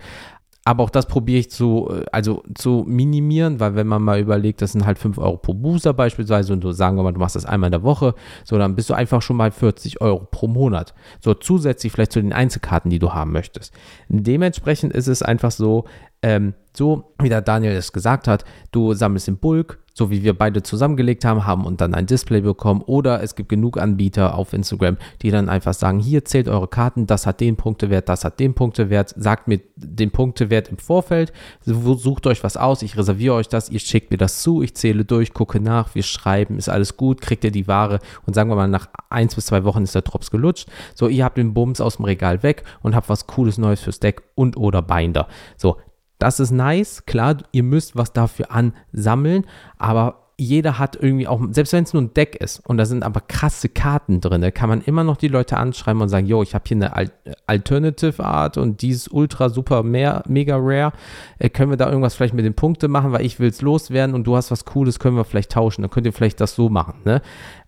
Aber 0.65 0.85
auch 0.85 0.91
das 0.91 1.07
probiere 1.07 1.39
ich 1.39 1.51
zu, 1.51 1.91
also 2.13 2.43
zu 2.55 2.85
minimieren, 2.87 3.61
weil 3.61 3.77
wenn 3.77 3.87
man 3.87 4.03
mal 4.03 4.21
überlegt, 4.21 4.61
das 4.61 4.73
sind 4.73 4.85
halt 4.85 4.99
5 4.99 5.17
Euro 5.17 5.39
pro 5.39 5.55
Booster 5.55 5.95
beispielsweise 5.95 6.53
und 6.53 6.63
du 6.63 6.73
sagen 6.73 6.99
wir 6.99 7.03
mal, 7.03 7.13
du 7.13 7.19
machst 7.19 7.35
das 7.35 7.47
einmal 7.47 7.69
in 7.69 7.73
der 7.73 7.83
Woche, 7.83 8.15
so 8.45 8.59
dann 8.59 8.77
bist 8.77 8.91
du 8.91 8.95
einfach 8.95 9.23
schon 9.23 9.37
mal 9.37 9.51
40 9.51 10.03
Euro 10.03 10.29
pro 10.31 10.49
Monat. 10.49 10.95
So 11.21 11.33
zusätzlich 11.33 11.93
vielleicht 11.93 12.13
zu 12.13 12.21
den 12.21 12.35
Einzelkarten, 12.35 12.91
die 12.91 12.99
du 12.99 13.15
haben 13.15 13.33
möchtest. 13.33 13.73
Dementsprechend 14.09 14.93
ist 14.93 15.07
es 15.07 15.23
einfach 15.23 15.51
so, 15.51 15.87
ähm, 16.23 16.55
so 16.77 17.13
wie 17.21 17.29
der 17.29 17.43
Daniel 17.43 17.73
es 17.73 17.93
gesagt 17.93 18.29
hat, 18.29 18.45
du 18.71 18.95
sammelst 18.95 19.29
im 19.29 19.39
Bulk, 19.39 19.79
so 19.93 20.11
wie 20.11 20.23
wir 20.23 20.39
beide 20.39 20.63
zusammengelegt 20.63 21.25
haben, 21.25 21.47
haben 21.47 21.67
und 21.67 21.81
dann 21.81 21.95
ein 21.95 22.07
Display 22.07 22.41
bekommen. 22.41 22.81
Oder 22.83 23.23
es 23.23 23.35
gibt 23.35 23.49
genug 23.49 23.77
Anbieter 23.77 24.37
auf 24.37 24.53
Instagram, 24.53 24.97
die 25.21 25.31
dann 25.31 25.49
einfach 25.49 25.75
sagen, 25.75 25.99
hier 25.99 26.25
zählt 26.25 26.49
eure 26.49 26.69
Karten, 26.69 27.07
das 27.07 27.27
hat 27.27 27.41
den 27.41 27.57
Punktewert, 27.57 28.09
das 28.09 28.25
hat 28.25 28.39
den 28.39 28.55
Punktewert, 28.55 29.13
sagt 29.17 29.49
mir 29.49 29.61
den 29.77 30.13
Punktewert 30.13 30.69
im 30.69 30.79
Vorfeld, 30.79 31.33
sucht 31.65 32.27
euch 32.29 32.45
was 32.45 32.57
aus, 32.57 32.83
ich 32.83 32.97
reserviere 32.97 33.35
euch 33.35 33.49
das, 33.49 33.69
ihr 33.69 33.81
schickt 33.81 34.11
mir 34.13 34.17
das 34.17 34.43
zu, 34.43 34.63
ich 34.63 34.75
zähle 34.75 35.05
durch, 35.05 35.35
gucke 35.35 35.61
nach, 35.61 35.95
wir 35.95 36.05
schreiben, 36.05 36.57
ist 36.57 36.69
alles 36.69 36.97
gut, 36.97 37.21
kriegt 37.21 37.43
ihr 37.45 37.51
die 37.51 37.67
Ware 37.67 37.99
und 38.27 38.35
sagen 38.35 38.49
wir 38.49 38.57
mal, 38.57 38.69
nach 38.69 38.89
eins 39.11 39.35
bis 39.35 39.47
zwei 39.47 39.65
Wochen 39.65 39.83
ist 39.83 39.95
der 39.95 40.03
Drops 40.03 40.31
gelutscht. 40.31 40.69
So, 40.95 41.09
ihr 41.09 41.25
habt 41.25 41.37
den 41.37 41.53
Bums 41.53 41.81
aus 41.81 41.97
dem 41.97 42.05
Regal 42.05 42.43
weg 42.43 42.63
und 42.83 42.95
habt 42.95 43.09
was 43.09 43.27
Cooles 43.27 43.59
Neues 43.59 43.81
fürs 43.81 43.99
Deck 43.99 44.23
und 44.35 44.57
oder 44.57 44.83
Binder. 44.83 45.27
So, 45.57 45.77
das 46.21 46.39
ist 46.39 46.51
nice. 46.51 47.05
Klar, 47.07 47.39
ihr 47.53 47.63
müsst 47.63 47.97
was 47.97 48.13
dafür 48.13 48.47
ansammeln, 48.51 49.47
aber 49.79 50.17
jeder 50.41 50.79
hat 50.79 50.97
irgendwie 50.97 51.29
auch, 51.29 51.39
selbst 51.51 51.75
wenn 51.75 51.85
es 51.85 51.93
nur 51.93 52.03
ein 52.03 52.15
Deck 52.15 52.35
ist 52.37 52.61
und 52.61 52.79
da 52.79 52.87
sind 52.87 53.03
aber 53.03 53.21
krasse 53.21 53.69
Karten 53.69 54.23
drin, 54.23 54.55
kann 54.55 54.71
man 54.71 54.81
immer 54.81 55.05
noch 55.05 55.19
die 55.19 55.29
Leute 55.29 55.59
anschreiben 55.59 56.01
und 56.01 56.09
sagen, 56.09 56.27
yo, 56.27 56.43
ich 56.43 56.55
habe 56.55 56.65
hier 56.67 56.79
eine 56.79 56.97
Al 56.97 57.11
Alternative 57.47 58.25
Art 58.25 58.57
und 58.57 58.81
die 58.81 58.89
ist 58.89 59.13
ultra 59.13 59.51
super 59.51 59.83
mehr, 59.83 60.23
mega 60.27 60.57
rare. 60.59 60.93
Äh, 61.39 61.51
können 61.51 61.69
wir 61.69 61.77
da 61.77 61.89
irgendwas 61.89 62.15
vielleicht 62.15 62.33
mit 62.33 62.47
den 62.47 62.55
Punkten 62.55 62.91
machen, 62.91 63.13
weil 63.13 63.27
ich 63.27 63.39
will 63.39 63.51
es 63.51 63.61
loswerden 63.61 64.15
und 64.15 64.27
du 64.27 64.35
hast 64.35 64.51
was 64.51 64.65
Cooles, 64.65 64.99
können 64.99 65.17
wir 65.17 65.25
vielleicht 65.25 65.53
tauschen. 65.53 65.83
Dann 65.83 65.91
könnt 65.91 66.07
ihr 66.07 66.13
vielleicht 66.15 66.41
das 66.41 66.55
so 66.55 66.71
machen. 66.71 66.95
Ne? 67.05 67.21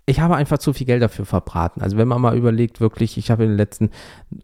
ich 0.04 0.20
habe 0.20 0.34
einfach 0.34 0.58
zu 0.58 0.72
viel 0.72 0.86
Geld 0.86 1.02
dafür 1.02 1.24
verbraten. 1.24 1.80
Also 1.80 1.96
wenn 1.96 2.08
man 2.08 2.20
mal 2.20 2.36
überlegt, 2.36 2.80
wirklich, 2.80 3.16
ich 3.18 3.30
habe 3.30 3.44
in 3.44 3.50
den 3.50 3.56
letzten, 3.56 3.90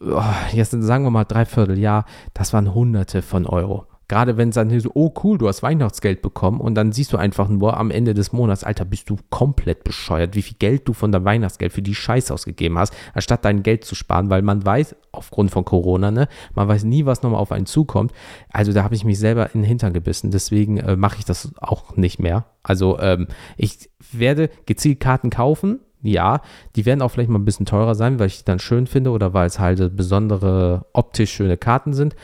oh, 0.00 0.22
jetzt 0.52 0.70
sagen 0.70 1.04
wir 1.04 1.10
mal 1.10 1.24
dreiviertel 1.24 1.78
Jahr, 1.78 2.04
das 2.32 2.52
waren 2.52 2.74
hunderte 2.74 3.22
von 3.22 3.44
Euro. 3.46 3.87
Gerade 4.08 4.38
wenn 4.38 4.48
es 4.48 4.54
dann 4.54 4.80
so, 4.80 4.90
oh 4.94 5.12
cool, 5.22 5.36
du 5.36 5.48
hast 5.48 5.62
Weihnachtsgeld 5.62 6.22
bekommen 6.22 6.60
und 6.60 6.74
dann 6.74 6.92
siehst 6.92 7.12
du 7.12 7.18
einfach 7.18 7.48
nur 7.48 7.76
am 7.76 7.90
Ende 7.90 8.14
des 8.14 8.32
Monats, 8.32 8.64
Alter, 8.64 8.86
bist 8.86 9.10
du 9.10 9.16
komplett 9.28 9.84
bescheuert, 9.84 10.34
wie 10.34 10.42
viel 10.42 10.56
Geld 10.58 10.88
du 10.88 10.94
von 10.94 11.12
deinem 11.12 11.26
Weihnachtsgeld 11.26 11.72
für 11.72 11.82
die 11.82 11.94
Scheiße 11.94 12.32
ausgegeben 12.32 12.78
hast, 12.78 12.94
anstatt 13.12 13.44
dein 13.44 13.62
Geld 13.62 13.84
zu 13.84 13.94
sparen, 13.94 14.30
weil 14.30 14.40
man 14.40 14.64
weiß, 14.64 14.96
aufgrund 15.12 15.50
von 15.50 15.64
Corona, 15.64 16.10
ne, 16.10 16.28
man 16.54 16.68
weiß 16.68 16.84
nie, 16.84 17.04
was 17.04 17.22
nochmal 17.22 17.40
auf 17.40 17.52
einen 17.52 17.66
zukommt. 17.66 18.12
Also 18.50 18.72
da 18.72 18.82
habe 18.82 18.94
ich 18.94 19.04
mich 19.04 19.18
selber 19.18 19.54
in 19.54 19.60
den 19.60 19.68
Hintern 19.68 19.92
gebissen, 19.92 20.30
deswegen 20.30 20.78
äh, 20.78 20.96
mache 20.96 21.18
ich 21.18 21.24
das 21.26 21.52
auch 21.60 21.96
nicht 21.96 22.18
mehr. 22.18 22.46
Also 22.62 22.98
ähm, 23.00 23.28
ich 23.56 23.90
werde 24.12 24.48
gezielt 24.64 25.00
Karten 25.00 25.28
kaufen, 25.30 25.80
ja, 26.02 26.42
die 26.76 26.86
werden 26.86 27.02
auch 27.02 27.08
vielleicht 27.08 27.30
mal 27.30 27.38
ein 27.38 27.44
bisschen 27.44 27.66
teurer 27.66 27.94
sein, 27.94 28.18
weil 28.18 28.28
ich 28.28 28.38
die 28.38 28.44
dann 28.44 28.60
schön 28.60 28.86
finde 28.86 29.10
oder 29.10 29.34
weil 29.34 29.46
es 29.46 29.58
halt 29.58 29.96
besondere 29.96 30.86
optisch 30.92 31.32
schöne 31.32 31.56
Karten 31.56 31.92
sind. 31.92 32.14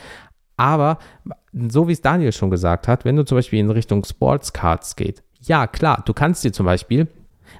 Aber 0.57 0.99
so 1.53 1.87
wie 1.87 1.93
es 1.93 2.01
Daniel 2.01 2.31
schon 2.31 2.49
gesagt 2.49 2.87
hat, 2.87 3.05
wenn 3.05 3.15
du 3.15 3.25
zum 3.25 3.37
Beispiel 3.37 3.59
in 3.59 3.71
Richtung 3.71 4.03
Sportscards 4.03 4.95
geht, 4.95 5.23
ja 5.41 5.67
klar, 5.67 6.03
du 6.05 6.13
kannst 6.13 6.43
dir 6.43 6.51
zum 6.51 6.65
Beispiel, 6.65 7.07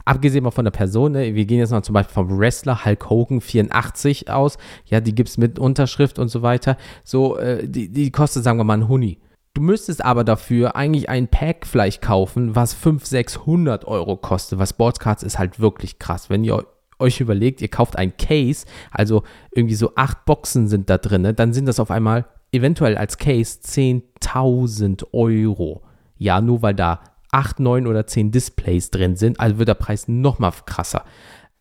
abgesehen 0.06 0.44
mal 0.44 0.52
von 0.52 0.66
der 0.66 0.72
Person, 0.72 1.14
ne, 1.14 1.36
wir 1.36 1.46
gehen 1.46 1.60
jetzt 1.60 1.72
mal 1.72 1.84
zum 1.84 1.94
Beispiel 1.94 2.14
vom 2.14 2.38
Wrestler 2.38 2.86
Hulk 2.86 3.10
Hogan 3.10 3.42
84 3.42 4.30
aus, 4.30 4.58
ja, 4.86 5.02
die 5.02 5.16
gibt 5.16 5.30
es 5.30 5.38
mit 5.38 5.60
Unterschrift 5.60 6.20
und 6.20 6.30
so 6.30 6.42
weiter, 6.42 6.78
so, 7.04 7.38
äh, 7.38 7.68
die, 7.68 7.90
die 7.90 8.12
kostet, 8.12 8.44
sagen 8.44 8.60
wir 8.60 8.64
mal, 8.64 8.78
ein 8.78 8.88
Huni. 8.88 9.20
Du 9.54 9.62
müsstest 9.62 10.04
aber 10.04 10.26
dafür 10.26 10.76
eigentlich 10.76 11.08
ein 11.08 11.30
Pack 11.30 11.66
vielleicht 11.66 12.02
kaufen, 12.02 12.56
was 12.56 12.74
500, 12.74 13.08
600 13.08 13.86
Euro 13.86 14.18
kostet, 14.18 14.60
was 14.60 14.72
Sportscards 14.72 15.24
ist 15.24 15.40
halt 15.40 15.62
wirklich 15.62 15.98
krass. 15.98 16.30
Wenn 16.30 16.44
ihr 16.44 16.66
euch 17.00 17.22
überlegt, 17.22 17.62
ihr 17.62 17.70
kauft 17.70 17.98
ein 17.98 18.18
Case, 18.18 18.66
also 18.92 19.24
irgendwie 19.52 19.76
so 19.76 19.94
acht 19.96 20.26
Boxen 20.26 20.68
sind 20.68 20.90
da 20.90 20.98
drin, 20.98 21.34
dann 21.36 21.54
sind 21.54 21.68
das 21.68 21.80
auf 21.80 21.90
einmal 21.90 22.26
eventuell 22.56 22.98
als 22.98 23.18
Case 23.18 23.60
10.000 23.64 25.06
Euro. 25.14 25.84
Ja, 26.18 26.42
nur 26.42 26.62
weil 26.62 26.74
da 26.74 27.02
8, 27.32 27.60
9 27.60 27.88
oder 27.88 28.08
10 28.08 28.32
Displays 28.32 28.92
drin 28.92 29.16
sind, 29.16 29.40
also 29.40 29.58
wird 29.58 29.70
der 29.70 29.76
Preis 29.76 30.08
nochmal 30.08 30.54
krasser. 30.66 31.04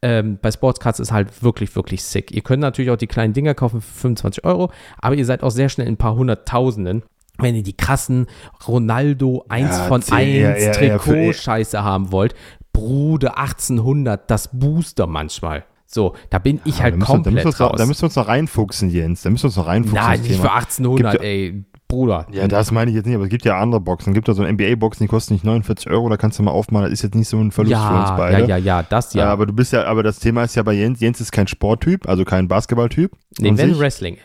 Ähm, 0.03 0.39
bei 0.41 0.51
Sportscards 0.51 1.01
ist 1.01 1.13
halt 1.13 1.43
wirklich, 1.43 1.75
wirklich 1.75 2.05
sick. 2.05 2.31
Ihr 2.31 2.43
könnt 2.43 2.61
natürlich 2.61 2.91
auch 2.91 2.97
die 2.97 3.07
kleinen 3.07 3.33
Dinger 3.33 3.55
kaufen 3.55 3.81
für 3.81 4.01
25 4.01 4.45
Euro, 4.45 4.71
aber 4.99 5.17
ihr 5.17 5.25
seid 5.25 5.43
auch 5.43 5.51
sehr 5.51 5.69
schnell 5.69 5.87
in 5.87 5.95
ein 5.95 5.99
paar 5.99 6.15
Hunderttausenden 6.15 7.03
wenn 7.39 7.57
ihr 7.57 7.63
die 7.63 7.77
krassen 7.77 8.27
Ronaldo 8.69 9.45
1 9.49 9.71
ja, 9.71 9.85
von 9.85 10.03
1 10.03 10.13
ja, 10.13 10.57
ja, 10.57 10.73
Trikot-Scheiße 10.73 11.83
haben 11.83 12.13
wollt, 12.13 12.35
Bruder 12.73 13.39
1800, 13.39 14.31
das 14.31 14.51
Booster 14.53 15.07
manchmal. 15.07 15.65
So, 15.87 16.15
da 16.31 16.39
bin 16.39 16.61
ich 16.65 16.83
halt 16.83 16.99
komplett 16.99 17.45
müssen, 17.45 17.59
da 17.59 17.67
raus. 17.67 17.75
Da 17.79 17.87
müssen 17.87 18.03
wir 18.03 18.07
uns 18.07 18.17
noch 18.17 18.29
reinfuchsen, 18.29 18.91
Jens. 18.91 19.23
Da 19.23 19.31
müssen 19.31 19.45
wir 19.45 19.49
uns 19.49 19.57
noch 19.57 19.67
reinfuchsen. 19.67 19.99
Nein, 19.99 20.21
nicht 20.23 20.41
für 20.41 20.53
1800, 20.53 21.21
ey. 21.21 21.65
Bruder. 21.87 22.27
Ja, 22.33 22.49
das 22.49 22.73
meine 22.73 22.91
ich 22.91 22.97
jetzt 22.97 23.07
nicht, 23.07 23.15
aber 23.15 23.25
es 23.25 23.31
gibt 23.31 23.45
ja 23.45 23.59
andere 23.59 23.81
Boxen. 23.81 24.11
Es 24.11 24.15
gibt 24.15 24.27
da 24.27 24.35
so 24.35 24.43
NBA-Boxen, 24.43 25.05
die 25.05 25.09
kosten 25.09 25.35
nicht 25.35 25.45
49 25.45 25.91
Euro, 25.91 26.09
da 26.09 26.17
kannst 26.17 26.39
du 26.39 26.43
mal 26.43 26.51
aufmachen. 26.51 26.85
Das 26.85 26.93
ist 26.93 27.03
jetzt 27.03 27.15
nicht 27.15 27.29
so 27.29 27.39
ein 27.39 27.53
Verlust 27.53 27.73
ja, 27.73 27.89
für 27.89 28.01
uns 28.01 28.19
beide. 28.19 28.41
Ja, 28.41 28.57
ja, 28.57 28.57
ja, 28.57 28.83
das 28.83 29.15
ja. 29.15 29.25
ja. 29.25 29.33
Aber 29.33 29.47
du 29.47 29.53
bist 29.53 29.73
ja, 29.73 29.85
aber 29.85 30.03
das 30.03 30.19
Thema 30.19 30.45
ist 30.45 30.57
ja 30.57 30.63
bei 30.63 30.73
Jens, 30.73 31.01
Jens 31.01 31.21
ist 31.21 31.31
kein 31.31 31.47
Sporttyp, 31.47 32.09
also 32.09 32.25
kein 32.25 32.49
Basketballtyp. 32.49 33.13
Nee, 33.39 33.53
wenn 33.57 33.79
Wrestling. 33.79 34.17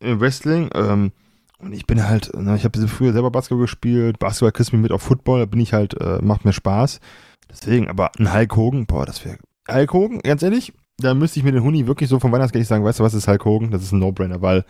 Im 0.00 0.20
Wrestling, 0.20 0.70
ähm, 0.74 1.12
und 1.58 1.72
ich 1.72 1.86
bin 1.86 2.08
halt, 2.08 2.32
na, 2.36 2.56
ich 2.56 2.64
habe 2.64 2.88
früher 2.88 3.12
selber 3.12 3.30
Basketball 3.30 3.60
gespielt, 3.60 4.18
Basketball 4.18 4.50
kriegst 4.50 4.72
du 4.72 4.76
mich 4.76 4.82
mit 4.82 4.92
auf 4.92 5.02
Football, 5.02 5.40
da 5.40 5.46
bin 5.46 5.60
ich 5.60 5.72
halt, 5.72 5.94
äh, 6.00 6.18
macht 6.20 6.44
mir 6.44 6.52
Spaß. 6.52 6.98
Deswegen, 7.48 7.88
aber 7.88 8.10
ein 8.18 8.32
Hulk 8.32 8.56
Hogan, 8.56 8.86
boah, 8.86 9.06
das 9.06 9.24
wäre. 9.24 9.36
Hulk 9.70 9.92
Hogan, 9.92 10.18
ganz 10.20 10.42
ehrlich, 10.42 10.72
da 11.02 11.14
müsste 11.14 11.38
ich 11.38 11.44
mir 11.44 11.52
den 11.52 11.62
Huni 11.62 11.86
wirklich 11.86 12.08
so 12.08 12.18
vom 12.18 12.32
Weihnachtsgeld 12.32 12.66
sagen, 12.66 12.84
weißt 12.84 13.00
du 13.00 13.04
was 13.04 13.14
ist 13.14 13.28
Hulk 13.28 13.44
Hogan? 13.44 13.70
Das 13.70 13.82
ist 13.82 13.92
ein 13.92 13.98
No-Brainer, 13.98 14.42
weil, 14.42 14.64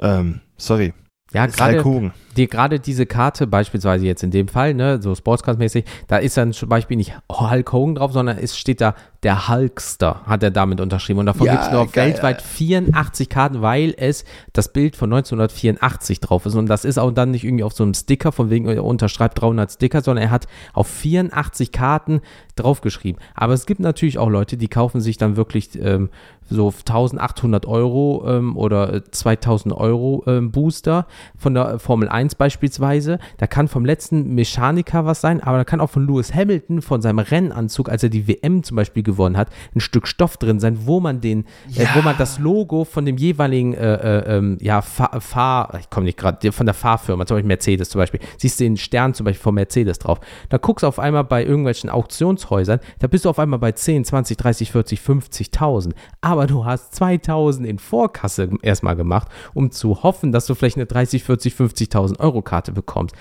ähm, 0.00 0.40
sorry. 0.56 0.92
Ja, 1.32 1.46
gerade 1.46 2.12
die, 2.36 2.46
gerade 2.46 2.78
diese 2.78 3.06
Karte, 3.06 3.46
beispielsweise 3.46 4.04
jetzt 4.04 4.22
in 4.22 4.30
dem 4.30 4.48
Fall, 4.48 4.74
ne, 4.74 5.00
so 5.00 5.14
Sportscard-mäßig, 5.14 5.84
da 6.06 6.18
ist 6.18 6.36
dann 6.36 6.52
zum 6.52 6.68
Beispiel 6.68 6.98
nicht 6.98 7.14
Hulk 7.30 7.72
Hogan 7.72 7.94
drauf, 7.94 8.12
sondern 8.12 8.36
es 8.36 8.58
steht 8.58 8.82
da 8.82 8.94
der 9.22 9.48
Hulkster, 9.48 10.22
hat 10.26 10.42
er 10.42 10.50
damit 10.50 10.80
unterschrieben. 10.80 11.20
Und 11.20 11.26
davon 11.26 11.46
ja, 11.46 11.52
gibt 11.52 11.64
es 11.64 11.70
nur 11.70 11.86
geil, 11.86 12.08
weltweit 12.08 12.42
84 12.42 13.28
Karten, 13.28 13.62
weil 13.62 13.94
es 13.96 14.24
das 14.52 14.72
Bild 14.72 14.96
von 14.96 15.12
1984 15.12 16.20
drauf 16.20 16.46
ist. 16.46 16.54
Und 16.54 16.66
das 16.66 16.84
ist 16.84 16.98
auch 16.98 17.10
dann 17.12 17.30
nicht 17.30 17.44
irgendwie 17.44 17.64
auf 17.64 17.74
so 17.74 17.84
einem 17.84 17.94
Sticker, 17.94 18.32
von 18.32 18.50
wegen 18.50 18.66
er 18.66 18.84
unterschreibt 18.84 19.40
300 19.40 19.70
Sticker, 19.70 20.02
sondern 20.02 20.24
er 20.24 20.30
hat 20.30 20.46
auf 20.72 20.88
84 20.88 21.70
Karten 21.70 22.22
draufgeschrieben. 22.56 23.20
Aber 23.34 23.52
es 23.52 23.66
gibt 23.66 23.80
natürlich 23.80 24.18
auch 24.18 24.28
Leute, 24.28 24.56
die 24.56 24.68
kaufen 24.68 25.00
sich 25.00 25.16
dann 25.18 25.36
wirklich 25.36 25.78
ähm, 25.80 26.10
so 26.48 26.68
1800 26.68 27.66
Euro 27.66 28.24
ähm, 28.26 28.56
oder 28.56 29.04
2000 29.10 29.72
Euro 29.74 30.24
ähm, 30.26 30.50
Booster 30.50 31.06
von 31.36 31.54
der 31.54 31.78
Formel 31.78 32.08
1 32.08 32.22
1 32.22 32.34
beispielsweise, 32.36 33.18
da 33.38 33.46
kann 33.46 33.68
vom 33.68 33.84
letzten 33.84 34.34
Mechaniker 34.34 35.04
was 35.04 35.20
sein, 35.20 35.42
aber 35.42 35.58
da 35.58 35.64
kann 35.64 35.80
auch 35.80 35.90
von 35.90 36.06
Lewis 36.06 36.34
Hamilton, 36.34 36.82
von 36.82 37.02
seinem 37.02 37.18
Rennanzug, 37.18 37.88
als 37.88 38.02
er 38.02 38.08
die 38.08 38.28
WM 38.28 38.62
zum 38.62 38.76
Beispiel 38.76 39.02
gewonnen 39.12 39.36
hat, 39.36 39.48
ein 39.74 39.80
Stück 39.80 40.06
Stoff 40.06 40.36
drin 40.36 40.60
sein, 40.60 40.86
wo 40.86 41.00
man 41.00 41.20
den, 41.20 41.44
ja. 41.68 41.84
äh, 41.84 41.86
wo 41.94 42.02
man 42.02 42.16
das 42.18 42.38
Logo 42.38 42.84
von 42.84 43.06
dem 43.06 43.16
jeweiligen, 43.16 43.74
äh, 43.74 43.94
äh, 43.94 44.36
ähm, 44.36 44.58
ja, 44.60 44.82
Fahr, 44.82 45.20
Fahr 45.20 45.78
ich 45.80 45.90
komme 45.90 46.06
nicht 46.06 46.18
gerade, 46.18 46.52
von 46.52 46.66
der 46.66 46.74
Fahrfirma, 46.74 47.26
zum 47.26 47.36
Beispiel 47.36 47.48
Mercedes 47.48 47.90
zum 47.90 47.98
Beispiel, 47.98 48.20
siehst 48.38 48.60
du 48.60 48.64
den 48.64 48.76
Stern 48.76 49.14
zum 49.14 49.24
Beispiel 49.24 49.42
von 49.42 49.54
Mercedes 49.54 49.98
drauf. 49.98 50.20
Da 50.48 50.58
guckst 50.58 50.82
du 50.82 50.86
auf 50.86 50.98
einmal 50.98 51.24
bei 51.24 51.44
irgendwelchen 51.44 51.90
Auktionshäusern, 51.90 52.80
da 52.98 53.06
bist 53.06 53.24
du 53.24 53.30
auf 53.30 53.38
einmal 53.38 53.58
bei 53.58 53.72
10, 53.72 54.04
20, 54.04 54.36
30, 54.36 54.72
40, 54.72 55.00
50.000. 55.00 55.92
Aber 56.20 56.46
du 56.46 56.64
hast 56.64 56.94
2000 56.94 57.66
in 57.66 57.78
Vorkasse 57.78 58.50
erstmal 58.62 58.96
gemacht, 58.96 59.28
um 59.54 59.70
zu 59.70 60.02
hoffen, 60.02 60.32
dass 60.32 60.46
du 60.46 60.54
vielleicht 60.54 60.76
eine 60.76 60.86
30, 60.86 61.24
40, 61.24 61.54
50.000 61.54 62.12
1000-Euro-Karte 62.12 62.72
bekommst. 62.72 63.14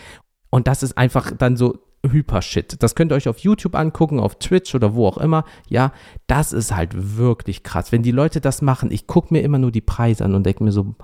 Und 0.49 0.67
das 0.67 0.83
ist 0.83 0.97
einfach 0.97 1.31
dann 1.37 1.55
so 1.55 1.79
Hypershit. 2.09 2.81
Das 2.81 2.95
könnt 2.95 3.11
ihr 3.11 3.15
euch 3.15 3.27
auf 3.27 3.39
YouTube 3.39 3.75
angucken, 3.75 4.19
auf 4.19 4.35
Twitch 4.35 4.73
oder 4.73 4.95
wo 4.95 5.07
auch 5.07 5.17
immer. 5.17 5.45
Ja, 5.67 5.91
das 6.27 6.53
ist 6.53 6.75
halt 6.75 7.17
wirklich 7.17 7.63
krass. 7.63 7.91
Wenn 7.91 8.03
die 8.03 8.11
Leute 8.11 8.41
das 8.41 8.61
machen, 8.61 8.91
ich 8.91 9.07
gucke 9.07 9.33
mir 9.33 9.41
immer 9.41 9.59
nur 9.59 9.71
die 9.71 9.81
Preise 9.81 10.25
an 10.25 10.35
und 10.35 10.45
denke 10.45 10.63
mir 10.63 10.71
so, 10.71 10.95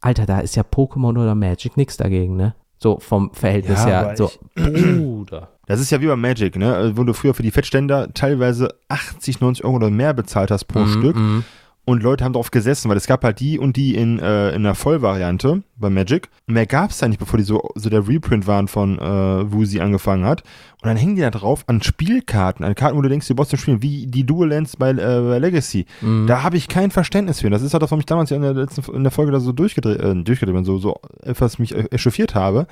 Alter, 0.00 0.26
da 0.26 0.40
ist 0.40 0.56
ja 0.56 0.62
Pokémon 0.62 1.10
oder 1.10 1.34
Magic 1.34 1.76
nichts 1.76 1.96
dagegen, 1.96 2.36
ne? 2.36 2.54
So 2.76 2.98
vom 2.98 3.32
Verhältnis 3.32 3.78
ja, 3.80 3.86
her. 3.86 4.16
So, 4.16 4.30
Bruder. 4.54 5.48
Das 5.64 5.78
ist 5.80 5.90
ja 5.90 6.00
wie 6.00 6.08
bei 6.08 6.16
Magic, 6.16 6.56
ne? 6.56 6.74
Also, 6.74 6.96
wo 6.96 7.04
du 7.04 7.14
früher 7.14 7.34
für 7.34 7.44
die 7.44 7.52
Fettständer 7.52 8.12
teilweise 8.12 8.74
80, 8.88 9.40
90 9.40 9.64
Euro 9.64 9.76
oder 9.76 9.90
mehr 9.90 10.12
bezahlt 10.12 10.50
hast 10.50 10.64
pro 10.64 10.80
mm, 10.80 10.88
Stück. 10.88 11.16
Mm 11.16 11.44
und 11.84 12.02
Leute 12.02 12.24
haben 12.24 12.32
drauf 12.32 12.52
gesessen, 12.52 12.88
weil 12.88 12.96
es 12.96 13.08
gab 13.08 13.24
halt 13.24 13.40
die 13.40 13.58
und 13.58 13.76
die 13.76 13.96
in, 13.96 14.20
äh, 14.20 14.54
in 14.54 14.62
der 14.62 14.76
Vollvariante 14.76 15.62
bei 15.76 15.90
Magic. 15.90 16.28
Mehr 16.46 16.66
gab 16.66 16.90
es 16.90 16.98
da 16.98 17.08
nicht, 17.08 17.18
bevor 17.18 17.38
die 17.38 17.44
so, 17.44 17.70
so 17.74 17.90
der 17.90 18.06
Reprint 18.06 18.46
waren 18.46 18.68
von 18.68 19.00
äh, 19.00 19.52
Woozy 19.52 19.80
angefangen 19.80 20.24
hat. 20.24 20.42
Und 20.80 20.88
dann 20.88 20.96
hängen 20.96 21.16
die 21.16 21.22
da 21.22 21.30
drauf 21.30 21.64
an 21.66 21.82
Spielkarten, 21.82 22.64
an 22.64 22.76
Karten, 22.76 22.96
wo 22.96 23.02
du 23.02 23.08
denkst, 23.08 23.26
du 23.26 23.34
brauchst 23.34 23.50
zu 23.50 23.56
spielen, 23.56 23.82
wie 23.82 24.06
die 24.06 24.24
Dual 24.24 24.50
Lands 24.50 24.76
bei, 24.76 24.90
äh, 24.90 24.94
bei 24.94 25.38
Legacy. 25.38 25.86
Mhm. 26.00 26.28
Da 26.28 26.44
habe 26.44 26.56
ich 26.56 26.68
kein 26.68 26.92
Verständnis 26.92 27.40
für. 27.40 27.50
Das 27.50 27.62
ist 27.62 27.72
halt 27.72 27.82
das, 27.82 27.90
was 27.90 27.96
mich 27.96 28.06
damals 28.06 28.30
ja 28.30 28.36
in 28.36 28.42
der, 28.42 28.54
letzten, 28.54 28.82
in 28.94 29.02
der 29.02 29.10
Folge 29.10 29.32
da 29.32 29.40
so 29.40 29.50
durchgedreht, 29.50 30.00
äh, 30.00 30.14
durchgedreht 30.14 30.54
bin, 30.54 30.64
so, 30.64 30.78
so 30.78 31.00
etwas 31.22 31.58
mich 31.58 31.74
echauffiert 31.92 32.36
habe. 32.36 32.68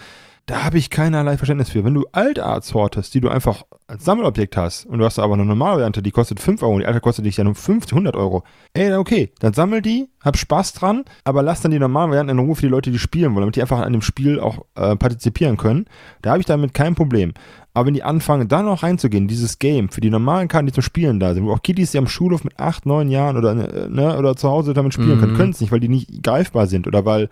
Da 0.50 0.64
habe 0.64 0.78
ich 0.78 0.90
keinerlei 0.90 1.36
Verständnis 1.36 1.70
für. 1.70 1.84
Wenn 1.84 1.94
du 1.94 2.06
Altarts 2.10 2.74
hortest, 2.74 3.14
die 3.14 3.20
du 3.20 3.28
einfach 3.28 3.62
als 3.86 4.04
Sammelobjekt 4.04 4.56
hast 4.56 4.84
und 4.84 4.98
du 4.98 5.04
hast 5.04 5.20
aber 5.20 5.34
eine 5.34 5.44
normale 5.44 5.76
Variante, 5.76 6.02
die 6.02 6.10
kostet 6.10 6.40
5 6.40 6.64
Euro 6.64 6.72
und 6.72 6.80
die 6.80 6.86
alte 6.86 6.98
kostet 6.98 7.24
dich 7.24 7.36
ja 7.36 7.44
nur 7.44 7.54
50, 7.54 7.92
100 7.92 8.16
Euro. 8.16 8.42
Ey, 8.72 8.92
okay, 8.94 9.30
dann 9.38 9.52
sammel 9.52 9.80
die, 9.80 10.08
hab 10.24 10.36
Spaß 10.36 10.72
dran, 10.72 11.04
aber 11.22 11.44
lass 11.44 11.60
dann 11.60 11.70
die 11.70 11.78
normalen 11.78 12.10
Varianten 12.10 12.36
in 12.36 12.44
Ruhe 12.44 12.56
für 12.56 12.62
die 12.62 12.68
Leute, 12.68 12.90
die 12.90 12.98
spielen 12.98 13.32
wollen, 13.32 13.42
damit 13.42 13.54
die 13.54 13.62
einfach 13.62 13.78
an 13.78 13.92
dem 13.92 14.02
Spiel 14.02 14.40
auch 14.40 14.64
äh, 14.74 14.96
partizipieren 14.96 15.56
können. 15.56 15.84
Da 16.20 16.30
habe 16.30 16.40
ich 16.40 16.46
damit 16.46 16.74
kein 16.74 16.96
Problem. 16.96 17.32
Aber 17.72 17.86
wenn 17.86 17.94
die 17.94 18.02
anfangen, 18.02 18.48
da 18.48 18.62
noch 18.62 18.82
reinzugehen, 18.82 19.28
dieses 19.28 19.60
Game, 19.60 19.88
für 19.90 20.00
die 20.00 20.10
normalen 20.10 20.48
Karten, 20.48 20.66
die 20.66 20.72
zum 20.72 20.82
Spielen 20.82 21.20
da 21.20 21.32
sind, 21.32 21.44
wo 21.44 21.52
auch 21.52 21.62
Kiddies, 21.62 21.92
die 21.92 21.98
am 21.98 22.08
Schulhof 22.08 22.42
mit 22.42 22.58
8, 22.58 22.86
9 22.86 23.08
Jahren 23.08 23.36
oder, 23.36 23.52
äh, 23.52 23.88
ne, 23.88 24.18
oder 24.18 24.34
zu 24.34 24.48
Hause 24.48 24.74
damit 24.74 24.94
spielen 24.94 25.18
mhm. 25.18 25.20
können, 25.20 25.36
können 25.36 25.50
es 25.52 25.60
nicht, 25.60 25.70
weil 25.70 25.78
die 25.78 25.88
nicht 25.88 26.24
greifbar 26.24 26.66
sind 26.66 26.88
oder 26.88 27.04
weil 27.04 27.28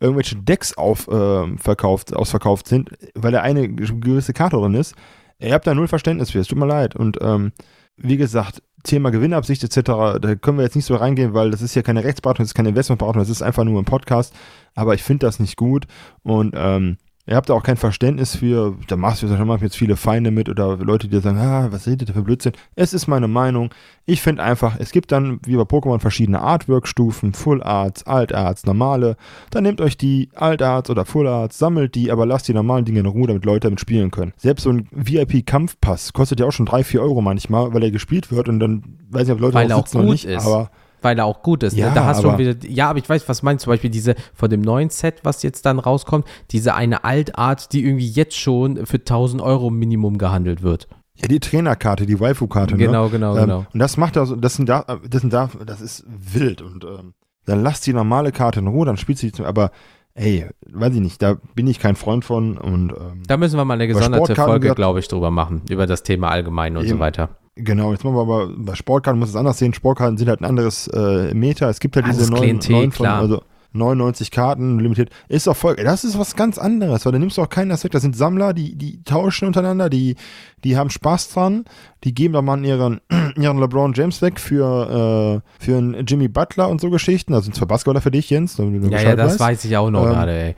irgendwelche 0.00 0.36
Decks 0.36 0.76
auf, 0.76 1.08
äh, 1.08 1.56
verkauft, 1.58 2.14
ausverkauft 2.14 2.68
sind, 2.68 2.90
weil 3.14 3.32
da 3.32 3.42
eine 3.42 3.68
gewisse 3.68 4.32
Karte 4.32 4.56
drin 4.56 4.74
ist. 4.74 4.94
Ihr 5.38 5.52
habt 5.52 5.66
da 5.66 5.74
null 5.74 5.88
Verständnis 5.88 6.30
für, 6.30 6.38
es 6.38 6.48
tut 6.48 6.58
mir 6.58 6.66
leid. 6.66 6.96
Und 6.96 7.18
ähm, 7.20 7.52
wie 7.96 8.16
gesagt, 8.16 8.62
Thema 8.84 9.10
Gewinnabsicht 9.10 9.64
etc., 9.64 10.18
da 10.20 10.34
können 10.36 10.58
wir 10.58 10.64
jetzt 10.64 10.76
nicht 10.76 10.84
so 10.84 10.94
reingehen, 10.94 11.34
weil 11.34 11.50
das 11.50 11.62
ist 11.62 11.74
ja 11.74 11.82
keine 11.82 12.04
Rechtsberatung, 12.04 12.44
das 12.44 12.50
ist 12.50 12.54
keine 12.54 12.70
Investmentberatung, 12.70 13.20
das 13.20 13.30
ist 13.30 13.42
einfach 13.42 13.64
nur 13.64 13.80
ein 13.80 13.84
Podcast. 13.84 14.34
Aber 14.74 14.94
ich 14.94 15.02
finde 15.02 15.26
das 15.26 15.40
nicht 15.40 15.56
gut 15.56 15.86
und 16.22 16.54
ähm, 16.56 16.98
ihr 17.26 17.34
habt 17.36 17.48
da 17.48 17.54
auch 17.54 17.62
kein 17.62 17.76
Verständnis 17.76 18.36
für, 18.36 18.76
da 18.86 18.96
machst 18.96 19.22
du 19.22 19.28
schon 19.28 19.46
mal 19.46 19.58
jetzt 19.60 19.76
viele 19.76 19.96
Feinde 19.96 20.30
mit 20.30 20.48
oder 20.48 20.76
Leute, 20.76 21.08
die 21.08 21.20
sagen, 21.20 21.38
ah, 21.38 21.68
was 21.70 21.86
redet 21.86 22.08
ihr 22.08 22.14
für 22.14 22.22
Blödsinn? 22.22 22.52
Es 22.76 22.92
ist 22.92 23.08
meine 23.08 23.28
Meinung. 23.28 23.70
Ich 24.04 24.22
finde 24.22 24.44
einfach, 24.44 24.76
es 24.78 24.92
gibt 24.92 25.10
dann, 25.10 25.40
wie 25.44 25.56
bei 25.56 25.62
Pokémon, 25.62 25.98
verschiedene 25.98 26.40
Artwork-Stufen, 26.40 27.32
Full 27.32 27.62
Arts, 27.62 28.06
Alt 28.06 28.32
Arts, 28.32 28.64
normale. 28.64 29.16
Dann 29.50 29.64
nehmt 29.64 29.80
euch 29.80 29.96
die 29.96 30.28
Alt 30.34 30.62
Arts 30.62 30.88
oder 30.90 31.04
Full 31.04 31.26
Arts, 31.26 31.58
sammelt 31.58 31.94
die, 31.96 32.12
aber 32.12 32.26
lasst 32.26 32.46
die 32.46 32.54
normalen 32.54 32.84
Dinge 32.84 33.00
in 33.00 33.06
Ruhe, 33.06 33.26
damit 33.26 33.44
Leute 33.44 33.66
damit 33.66 33.80
spielen 33.80 34.10
können. 34.12 34.32
Selbst 34.36 34.62
so 34.62 34.70
ein 34.70 34.88
VIP-Kampfpass 34.92 36.12
kostet 36.12 36.38
ja 36.38 36.46
auch 36.46 36.52
schon 36.52 36.66
3, 36.66 36.84
4 36.84 37.02
Euro 37.02 37.20
manchmal, 37.22 37.74
weil 37.74 37.82
er 37.82 37.90
gespielt 37.90 38.30
wird 38.30 38.48
und 38.48 38.60
dann 38.60 38.84
weiß 39.10 39.26
ich, 39.26 39.34
ob 39.34 39.40
Leute 39.40 39.54
Weil 39.54 39.70
er 39.70 39.76
auch 39.76 39.80
auch 39.80 39.86
sitzen 39.86 39.98
oder 39.98 40.06
gut 40.06 40.12
nicht, 40.12 40.24
ist. 40.26 40.46
aber 40.46 40.70
weil 41.02 41.18
er 41.18 41.24
auch 41.24 41.42
gut 41.42 41.62
ist. 41.62 41.76
Ja, 41.76 41.88
ne? 41.88 41.94
Da 41.94 42.04
hast 42.04 42.22
du 42.22 42.28
aber- 42.28 42.38
schon 42.38 42.46
wieder, 42.46 42.68
ja, 42.68 42.90
aber 42.90 42.98
ich 42.98 43.08
weiß, 43.08 43.28
was 43.28 43.42
meinst 43.42 43.62
du, 43.62 43.66
zum 43.66 43.72
Beispiel 43.72 43.90
diese 43.90 44.14
von 44.34 44.50
dem 44.50 44.60
neuen 44.60 44.90
Set, 44.90 45.20
was 45.22 45.42
jetzt 45.42 45.66
dann 45.66 45.78
rauskommt, 45.78 46.26
diese 46.50 46.74
eine 46.74 47.04
Altart, 47.04 47.72
die 47.72 47.84
irgendwie 47.84 48.08
jetzt 48.08 48.36
schon 48.36 48.86
für 48.86 48.98
1000 48.98 49.42
Euro 49.42 49.70
Minimum 49.70 50.18
gehandelt 50.18 50.62
wird. 50.62 50.88
Ja, 51.14 51.28
die 51.28 51.40
Trainerkarte, 51.40 52.04
die 52.04 52.20
Waifu-Karte. 52.20 52.76
Genau, 52.76 53.04
ne? 53.06 53.10
genau, 53.10 53.34
ähm, 53.36 53.42
genau. 53.42 53.66
Und 53.72 53.80
das 53.80 53.96
macht 53.96 54.16
also, 54.18 54.36
das 54.36 54.54
sind 54.54 54.68
da, 54.68 54.84
das 55.08 55.22
sind 55.22 55.32
da, 55.32 55.48
das 55.64 55.80
ist 55.80 56.04
wild 56.08 56.60
und 56.60 56.84
ähm, 56.84 57.14
dann 57.46 57.62
lasst 57.62 57.86
die 57.86 57.92
normale 57.92 58.32
Karte 58.32 58.60
in 58.60 58.66
Ruhe, 58.66 58.84
dann 58.84 58.96
spielt 58.96 59.18
sie, 59.18 59.32
aber 59.42 59.70
ey, 60.14 60.46
weiß 60.70 60.94
ich 60.94 61.00
nicht, 61.00 61.22
da 61.22 61.36
bin 61.54 61.66
ich 61.68 61.78
kein 61.78 61.96
Freund 61.96 62.24
von 62.24 62.58
und 62.58 62.90
ähm, 62.90 63.22
Da 63.26 63.36
müssen 63.36 63.56
wir 63.56 63.64
mal 63.64 63.74
eine 63.74 63.86
gesonderte 63.86 64.34
Folge, 64.34 64.74
glaube 64.74 64.98
ich, 64.98 65.08
drüber 65.08 65.30
machen, 65.30 65.62
über 65.70 65.86
das 65.86 66.02
Thema 66.02 66.28
allgemein 66.30 66.76
und 66.76 66.84
so 66.84 66.90
Eben. 66.90 67.00
weiter. 67.00 67.30
Genau, 67.56 67.92
jetzt 67.92 68.04
machen 68.04 68.16
wir 68.16 68.22
aber 68.22 68.48
bei 68.56 68.74
Sportkarten 68.74 69.18
muss 69.18 69.30
es 69.30 69.36
anders 69.36 69.58
sehen, 69.58 69.74
Sportkarten 69.74 70.16
sind 70.16 70.28
halt 70.28 70.40
ein 70.40 70.44
anderes 70.44 70.88
äh, 70.88 71.34
Meter, 71.34 71.68
es 71.68 71.80
gibt 71.80 71.96
halt 71.96 72.04
Anderes 72.06 72.22
diese 72.22 72.32
neun, 72.32 72.40
Klientel, 72.42 72.72
neun 72.72 72.92
von, 72.92 73.06
also 73.06 73.42
99 73.76 74.30
Karten 74.30 74.78
limitiert, 74.78 75.10
ist 75.28 75.46
doch 75.46 75.56
voll, 75.56 75.76
das 75.76 76.04
ist 76.04 76.18
was 76.18 76.36
ganz 76.36 76.58
anderes, 76.58 77.04
weil 77.04 77.12
da 77.12 77.18
nimmst 77.18 77.38
du 77.38 77.42
auch 77.42 77.48
keinen 77.48 77.70
Aspekt, 77.70 77.94
das 77.94 78.02
sind 78.02 78.16
Sammler, 78.16 78.52
die, 78.52 78.76
die 78.76 79.02
tauschen 79.04 79.46
untereinander, 79.46 79.88
die, 79.88 80.16
die 80.64 80.76
haben 80.76 80.90
Spaß 80.90 81.30
dran, 81.30 81.64
die 82.04 82.14
geben 82.14 82.34
da 82.34 82.42
mal 82.42 82.64
ihren, 82.64 83.00
ihren 83.36 83.58
LeBron 83.58 83.92
James 83.94 84.22
weg 84.22 84.40
für, 84.40 85.42
äh, 85.60 85.64
für 85.64 85.76
einen 85.76 86.06
Jimmy 86.06 86.28
Butler 86.28 86.68
und 86.68 86.80
so 86.80 86.90
Geschichten, 86.90 87.34
also 87.34 87.44
sind 87.44 87.54
zwar 87.54 87.68
Basketballer 87.68 88.00
für 88.00 88.10
dich, 88.10 88.30
Jens, 88.30 88.56
Ja, 88.58 88.64
ja, 89.00 89.16
das 89.16 89.32
weißt. 89.32 89.40
weiß 89.40 89.64
ich 89.64 89.76
auch 89.76 89.90
noch 89.90 90.04
Ähm, 90.04 90.12
gerade, 90.12 90.32
ey. 90.32 90.54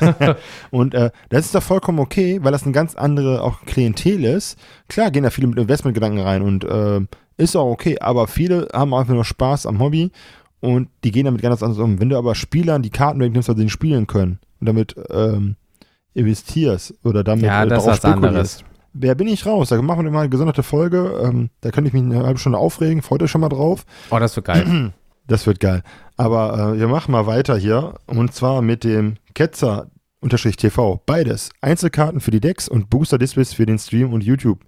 Und 0.70 0.94
äh, 0.94 1.10
das 1.28 1.46
ist 1.46 1.54
doch 1.54 1.62
vollkommen 1.62 1.98
okay, 1.98 2.38
weil 2.42 2.52
das 2.52 2.64
eine 2.64 2.72
ganz 2.72 2.94
andere 2.94 3.42
auch 3.42 3.62
Klientel 3.66 4.24
ist. 4.24 4.58
Klar 4.88 5.10
gehen 5.10 5.22
da 5.22 5.30
viele 5.30 5.48
mit 5.48 5.58
Investmentgedanken 5.58 6.20
rein 6.20 6.42
und 6.42 6.64
äh, 6.64 7.00
ist 7.36 7.56
auch 7.56 7.70
okay, 7.70 7.98
aber 8.00 8.26
viele 8.28 8.68
haben 8.72 8.92
einfach 8.92 9.14
nur 9.14 9.24
Spaß 9.24 9.66
am 9.66 9.80
Hobby 9.80 10.10
und 10.60 10.88
die 11.04 11.10
gehen 11.10 11.24
damit 11.24 11.42
ganz 11.42 11.62
anders 11.62 11.78
um. 11.78 12.00
Wenn 12.00 12.08
du 12.08 12.18
aber 12.18 12.34
Spielern 12.34 12.82
die 12.82 12.90
Karten 12.90 13.20
wegnimmst, 13.20 13.48
weil 13.48 13.56
sie 13.56 13.64
nicht 13.64 13.72
spielen 13.72 14.06
können 14.06 14.38
und 14.60 14.68
damit 14.68 14.94
ähm, 15.10 15.56
investierst 16.14 16.94
oder 17.04 17.24
damit 17.24 17.44
Ja, 17.44 17.64
äh, 17.64 17.68
das 17.68 17.86
ist 17.86 18.04
darauf 18.04 18.18
spekulierst. 18.18 18.64
Wer 18.92 19.14
bin 19.14 19.28
ich 19.28 19.46
raus? 19.46 19.68
Da 19.68 19.80
machen 19.80 20.04
wir 20.04 20.10
mal 20.10 20.20
eine 20.20 20.30
gesonderte 20.30 20.62
Folge. 20.62 21.20
Ähm, 21.22 21.50
da 21.60 21.70
könnte 21.70 21.88
ich 21.88 21.94
mich 21.94 22.02
eine 22.02 22.26
halbe 22.26 22.40
Stunde 22.40 22.58
aufregen. 22.58 23.02
Freut 23.02 23.22
euch 23.22 23.30
schon 23.30 23.40
mal 23.40 23.48
drauf. 23.48 23.84
Oh, 24.10 24.18
das 24.18 24.36
wird 24.36 24.46
geil. 24.46 24.92
Das 25.26 25.46
wird 25.46 25.60
geil. 25.60 25.84
Aber 26.16 26.74
äh, 26.74 26.80
wir 26.80 26.88
machen 26.88 27.12
mal 27.12 27.24
weiter 27.24 27.56
hier. 27.56 27.94
Und 28.06 28.34
zwar 28.34 28.62
mit 28.62 28.82
dem 28.82 29.14
Ketzer 29.32 29.88
unterstrich 30.20 30.56
TV. 30.56 31.00
Beides. 31.06 31.50
Einzelkarten 31.60 32.18
für 32.18 32.32
die 32.32 32.40
Decks 32.40 32.68
und 32.68 32.90
Booster-Displays 32.90 33.52
für 33.52 33.64
den 33.64 33.78
Stream 33.78 34.12
und 34.12 34.24
YouTube. 34.24 34.58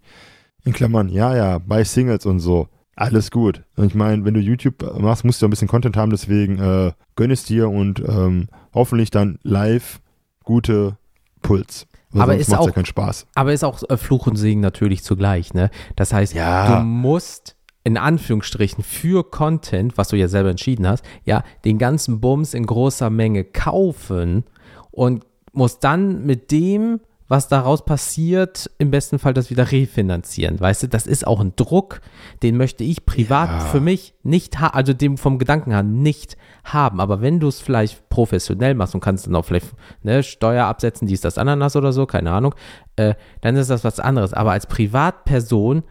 In 0.65 0.73
Klammern, 0.73 1.09
ja, 1.09 1.35
ja, 1.35 1.59
bei 1.59 1.83
Singles 1.83 2.27
und 2.27 2.39
so. 2.39 2.69
Alles 2.95 3.31
gut. 3.31 3.63
Ich 3.77 3.95
meine, 3.95 4.25
wenn 4.25 4.35
du 4.35 4.41
YouTube 4.41 4.83
machst, 5.01 5.25
musst 5.25 5.41
du 5.41 5.47
ein 5.47 5.51
bisschen 5.51 5.69
Content 5.69 5.97
haben, 5.97 6.11
deswegen 6.11 6.59
äh, 6.59 6.93
gönn 7.17 7.31
es 7.31 7.45
dir 7.45 7.69
und 7.71 8.01
ähm, 8.01 8.49
hoffentlich 8.75 9.11
dann 9.11 9.39
live 9.43 10.01
gute 10.45 10.97
Puls. 11.41 11.87
Weil 12.11 12.23
Aber 12.23 12.37
ist 12.37 12.51
macht's 12.51 12.65
ja 12.67 12.71
auch- 12.71 12.75
keinen 12.75 12.85
Spaß. 12.87 13.27
Aber 13.35 13.53
ist 13.53 13.65
auch 13.65 13.83
äh, 13.89 13.97
Fluch 13.97 14.27
und 14.27 14.37
Segen 14.37 14.61
natürlich 14.61 15.03
zugleich, 15.03 15.55
ne? 15.55 15.71
Das 15.97 16.13
heißt, 16.13 16.35
Ja. 16.35 16.81
du 16.81 16.85
musst 16.85 17.57
in 17.85 17.97
Anführungsstrichen 17.97 18.85
für 18.85 19.25
Content, 19.29 19.97
was 19.97 20.09
du 20.09 20.17
ja 20.17 20.29
selber 20.29 20.51
entschieden 20.51 20.87
hast, 20.87 21.05
ja, 21.25 21.43
den 21.65 21.79
ganzen 21.79 22.21
Bums 22.21 22.53
in 22.55 22.67
großer 22.67 23.09
Menge 23.11 23.43
kaufen 23.45 24.45
und 24.91 25.25
musst 25.53 25.83
dann 25.83 26.25
mit 26.27 26.51
dem, 26.53 27.01
was 27.33 27.49
daraus 27.49 27.83
passiert, 27.87 28.71
im 28.77 28.91
besten 28.91 29.19
Fall 29.19 29.33
das 29.33 29.49
wieder 29.49 29.73
refinanzieren. 29.73 30.61
Weißt 30.61 30.83
du, 30.83 30.87
das 30.87 31.07
ist 31.07 31.27
auch 31.27 31.41
ein 31.41 31.55
Druck, 31.57 32.03
den 32.43 32.59
möchte 32.59 32.85
ich 32.85 33.07
privat 33.07 33.49
Ja. 33.49 33.61
für 33.61 33.81
mich 33.81 34.13
nicht 34.23 34.61
haben, 34.61 34.75
also 34.75 34.93
dem 34.93 35.17
vom 35.17 35.39
Gedanken 35.39 35.71
her 35.71 35.83
nicht 35.83 36.37
haben. 36.63 37.01
Aber 37.01 37.23
wenn 37.23 37.41
du 37.41 37.49
es 37.49 37.59
vielleicht 37.59 38.11
professionell 38.11 38.75
machst 38.75 38.95
und 38.95 39.01
kannst 39.01 39.27
dann 39.27 39.35
auch 39.35 39.47
vielleicht 39.47 39.73
ne, 40.03 40.23
Steuer 40.23 40.67
absetzen, 40.67 41.09
dies, 41.09 41.23
das, 41.23 41.39
Ananas 41.39 41.75
oder 41.75 41.95
so, 41.95 42.05
keine 42.05 42.33
Ahnung, 42.33 42.55
äh, 42.97 43.15
dann 43.41 43.57
ist 43.57 43.71
das 43.71 43.83
was 43.83 43.99
anderes. 43.99 44.35
Aber 44.35 44.53
als 44.53 44.67
Privatperson, 44.67 45.85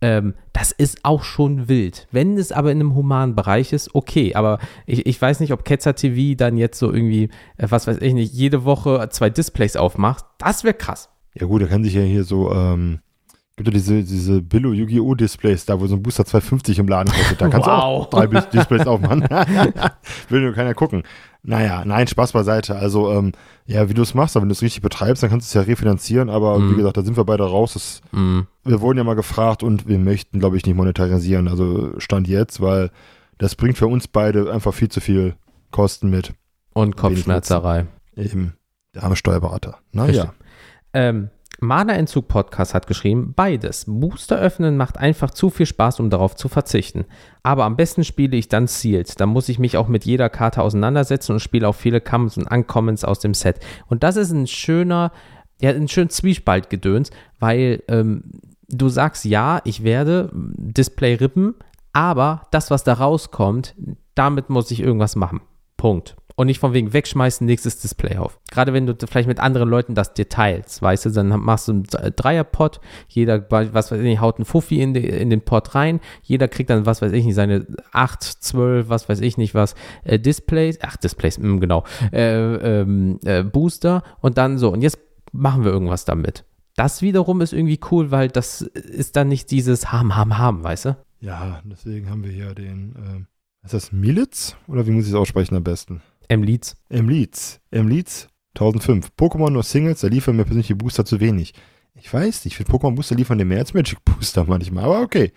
ähm, 0.00 0.34
das 0.52 0.72
ist 0.72 1.04
auch 1.04 1.22
schon 1.24 1.68
wild. 1.68 2.06
Wenn 2.12 2.36
es 2.38 2.52
aber 2.52 2.70
in 2.70 2.80
einem 2.80 2.94
humanen 2.94 3.34
Bereich 3.34 3.72
ist, 3.72 3.94
okay. 3.94 4.34
Aber 4.34 4.58
ich, 4.86 5.06
ich 5.06 5.20
weiß 5.20 5.40
nicht, 5.40 5.52
ob 5.52 5.64
Ketzer 5.64 5.94
TV 5.94 6.36
dann 6.36 6.56
jetzt 6.56 6.78
so 6.78 6.92
irgendwie, 6.92 7.30
äh, 7.56 7.66
was 7.68 7.86
weiß 7.86 7.98
ich 8.00 8.14
nicht, 8.14 8.32
jede 8.32 8.64
Woche 8.64 9.08
zwei 9.10 9.30
Displays 9.30 9.76
aufmacht. 9.76 10.24
Das 10.38 10.64
wäre 10.64 10.74
krass. 10.74 11.08
Ja 11.34 11.46
gut, 11.46 11.62
da 11.62 11.66
kann 11.66 11.84
sich 11.84 11.94
ja 11.94 12.02
hier 12.02 12.24
so, 12.24 12.52
ähm, 12.52 13.00
gibt 13.56 13.68
ja 13.68 13.72
diese, 13.72 14.02
diese 14.04 14.40
Billo 14.40 14.72
Yu-Gi-Oh! 14.72 15.14
Displays 15.16 15.64
da, 15.66 15.80
wo 15.80 15.86
so 15.88 15.96
ein 15.96 16.02
Booster 16.02 16.24
250 16.24 16.78
im 16.78 16.86
Laden 16.88 17.12
kostet. 17.12 17.40
Da 17.40 17.48
kannst 17.48 17.66
du 17.66 17.72
auch 17.72 18.12
Wow. 18.12 18.28
drei 18.28 18.40
Displays 18.40 18.86
aufmachen. 18.86 19.22
Will 20.28 20.40
nur 20.42 20.52
keiner 20.54 20.74
gucken. 20.74 21.02
Naja, 21.42 21.84
nein, 21.84 22.06
Spaß 22.08 22.32
beiseite. 22.32 22.76
Also, 22.76 23.10
ähm, 23.12 23.32
ja, 23.64 23.88
wie 23.88 23.94
du 23.94 24.02
es 24.02 24.12
machst, 24.14 24.36
aber 24.36 24.42
wenn 24.42 24.48
du 24.48 24.54
es 24.54 24.62
richtig 24.62 24.82
betreibst, 24.82 25.22
dann 25.22 25.30
kannst 25.30 25.46
du 25.46 25.58
es 25.58 25.64
ja 25.64 25.68
refinanzieren, 25.70 26.28
aber 26.30 26.58
Mhm. 26.58 26.72
wie 26.72 26.76
gesagt, 26.76 26.96
da 26.96 27.02
sind 27.02 27.16
wir 27.16 27.24
beide 27.24 27.44
raus. 27.44 27.74
Das, 27.74 28.00
Mm. 28.12 28.40
wir 28.64 28.80
wurden 28.80 28.98
ja 28.98 29.04
mal 29.04 29.14
gefragt 29.14 29.62
und 29.62 29.86
wir 29.86 29.98
möchten, 29.98 30.40
glaube 30.40 30.56
ich, 30.56 30.66
nicht 30.66 30.74
monetarisieren. 30.74 31.48
Also 31.48 31.92
Stand 31.98 32.28
jetzt, 32.28 32.60
weil 32.60 32.90
das 33.38 33.54
bringt 33.54 33.78
für 33.78 33.86
uns 33.86 34.08
beide 34.08 34.52
einfach 34.52 34.74
viel 34.74 34.88
zu 34.88 35.00
viel 35.00 35.36
Kosten 35.70 36.10
mit. 36.10 36.34
Und 36.74 36.96
Kopfschmerzerei. 36.96 37.86
Eben 38.16 38.54
der 38.94 39.04
arme 39.04 39.16
Steuerberater. 39.16 39.78
Naja. 39.92 40.34
Ähm, 40.92 41.30
Mana-Entzug 41.60 42.28
Podcast 42.28 42.72
hat 42.74 42.86
geschrieben, 42.86 43.32
beides. 43.34 43.84
Booster 43.88 44.38
öffnen 44.38 44.76
macht 44.76 44.96
einfach 44.96 45.30
zu 45.30 45.50
viel 45.50 45.66
Spaß, 45.66 45.98
um 45.98 46.08
darauf 46.08 46.36
zu 46.36 46.48
verzichten. 46.48 47.04
Aber 47.42 47.64
am 47.64 47.76
besten 47.76 48.04
spiele 48.04 48.36
ich 48.36 48.48
dann 48.48 48.68
Sealed. 48.68 49.20
Da 49.20 49.26
muss 49.26 49.48
ich 49.48 49.58
mich 49.58 49.76
auch 49.76 49.88
mit 49.88 50.04
jeder 50.04 50.28
Karte 50.28 50.62
auseinandersetzen 50.62 51.32
und 51.32 51.40
spiele 51.40 51.66
auch 51.66 51.74
viele 51.74 52.00
Commons 52.00 52.36
und 52.36 52.50
Uncommons 52.50 53.04
aus 53.04 53.18
dem 53.18 53.34
Set. 53.34 53.58
Und 53.88 54.04
das 54.04 54.16
ist 54.16 54.30
ein 54.30 54.46
schöner, 54.46 55.10
ja, 55.60 55.70
ein 55.70 55.88
schön 55.88 56.10
Zwiespaltgedöns, 56.10 57.10
weil 57.40 57.82
ähm, 57.88 58.22
du 58.68 58.88
sagst, 58.88 59.24
ja, 59.24 59.60
ich 59.64 59.82
werde 59.82 60.30
Display 60.32 61.14
rippen, 61.14 61.54
aber 61.92 62.42
das, 62.52 62.70
was 62.70 62.84
da 62.84 62.92
rauskommt, 62.92 63.74
damit 64.14 64.48
muss 64.48 64.70
ich 64.70 64.80
irgendwas 64.80 65.16
machen. 65.16 65.40
Punkt. 65.76 66.16
Und 66.38 66.46
nicht 66.46 66.60
von 66.60 66.72
wegen 66.72 66.92
wegschmeißen, 66.92 67.44
nächstes 67.44 67.80
Display 67.80 68.16
auf. 68.16 68.38
Gerade 68.48 68.72
wenn 68.72 68.86
du 68.86 68.94
vielleicht 69.08 69.26
mit 69.26 69.40
anderen 69.40 69.68
Leuten 69.68 69.96
das 69.96 70.14
dir 70.14 70.28
teilst, 70.28 70.80
weißt 70.80 71.06
du, 71.06 71.10
dann 71.10 71.30
machst 71.30 71.66
du 71.66 71.72
einen 71.72 72.14
Dreierpot, 72.14 72.80
jeder, 73.08 73.50
was 73.50 73.90
weiß 73.90 74.00
ich 74.00 74.20
haut 74.20 74.36
einen 74.36 74.44
Fuffi 74.44 74.80
in, 74.80 74.94
die, 74.94 75.08
in 75.08 75.30
den 75.30 75.40
Pot 75.40 75.74
rein, 75.74 75.98
jeder 76.22 76.46
kriegt 76.46 76.70
dann, 76.70 76.86
was 76.86 77.02
weiß 77.02 77.10
ich 77.10 77.24
nicht, 77.24 77.34
seine 77.34 77.66
8, 77.90 78.22
12, 78.22 78.88
was 78.88 79.08
weiß 79.08 79.20
ich 79.20 79.36
nicht 79.36 79.56
was, 79.56 79.74
äh, 80.04 80.20
Displays, 80.20 80.78
ach, 80.80 80.96
Displays, 80.96 81.38
mh, 81.38 81.58
genau, 81.58 81.82
äh, 82.12 82.82
ähm, 82.82 83.18
äh, 83.24 83.42
Booster 83.42 84.04
und 84.20 84.38
dann 84.38 84.58
so, 84.58 84.72
und 84.72 84.82
jetzt 84.82 85.00
machen 85.32 85.64
wir 85.64 85.72
irgendwas 85.72 86.04
damit. 86.04 86.44
Das 86.76 87.02
wiederum 87.02 87.40
ist 87.40 87.52
irgendwie 87.52 87.80
cool, 87.90 88.12
weil 88.12 88.28
das 88.28 88.60
ist 88.62 89.16
dann 89.16 89.26
nicht 89.26 89.50
dieses 89.50 89.90
Ham, 89.90 90.14
Ham, 90.14 90.38
Ham, 90.38 90.62
weißt 90.62 90.84
du? 90.84 90.96
Ja, 91.18 91.62
deswegen 91.64 92.08
haben 92.08 92.22
wir 92.22 92.30
hier 92.30 92.54
den, 92.54 92.94
ähm, 92.96 93.26
ist 93.64 93.74
das 93.74 93.90
Militz? 93.90 94.56
Oder 94.68 94.86
wie 94.86 94.92
muss 94.92 95.06
ich 95.06 95.10
es 95.10 95.16
aussprechen 95.16 95.56
am 95.56 95.64
besten? 95.64 96.00
M-Leads. 96.28 96.76
Emleeds. 96.90 97.60
Emleeds 97.70 98.28
1005. 98.54 99.10
Pokémon 99.16 99.50
nur 99.50 99.62
Singles, 99.62 100.00
da 100.00 100.08
liefern 100.08 100.36
mir 100.36 100.44
persönlich 100.44 100.66
die 100.66 100.74
Booster 100.74 101.04
zu 101.04 101.20
wenig. 101.20 101.54
Ich 101.94 102.12
weiß 102.12 102.44
nicht, 102.44 102.46
ich 102.46 102.56
finde 102.56 102.72
Pokémon 102.72 102.94
Booster 102.94 103.14
liefern 103.14 103.38
dir 103.38 103.44
mehr 103.44 103.58
als 103.58 103.74
Magic 103.74 104.04
Booster 104.04 104.44
manchmal, 104.46 104.84
aber 104.84 105.00
okay. 105.00 105.32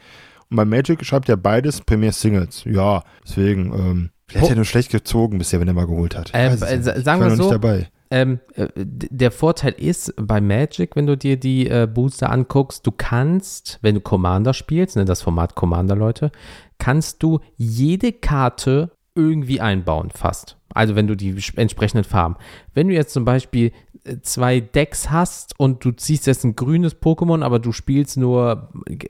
Und 0.49 0.57
bei 0.57 0.65
Magic 0.65 1.03
schreibt 1.05 1.27
ja 1.29 1.35
beides 1.35 1.81
primär 1.81 2.11
Singles. 2.11 2.63
Ja, 2.65 3.03
deswegen, 3.25 3.73
ähm, 3.73 4.09
vielleicht 4.27 4.43
hat 4.43 4.49
er 4.51 4.55
nur 4.57 4.65
schlecht 4.65 4.91
gezogen 4.91 5.37
bisher, 5.37 5.59
wenn 5.59 5.67
er 5.67 5.73
mal 5.73 5.87
geholt 5.87 6.15
hat. 6.15 6.29
Ich 6.29 6.35
Äh, 6.35 6.47
äh, 6.47 6.79
Ich 6.79 6.83
sagen 6.83 7.05
war 7.05 7.19
wir 7.19 7.25
noch 7.29 7.29
nicht 7.29 7.43
so, 7.43 7.51
dabei. 7.51 7.89
Ähm, 8.09 8.41
äh, 8.55 8.67
der 8.75 9.31
Vorteil 9.31 9.73
ist 9.77 10.13
bei 10.17 10.41
Magic, 10.41 10.97
wenn 10.97 11.07
du 11.07 11.15
dir 11.15 11.37
die 11.37 11.69
äh, 11.69 11.87
Booster 11.91 12.29
anguckst, 12.29 12.85
du 12.85 12.91
kannst, 12.91 13.79
wenn 13.81 13.95
du 13.95 14.01
Commander 14.01 14.53
spielst, 14.53 14.97
ne, 14.97 15.05
das 15.05 15.21
Format 15.21 15.55
Commander, 15.55 15.95
Leute, 15.95 16.31
kannst 16.77 17.23
du 17.23 17.39
jede 17.55 18.11
Karte 18.11 18.91
irgendwie 19.15 19.59
einbauen, 19.59 20.09
fast. 20.09 20.57
Also 20.73 20.95
wenn 20.95 21.07
du 21.07 21.15
die 21.15 21.35
entsprechenden 21.55 22.03
Farben. 22.03 22.37
Wenn 22.73 22.87
du 22.87 22.93
jetzt 22.93 23.13
zum 23.13 23.25
Beispiel 23.25 23.71
äh, 24.03 24.17
zwei 24.21 24.59
Decks 24.61 25.09
hast 25.09 25.59
und 25.59 25.83
du 25.83 25.91
ziehst 25.91 26.27
jetzt 26.27 26.43
ein 26.43 26.55
grünes 26.55 27.01
Pokémon, 27.01 27.43
aber 27.43 27.59
du 27.59 27.71
spielst 27.71 28.17
nur, 28.17 28.69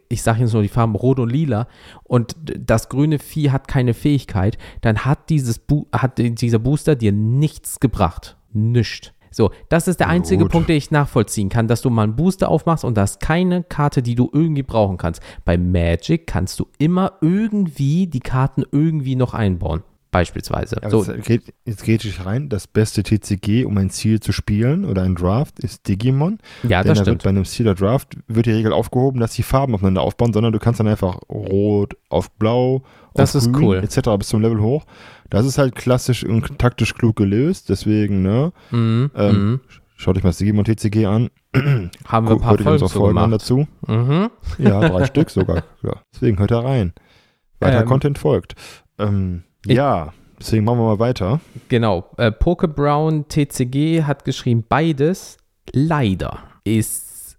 ich 0.09 0.23
sage 0.23 0.41
jetzt 0.41 0.53
nur 0.53 0.63
die 0.63 0.69
Farben 0.69 0.95
Rot 0.95 1.19
und 1.19 1.29
Lila 1.29 1.67
und 2.03 2.35
das 2.43 2.89
grüne 2.89 3.19
Vieh 3.19 3.51
hat 3.51 3.67
keine 3.67 3.93
Fähigkeit, 3.93 4.57
dann 4.81 5.05
hat, 5.05 5.29
dieses 5.29 5.59
Bo 5.59 5.87
hat 5.91 6.17
dieser 6.17 6.59
Booster 6.59 6.95
dir 6.95 7.11
nichts 7.11 7.79
gebracht. 7.79 8.37
Nischt. 8.53 9.13
So, 9.33 9.51
das 9.69 9.87
ist 9.87 10.01
der 10.01 10.09
einzige 10.09 10.43
gut. 10.43 10.51
Punkt, 10.51 10.69
den 10.69 10.75
ich 10.75 10.91
nachvollziehen 10.91 11.47
kann, 11.47 11.69
dass 11.69 11.81
du 11.81 11.89
mal 11.89 12.03
einen 12.03 12.17
Booster 12.17 12.49
aufmachst 12.49 12.83
und 12.83 12.97
da 12.97 13.03
ist 13.03 13.21
keine 13.21 13.63
Karte, 13.63 14.03
die 14.03 14.15
du 14.15 14.29
irgendwie 14.33 14.63
brauchen 14.63 14.97
kannst. 14.97 15.21
Bei 15.45 15.57
Magic 15.57 16.27
kannst 16.27 16.59
du 16.59 16.67
immer 16.79 17.13
irgendwie 17.21 18.07
die 18.07 18.19
Karten 18.19 18.65
irgendwie 18.71 19.15
noch 19.15 19.33
einbauen. 19.33 19.83
Beispielsweise. 20.12 20.76
Ja, 20.84 20.89
so, 20.89 21.03
jetzt, 21.05 21.26
geht, 21.26 21.53
jetzt 21.66 21.84
geht 21.86 22.03
ich 22.03 22.26
rein. 22.26 22.49
Das 22.49 22.68
beste 22.68 23.01
TCG, 23.01 23.64
um 23.66 23.78
ein 23.78 23.89
Ziel 23.89 24.20
zu 24.20 24.34
spielen 24.34 24.84
oder 24.84 25.03
ein 25.03 25.16
Draft, 25.16 25.59
ist 25.59 25.88
Digimon. 25.88 26.39
ja, 26.64 26.82
Denn 26.84 26.89
das 26.89 26.97
da 26.99 27.03
stimmt. 27.05 27.07
wird 27.07 27.24
bei 27.24 27.30
einem 27.30 27.45
Sealer 27.45 27.76
Draft 27.76 28.18
wird 28.28 28.45
die 28.45 28.51
Regel 28.51 28.74
aufgehoben, 28.74 29.22
dass 29.22 29.34
die 29.34 29.43
Farben 29.43 29.74
aufeinander 29.74 30.01
aufbauen, 30.01 30.34
sondern 30.34 30.51
du 30.51 30.59
kannst 30.59 30.82
dann 30.82 30.88
einfach 30.88 31.18
rot 31.30 31.95
auf 32.09 32.30
blau, 32.32 32.84
Das 33.14 33.36
auf 33.36 33.43
ist 33.43 33.53
grün, 33.53 33.64
cool. 33.68 33.78
etc. 33.78 34.09
bis 34.18 34.28
zum 34.28 34.41
Level 34.41 34.59
hoch. 34.62 34.86
Das 35.30 35.45
ist 35.45 35.57
halt 35.57 35.76
klassisch 35.76 36.26
und 36.26 36.59
taktisch 36.59 36.93
klug 36.93 37.16
gelöst. 37.16 37.70
Deswegen, 37.70 38.22
ne, 38.22 38.51
Mhm, 38.72 39.12
ähm, 39.16 39.36
mhm. 39.51 39.59
schaut 39.95 40.18
euch 40.18 40.24
mal 40.24 40.30
das 40.32 40.38
Digimon 40.39 40.66
TCG 40.66 41.05
an. 41.05 41.30
Haben 42.05 42.28
wir 42.28 42.34
ein 42.36 42.41
paar 42.41 42.57
Folgen 42.57 42.89
Folgen 42.89 43.32
dazu. 43.32 43.66
Mhm. 43.88 44.30
Ja, 44.57 44.89
drei 44.89 45.05
Stück 45.07 45.30
sogar. 45.30 45.64
Ja. 45.84 46.01
Deswegen 46.14 46.38
hört 46.38 46.51
da 46.51 46.59
rein. 46.59 46.91
Weiter 47.62 47.80
Ähm, 47.82 47.86
Content 47.88 48.18
folgt. 48.18 48.55
Ähm, 48.99 49.43
ja, 49.66 50.14
deswegen 50.39 50.66
machen 50.66 50.80
wir 50.80 50.86
mal 50.86 50.99
weiter. 50.99 51.39
Genau. 51.70 52.09
Äh, 52.18 52.32
Poke 52.32 52.68
Brown 52.68 53.28
TCG 53.28 54.03
hat 54.03 54.26
geschrieben, 54.26 54.64
beides 54.68 55.38
leider 55.72 56.39
ist. 56.64 57.38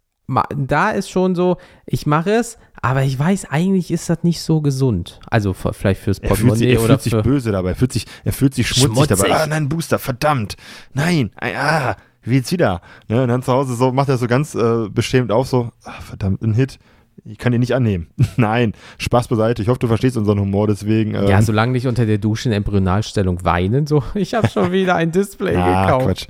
Da 0.56 0.92
ist 0.92 1.10
schon 1.10 1.34
so, 1.34 1.58
ich 1.84 2.06
mache 2.06 2.32
es, 2.32 2.56
aber 2.80 3.02
ich 3.02 3.18
weiß, 3.18 3.46
eigentlich 3.50 3.90
ist 3.90 4.08
das 4.08 4.22
nicht 4.22 4.40
so 4.40 4.62
gesund. 4.62 5.20
Also 5.28 5.52
vielleicht 5.52 6.00
fürs 6.00 6.20
Er 6.20 6.34
fühlt 6.34 6.56
sich, 6.56 6.68
Portemonnaie 6.68 6.72
er 6.72 6.78
oder 6.80 6.86
fühlt 6.98 7.02
sich 7.02 7.22
böse 7.22 7.52
dabei. 7.52 7.70
Er 7.70 7.76
fühlt 7.76 7.92
sich, 7.92 8.06
er 8.24 8.32
fühlt 8.32 8.54
sich 8.54 8.68
schmutzig, 8.68 8.94
Schmutzig. 8.94 9.16
dabei. 9.18 9.42
Ah, 9.42 9.46
nein, 9.46 9.68
Booster, 9.68 9.98
verdammt. 9.98 10.56
Nein, 10.94 11.32
ah, 11.40 11.96
wie 12.22 12.36
jetzt 12.36 12.50
wieder. 12.52 12.80
Ne, 13.08 13.22
und 13.22 13.28
dann 13.28 13.42
zu 13.42 13.52
Hause 13.52 13.74
so 13.74 13.92
macht 13.92 14.08
er 14.08 14.16
so 14.16 14.26
ganz 14.26 14.54
äh, 14.54 14.88
beschämt 14.88 15.32
auf, 15.32 15.48
so, 15.48 15.70
ah, 15.84 16.00
verdammt, 16.00 16.40
ein 16.40 16.54
Hit. 16.54 16.78
Ich 17.24 17.38
kann 17.38 17.52
den 17.52 17.60
nicht 17.60 17.74
annehmen. 17.74 18.08
nein, 18.36 18.72
Spaß 18.98 19.28
beiseite. 19.28 19.62
Ich 19.62 19.68
hoffe, 19.68 19.78
du 19.78 19.86
verstehst 19.86 20.16
unseren 20.16 20.40
Humor, 20.40 20.66
deswegen. 20.66 21.14
Ähm, 21.14 21.28
Ja, 21.28 21.40
solange 21.40 21.72
nicht 21.72 21.86
unter 21.86 22.04
der 22.04 22.18
Dusche 22.18 22.48
in 22.48 22.54
Embryonalstellung 22.54 23.44
weinen, 23.44 23.86
so, 23.86 24.02
ich 24.14 24.34
habe 24.34 24.48
schon 24.48 24.72
wieder 24.72 24.96
ein 24.96 25.12
Display 25.12 25.56
ah, 25.56 25.86
gekauft. 25.86 26.06
Quatsch. 26.06 26.26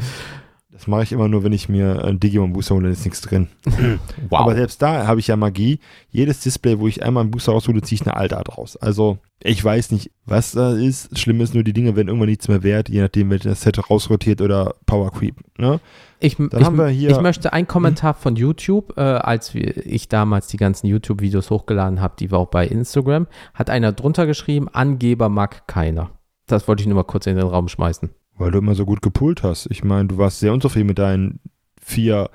Das 0.75 0.87
mache 0.87 1.03
ich 1.03 1.13
immer 1.13 1.29
nur, 1.29 1.45
wenn 1.45 1.53
ich 1.53 1.69
mir 1.69 2.03
einen 2.03 2.19
Digimon 2.19 2.55
Booster 2.55 2.75
hole, 2.75 2.85
dann 2.85 2.93
ist 2.93 3.05
nichts 3.05 3.21
drin. 3.21 3.49
Wow. 4.31 4.41
Aber 4.41 4.55
selbst 4.55 4.81
da 4.81 5.07
habe 5.07 5.21
ich 5.21 5.27
ja 5.27 5.37
Magie. 5.37 5.79
Jedes 6.09 6.41
Display, 6.41 6.79
wo 6.79 6.89
ich 6.89 7.03
einmal 7.03 7.23
einen 7.23 7.31
Booster 7.31 7.53
raushole, 7.53 7.83
ziehe 7.83 8.01
ich 8.01 8.07
eine 8.07 8.17
Altart 8.17 8.57
raus. 8.57 8.77
Also 8.79 9.19
ich 9.43 9.63
weiß 9.63 9.91
nicht, 9.91 10.11
was 10.25 10.53
da 10.53 10.73
ist. 10.73 11.19
Schlimm 11.19 11.41
ist 11.43 11.53
nur, 11.53 11.63
die 11.65 11.75
Dinge 11.75 11.95
werden 11.95 12.09
irgendwann 12.09 12.31
nichts 12.31 12.49
mehr 12.49 12.63
wert, 12.63 12.89
je 12.89 13.03
nachdem, 13.03 13.29
welches 13.29 13.51
das 13.53 13.61
Set 13.61 13.91
rausrotiert 13.91 14.41
oder 14.41 14.75
Power 14.87 15.11
Creep. 15.11 15.37
Ne? 15.59 15.81
Ich, 16.21 16.39
ich, 16.39 16.65
haben 16.65 16.79
wir 16.79 16.87
hier- 16.89 17.11
ich 17.11 17.21
möchte 17.21 17.53
einen 17.53 17.67
Kommentar 17.67 18.15
von 18.15 18.37
YouTube, 18.37 18.95
äh, 18.97 19.01
als 19.03 19.53
wir, 19.53 19.85
ich 19.87 20.09
damals 20.09 20.47
die 20.47 20.57
ganzen 20.57 20.87
YouTube-Videos 20.87 21.51
hochgeladen 21.51 22.01
habe, 22.01 22.15
die 22.19 22.31
war 22.31 22.39
auch 22.39 22.49
bei 22.49 22.67
Instagram, 22.67 23.27
hat 23.53 23.69
einer 23.69 23.93
drunter 23.93 24.25
geschrieben, 24.27 24.69
Angeber 24.73 25.29
mag 25.29 25.67
keiner. 25.67 26.11
Das 26.47 26.67
wollte 26.69 26.81
ich 26.83 26.87
nur 26.87 26.97
mal 26.97 27.03
kurz 27.05 27.27
in 27.27 27.37
den 27.37 27.47
Raum 27.47 27.69
schmeißen. 27.69 28.11
Weil 28.43 28.51
du 28.51 28.59
immer 28.59 28.75
so 28.75 28.85
gut 28.85 29.03
gepult 29.03 29.43
hast. 29.43 29.67
Ich 29.71 29.85
meine, 29.85 30.09
du 30.09 30.19
warst 30.19 30.41
sehr 30.41 30.53
unzufrieden 30.53 30.87
mit 30.89 30.99
deinen 30.99 31.41
vier 31.81 32.29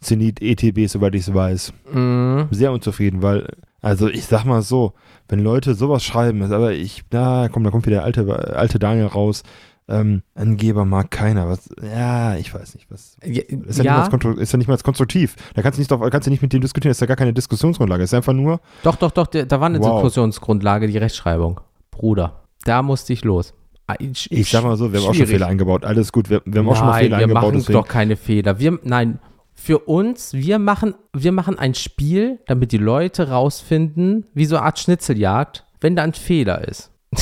Zenit 0.00 0.40
ETBs, 0.42 0.92
soweit 0.92 1.14
ich 1.14 1.22
es 1.28 1.32
weiß. 1.34 1.72
Mm, 1.92 2.42
Sehr 2.50 2.72
unzufrieden, 2.72 3.22
weil, 3.22 3.48
also 3.80 4.08
ich 4.08 4.26
sag 4.26 4.44
mal 4.44 4.60
so, 4.62 4.92
wenn 5.28 5.38
Leute 5.40 5.74
sowas 5.74 6.04
schreiben, 6.04 6.42
aber 6.52 6.72
ich, 6.72 7.04
na 7.10 7.48
komm, 7.48 7.64
da 7.64 7.70
kommt 7.70 7.86
wieder 7.86 7.96
der 7.96 8.04
alte, 8.04 8.54
alte 8.56 8.78
Daniel 8.78 9.06
raus. 9.06 9.42
Ähm, 9.86 10.22
Angeber 10.34 10.84
mag 10.86 11.10
keiner. 11.10 11.48
Was, 11.48 11.68
ja, 11.82 12.36
ich 12.36 12.52
weiß 12.54 12.74
nicht, 12.74 12.90
was. 12.90 13.16
Ist 13.20 13.78
ja, 13.78 13.84
ja 13.84 14.08
Nicht 14.08 14.24
mal, 14.24 14.38
ist 14.38 14.52
ja 14.52 14.56
nicht 14.58 14.68
mal 14.68 14.78
konstruktiv. 14.78 15.36
Da 15.54 15.60
kannst 15.62 15.76
du 15.78 15.80
nicht, 15.82 15.90
drauf- 15.90 16.00
kannst 16.10 16.26
du 16.26 16.30
nicht 16.30 16.40
mit 16.40 16.52
dem 16.54 16.62
diskutieren. 16.62 16.90
Das 16.90 16.96
ist 16.96 17.00
ja 17.02 17.06
gar 17.06 17.16
keine 17.18 17.34
Diskussionsgrundlage. 17.34 18.02
Das 18.02 18.10
ist 18.10 18.14
einfach 18.14 18.32
nur, 18.32 18.60
doch, 18.82 18.96
doch, 18.96 19.10
doch, 19.10 19.26
da 19.26 19.60
war 19.60 19.66
eine 19.66 19.80
Wow. 19.80 19.96
Diskussionsgrundlage, 20.02 20.86
die 20.86 20.96
Rechtschreibung. 20.98 21.60
Bruder, 21.90 22.44
da 22.64 22.82
musste 22.82 23.12
ich 23.12 23.24
los. 23.24 23.52
Ah, 23.86 23.96
ich 23.98 24.50
sag 24.50 24.64
mal 24.64 24.76
so, 24.76 24.92
wir 24.92 25.00
haben 25.00 25.04
auch 25.04 25.08
schon 25.08 25.14
schwierig. 25.14 25.32
Fehler 25.32 25.46
eingebaut. 25.46 25.84
Alles 25.84 26.10
gut, 26.10 26.30
wir, 26.30 26.40
wir 26.46 26.60
haben 26.60 26.68
auch 26.68 26.76
schon 26.76 26.86
mal 26.86 26.92
Nein, 26.92 27.02
Fehler 27.04 27.18
wir 27.18 27.22
eingebaut. 27.24 27.42
machen 27.42 27.58
Deswegen, 27.58 27.78
doch 27.78 27.88
keine 27.88 28.16
Fehler. 28.16 28.58
Wir, 28.58 28.78
nein, 28.82 29.18
für 29.54 29.78
uns, 29.80 30.32
wir 30.32 30.58
machen, 30.58 30.94
wir 31.12 31.32
machen 31.32 31.58
ein 31.58 31.74
Spiel, 31.74 32.40
damit 32.46 32.72
die 32.72 32.78
Leute 32.78 33.28
rausfinden, 33.28 34.26
wie 34.32 34.46
so 34.46 34.56
eine 34.56 34.64
Art 34.64 34.78
Schnitzeljagd, 34.78 35.64
wenn 35.80 35.96
da 35.96 36.02
ein 36.02 36.14
Fehler 36.14 36.66
ist. 36.66 36.90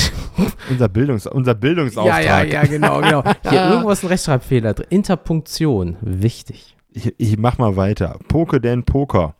unser, 0.69 0.89
Bildungs, 0.89 1.27
unser 1.27 1.53
Bildungsauftrag. 1.53 2.23
Ja, 2.23 2.43
ja, 2.43 2.45
ja, 2.45 2.63
genau, 2.63 3.01
genau. 3.01 3.23
Hier 3.49 3.65
irgendwo 3.69 3.91
ist 3.91 4.03
ein 4.03 4.07
Rechtschreibfehler 4.07 4.73
drin. 4.73 4.87
Interpunktion, 4.89 5.97
wichtig. 6.01 6.75
Ich, 6.91 7.13
ich 7.17 7.37
mach 7.37 7.57
mal 7.57 7.75
weiter. 7.75 8.17
Poke 8.27 8.61
denn 8.61 8.83
Poker. 8.83 9.35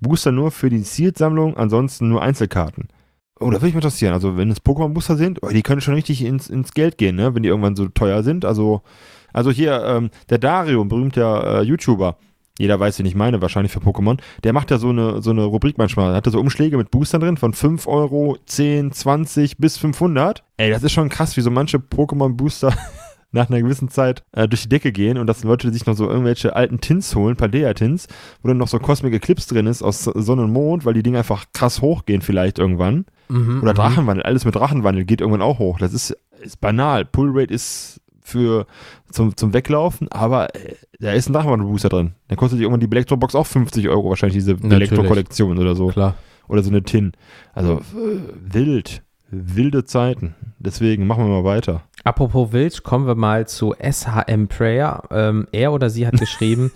Booster 0.00 0.32
nur 0.32 0.50
für 0.50 0.68
die 0.68 0.80
Sealed-Sammlung, 0.80 1.56
ansonsten 1.56 2.08
nur 2.08 2.20
Einzelkarten. 2.20 2.88
Oh, 3.40 3.46
da 3.46 3.54
würde 3.56 3.66
mich 3.66 3.74
mal 3.74 3.78
interessieren. 3.78 4.12
Also, 4.12 4.36
wenn 4.36 4.50
es 4.50 4.64
Pokémon-Booster 4.64 5.16
sind, 5.16 5.42
oh, 5.42 5.48
die 5.48 5.62
können 5.62 5.80
schon 5.80 5.94
richtig 5.94 6.24
ins, 6.24 6.48
ins 6.48 6.72
Geld 6.72 6.98
gehen, 6.98 7.16
ne? 7.16 7.34
wenn 7.34 7.42
die 7.42 7.48
irgendwann 7.48 7.76
so 7.76 7.88
teuer 7.88 8.22
sind. 8.22 8.44
Also, 8.44 8.82
also 9.32 9.50
hier, 9.50 9.82
ähm, 9.84 10.10
der 10.30 10.38
Dario, 10.38 10.80
ein 10.80 10.88
berühmter 10.88 11.60
äh, 11.60 11.62
YouTuber, 11.62 12.16
jeder 12.56 12.78
weiß, 12.78 13.00
wen 13.00 13.06
ich 13.06 13.16
meine, 13.16 13.42
wahrscheinlich 13.42 13.72
für 13.72 13.80
Pokémon, 13.80 14.20
der 14.44 14.52
macht 14.52 14.70
ja 14.70 14.78
so 14.78 14.90
eine, 14.90 15.20
so 15.20 15.30
eine 15.30 15.42
Rubrik 15.42 15.76
manchmal. 15.76 16.10
Da 16.10 16.16
hat 16.16 16.26
er 16.26 16.32
so 16.32 16.38
Umschläge 16.38 16.76
mit 16.76 16.92
Boostern 16.92 17.20
drin 17.20 17.36
von 17.36 17.52
5 17.52 17.88
Euro, 17.88 18.38
10, 18.46 18.92
20 18.92 19.58
bis 19.58 19.76
500. 19.78 20.44
Ey, 20.56 20.70
das 20.70 20.84
ist 20.84 20.92
schon 20.92 21.08
krass, 21.08 21.36
wie 21.36 21.40
so 21.40 21.50
manche 21.50 21.78
Pokémon-Booster 21.78 22.72
nach 23.34 23.50
einer 23.50 23.60
gewissen 23.60 23.88
Zeit 23.88 24.22
äh, 24.32 24.48
durch 24.48 24.62
die 24.62 24.68
Decke 24.68 24.92
gehen 24.92 25.18
und 25.18 25.26
dass 25.26 25.44
Leute 25.44 25.72
sich 25.72 25.86
noch 25.86 25.96
so 25.96 26.08
irgendwelche 26.08 26.54
alten 26.54 26.80
Tins 26.80 27.14
holen, 27.14 27.36
Paldea-Tins, 27.36 28.06
wo 28.42 28.48
dann 28.48 28.58
noch 28.58 28.68
so 28.68 28.78
Cosmic 28.78 29.12
Eclipse 29.12 29.52
drin 29.52 29.66
ist 29.66 29.82
aus 29.82 30.04
Sonne 30.04 30.42
und 30.42 30.52
Mond, 30.52 30.84
weil 30.84 30.94
die 30.94 31.02
Dinge 31.02 31.18
einfach 31.18 31.46
krass 31.52 31.82
hochgehen 31.82 32.22
vielleicht 32.22 32.58
irgendwann. 32.58 33.06
Mhm, 33.28 33.60
Oder 33.62 33.72
mhm. 33.72 33.76
Drachenwandel, 33.76 34.24
alles 34.24 34.44
mit 34.44 34.54
Drachenwandel 34.54 35.04
geht 35.04 35.20
irgendwann 35.20 35.42
auch 35.42 35.58
hoch. 35.58 35.78
Das 35.78 35.92
ist, 35.92 36.16
ist 36.42 36.60
banal. 36.60 37.04
Pull-Rate 37.04 37.52
ist 37.52 38.00
für 38.22 38.66
zum, 39.10 39.36
zum 39.36 39.52
Weglaufen, 39.52 40.10
aber 40.10 40.54
äh, 40.54 40.74
da 41.00 41.12
ist 41.12 41.28
ein 41.28 41.32
Drachenwandel-Booster 41.34 41.88
drin. 41.90 42.12
Dann 42.28 42.38
kostet 42.38 42.60
irgendwann 42.60 42.80
die 42.80 42.90
Elektrobox 42.90 43.34
auch 43.34 43.46
50 43.46 43.88
Euro 43.88 44.10
wahrscheinlich, 44.10 44.36
diese. 44.36 44.52
Elektro-Kollektion 44.52 45.58
oder 45.58 45.74
so. 45.74 45.88
Klar. 45.88 46.14
Oder 46.46 46.62
so 46.62 46.70
eine 46.70 46.82
Tin. 46.82 47.12
Also 47.52 47.78
äh, 47.78 48.54
wild. 48.54 49.03
Wilde 49.34 49.84
Zeiten. 49.84 50.34
Deswegen 50.58 51.06
machen 51.06 51.24
wir 51.26 51.42
mal 51.42 51.44
weiter. 51.44 51.82
Apropos 52.04 52.52
Wild, 52.52 52.82
kommen 52.82 53.06
wir 53.06 53.14
mal 53.14 53.46
zu 53.48 53.74
SHM 53.74 54.48
Prayer. 54.48 55.02
Ähm, 55.10 55.46
er 55.52 55.72
oder 55.72 55.90
sie 55.90 56.06
hat 56.06 56.14
geschrieben, 56.18 56.70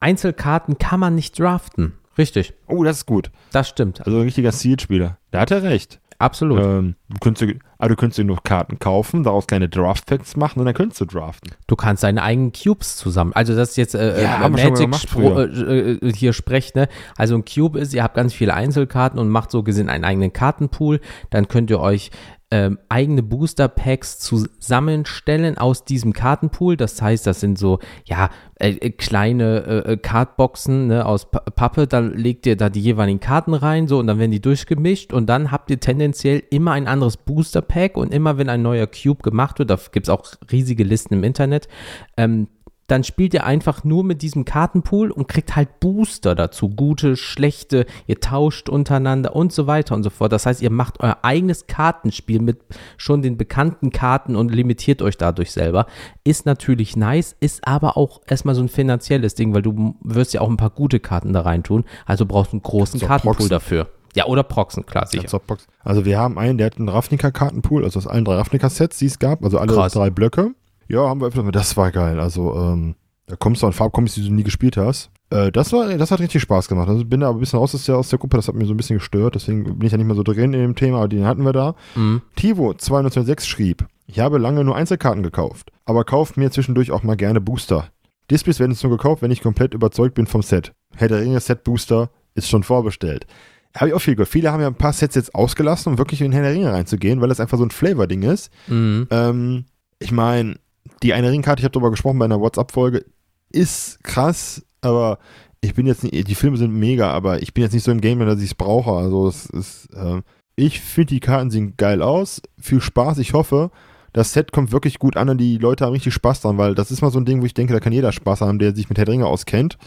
Einzelkarten 0.00 0.78
kann 0.78 1.00
man 1.00 1.14
nicht 1.14 1.38
draften. 1.38 1.94
Richtig, 2.18 2.54
Oh, 2.66 2.84
das 2.84 2.98
ist 2.98 3.06
gut. 3.06 3.30
das 3.52 3.68
stimmt. 3.68 4.04
Also 4.06 4.18
ein 4.18 4.24
richtiger 4.24 4.52
Seed-Spieler. 4.52 5.16
Da 5.30 5.40
hat 5.40 5.50
er 5.50 5.62
recht. 5.62 6.00
Absolut. 6.20 6.60
Ähm, 6.60 6.94
du 7.08 7.16
könntest, 7.20 7.50
dir- 7.50 7.58
aber 7.78 7.88
du 7.88 7.96
könntest 7.96 8.22
noch 8.24 8.42
Karten 8.44 8.78
kaufen, 8.78 9.22
daraus 9.24 9.46
kleine 9.46 9.68
Draft-Packs 9.70 10.36
machen 10.36 10.60
und 10.60 10.66
dann 10.66 10.74
könntest 10.74 11.00
du 11.00 11.06
draften. 11.06 11.52
Du 11.66 11.76
kannst 11.76 12.02
deine 12.02 12.22
eigenen 12.22 12.52
Cubes 12.52 12.96
zusammen. 12.96 13.32
Also 13.34 13.56
das 13.56 13.70
ist 13.70 13.76
jetzt 13.76 13.94
äh, 13.94 14.22
Ja, 14.22 14.36
äh, 14.44 14.48
Magic 14.50 14.88
Spro- 15.00 15.40
äh, 15.46 15.92
äh, 16.06 16.12
hier 16.12 16.34
sprecht, 16.34 16.76
ne? 16.76 16.88
Also 17.16 17.34
ein 17.36 17.44
Cube 17.46 17.78
ist, 17.78 17.94
ihr 17.94 18.02
habt 18.02 18.16
ganz 18.16 18.34
viele 18.34 18.52
Einzelkarten 18.54 19.18
und 19.18 19.30
macht 19.30 19.50
so 19.50 19.62
gesehen 19.62 19.88
einen 19.88 20.04
eigenen 20.04 20.32
Kartenpool. 20.32 21.00
Dann 21.30 21.48
könnt 21.48 21.70
ihr 21.70 21.80
euch 21.80 22.10
ähm, 22.52 22.78
eigene 22.88 23.22
Booster 23.22 23.68
Packs 23.68 24.18
zusammenstellen 24.18 25.56
aus 25.56 25.84
diesem 25.84 26.12
Kartenpool. 26.12 26.76
Das 26.76 27.00
heißt, 27.00 27.26
das 27.26 27.40
sind 27.40 27.58
so 27.58 27.78
ja 28.04 28.30
äh, 28.56 28.70
äh, 28.70 28.90
kleine 28.90 29.84
äh, 29.86 29.92
äh, 29.92 29.96
Cardboxen 29.96 30.88
ne, 30.88 31.06
aus 31.06 31.30
Pa- 31.30 31.40
Pappe. 31.40 31.86
Dann 31.86 32.12
legt 32.14 32.46
ihr 32.46 32.56
da 32.56 32.68
die 32.68 32.80
jeweiligen 32.80 33.20
Karten 33.20 33.54
rein, 33.54 33.86
so 33.86 33.98
und 33.98 34.08
dann 34.08 34.18
werden 34.18 34.32
die 34.32 34.42
durchgemischt 34.42 35.12
und 35.12 35.26
dann 35.26 35.50
habt 35.50 35.70
ihr 35.70 35.78
tendenziell 35.78 36.42
immer 36.50 36.72
ein 36.72 36.88
anderes 36.88 37.16
Booster 37.16 37.62
Pack 37.62 37.96
und 37.96 38.12
immer 38.12 38.36
wenn 38.36 38.48
ein 38.48 38.62
neuer 38.62 38.88
Cube 38.88 39.22
gemacht 39.22 39.58
wird, 39.58 39.70
da 39.70 39.78
gibt 39.92 40.06
es 40.06 40.10
auch 40.10 40.24
riesige 40.50 40.84
Listen 40.84 41.14
im 41.14 41.24
Internet. 41.24 41.68
Ähm, 42.16 42.48
dann 42.90 43.04
spielt 43.04 43.34
ihr 43.34 43.44
einfach 43.44 43.84
nur 43.84 44.02
mit 44.02 44.22
diesem 44.22 44.44
Kartenpool 44.44 45.10
und 45.12 45.28
kriegt 45.28 45.54
halt 45.54 45.78
Booster 45.78 46.34
dazu. 46.34 46.68
Gute, 46.68 47.16
schlechte, 47.16 47.86
ihr 48.06 48.18
tauscht 48.18 48.68
untereinander 48.68 49.36
und 49.36 49.52
so 49.52 49.66
weiter 49.68 49.94
und 49.94 50.02
so 50.02 50.10
fort. 50.10 50.32
Das 50.32 50.44
heißt, 50.46 50.60
ihr 50.60 50.70
macht 50.70 51.00
euer 51.00 51.18
eigenes 51.22 51.68
Kartenspiel 51.68 52.40
mit 52.40 52.58
schon 52.96 53.22
den 53.22 53.36
bekannten 53.36 53.90
Karten 53.90 54.34
und 54.34 54.52
limitiert 54.52 55.02
euch 55.02 55.16
dadurch 55.16 55.52
selber. 55.52 55.86
Ist 56.24 56.46
natürlich 56.46 56.96
nice, 56.96 57.36
ist 57.38 57.66
aber 57.66 57.96
auch 57.96 58.22
erstmal 58.26 58.56
so 58.56 58.62
ein 58.62 58.68
finanzielles 58.68 59.36
Ding, 59.36 59.54
weil 59.54 59.62
du 59.62 59.94
wirst 60.02 60.34
ja 60.34 60.40
auch 60.40 60.50
ein 60.50 60.56
paar 60.56 60.70
gute 60.70 60.98
Karten 60.98 61.32
da 61.32 61.42
reintun. 61.42 61.84
Also 62.06 62.26
brauchst 62.26 62.52
du 62.52 62.56
einen 62.56 62.62
großen 62.62 62.98
Kartenpool 62.98 63.34
proxen. 63.34 63.50
dafür. 63.50 63.88
Ja, 64.16 64.26
oder 64.26 64.42
Proxen, 64.42 64.86
klar, 64.86 65.06
sicher. 65.06 65.40
Also 65.84 66.04
wir 66.04 66.18
haben 66.18 66.36
einen, 66.38 66.58
der 66.58 66.66
hat 66.66 66.78
einen 66.78 66.88
Ravnica-Kartenpool, 66.88 67.84
also 67.84 67.98
aus 68.00 68.08
allen 68.08 68.24
drei 68.24 68.34
Ravnica-Sets, 68.34 68.98
die 68.98 69.06
es 69.06 69.20
gab, 69.20 69.44
also 69.44 69.58
alle 69.58 69.72
Krass. 69.72 69.92
drei 69.92 70.10
Blöcke. 70.10 70.52
Ja, 70.90 71.08
haben 71.08 71.20
wir 71.20 71.28
öfter, 71.28 71.44
das 71.52 71.76
war 71.76 71.92
geil. 71.92 72.18
Also 72.18 72.54
ähm, 72.56 72.96
da 73.26 73.36
kommst 73.36 73.62
du 73.62 73.66
an 73.66 73.72
Farbkombis, 73.72 74.14
die 74.14 74.26
du 74.26 74.34
nie 74.34 74.42
gespielt 74.42 74.76
hast. 74.76 75.10
Äh, 75.30 75.52
das 75.52 75.72
war, 75.72 75.88
das 75.96 76.10
hat 76.10 76.18
richtig 76.18 76.42
Spaß 76.42 76.66
gemacht. 76.66 76.88
Also 76.88 77.04
bin 77.04 77.20
da 77.20 77.28
aber 77.28 77.38
ein 77.38 77.40
bisschen 77.40 77.60
raus 77.60 77.76
aus 77.76 77.84
der, 77.84 77.96
aus 77.96 78.08
der 78.08 78.18
Gruppe, 78.18 78.36
das 78.36 78.48
hat 78.48 78.56
mir 78.56 78.66
so 78.66 78.74
ein 78.74 78.76
bisschen 78.76 78.98
gestört, 78.98 79.36
deswegen 79.36 79.78
bin 79.78 79.86
ich 79.86 79.92
ja 79.92 79.98
nicht 79.98 80.08
mehr 80.08 80.16
so 80.16 80.24
drin 80.24 80.52
in 80.52 80.60
dem 80.60 80.74
Thema, 80.74 80.98
aber 80.98 81.08
den 81.08 81.26
hatten 81.26 81.44
wir 81.44 81.52
da. 81.52 81.76
Mhm. 81.94 82.22
Tivo 82.34 82.74
206 82.74 83.46
schrieb, 83.46 83.86
ich 84.06 84.18
habe 84.18 84.38
lange 84.38 84.64
nur 84.64 84.74
Einzelkarten 84.74 85.22
gekauft, 85.22 85.70
aber 85.84 86.02
kauft 86.02 86.36
mir 86.36 86.50
zwischendurch 86.50 86.90
auch 86.90 87.04
mal 87.04 87.16
gerne 87.16 87.40
Booster. 87.40 87.86
Displays 88.28 88.58
werden 88.58 88.72
jetzt 88.72 88.82
nur 88.82 88.96
gekauft, 88.96 89.22
wenn 89.22 89.30
ich 89.30 89.42
komplett 89.42 89.74
überzeugt 89.74 90.16
bin 90.16 90.26
vom 90.26 90.42
Set. 90.42 90.72
Herr 90.96 91.06
der 91.06 91.20
Ringe 91.20 91.38
Set 91.38 91.62
Booster 91.62 92.10
ist 92.34 92.48
schon 92.48 92.64
vorbestellt. 92.64 93.28
Habe 93.76 93.90
ich 93.90 93.94
auch 93.94 94.00
viel 94.00 94.16
gehört. 94.16 94.28
Viele 94.28 94.50
haben 94.50 94.60
ja 94.60 94.66
ein 94.66 94.74
paar 94.74 94.92
Sets 94.92 95.14
jetzt 95.14 95.34
ausgelassen, 95.36 95.92
um 95.92 95.98
wirklich 95.98 96.20
in 96.20 96.32
Herr 96.32 96.42
der 96.42 96.52
Ringe 96.52 96.72
reinzugehen, 96.72 97.20
weil 97.20 97.28
das 97.28 97.38
einfach 97.38 97.58
so 97.58 97.64
ein 97.64 97.70
Flavor-Ding 97.70 98.22
ist. 98.22 98.50
Mhm. 98.66 99.06
Ähm, 99.10 99.64
ich 100.00 100.10
meine, 100.10 100.56
die 101.02 101.14
eine 101.14 101.30
Ringkarte, 101.30 101.60
ich 101.60 101.64
habe 101.64 101.72
darüber 101.72 101.90
gesprochen 101.90 102.18
bei 102.18 102.24
einer 102.24 102.40
WhatsApp-Folge, 102.40 103.04
ist 103.50 104.02
krass, 104.04 104.64
aber 104.80 105.18
ich 105.60 105.74
bin 105.74 105.86
jetzt 105.86 106.02
nicht, 106.02 106.28
die 106.28 106.34
Filme 106.34 106.56
sind 106.56 106.72
mega, 106.72 107.10
aber 107.10 107.42
ich 107.42 107.52
bin 107.52 107.62
jetzt 107.62 107.72
nicht 107.72 107.84
so 107.84 107.90
im 107.90 108.00
Game, 108.00 108.20
dass 108.20 108.38
ich 108.40 108.50
es 108.50 108.54
brauche. 108.54 108.92
Also 108.92 109.28
es 109.28 109.46
ist, 109.46 109.88
äh, 109.94 110.22
ich 110.56 110.80
finde 110.80 111.14
die 111.14 111.20
Karten 111.20 111.50
sehen 111.50 111.74
geil 111.76 112.02
aus, 112.02 112.40
viel 112.58 112.80
Spaß. 112.80 113.18
Ich 113.18 113.34
hoffe, 113.34 113.70
das 114.12 114.32
Set 114.32 114.52
kommt 114.52 114.72
wirklich 114.72 114.98
gut 114.98 115.16
an 115.16 115.28
und 115.28 115.38
die 115.38 115.58
Leute 115.58 115.84
haben 115.84 115.92
richtig 115.92 116.14
Spaß 116.14 116.40
dran, 116.40 116.58
weil 116.58 116.74
das 116.74 116.90
ist 116.90 117.02
mal 117.02 117.10
so 117.10 117.20
ein 117.20 117.24
Ding, 117.24 117.42
wo 117.42 117.46
ich 117.46 117.54
denke, 117.54 117.72
da 117.72 117.80
kann 117.80 117.92
jeder 117.92 118.12
Spaß 118.12 118.40
haben, 118.40 118.58
der 118.58 118.74
sich 118.74 118.88
mit 118.88 118.98
Herr 118.98 119.08
Ringe 119.08 119.26
auskennt. 119.26 119.78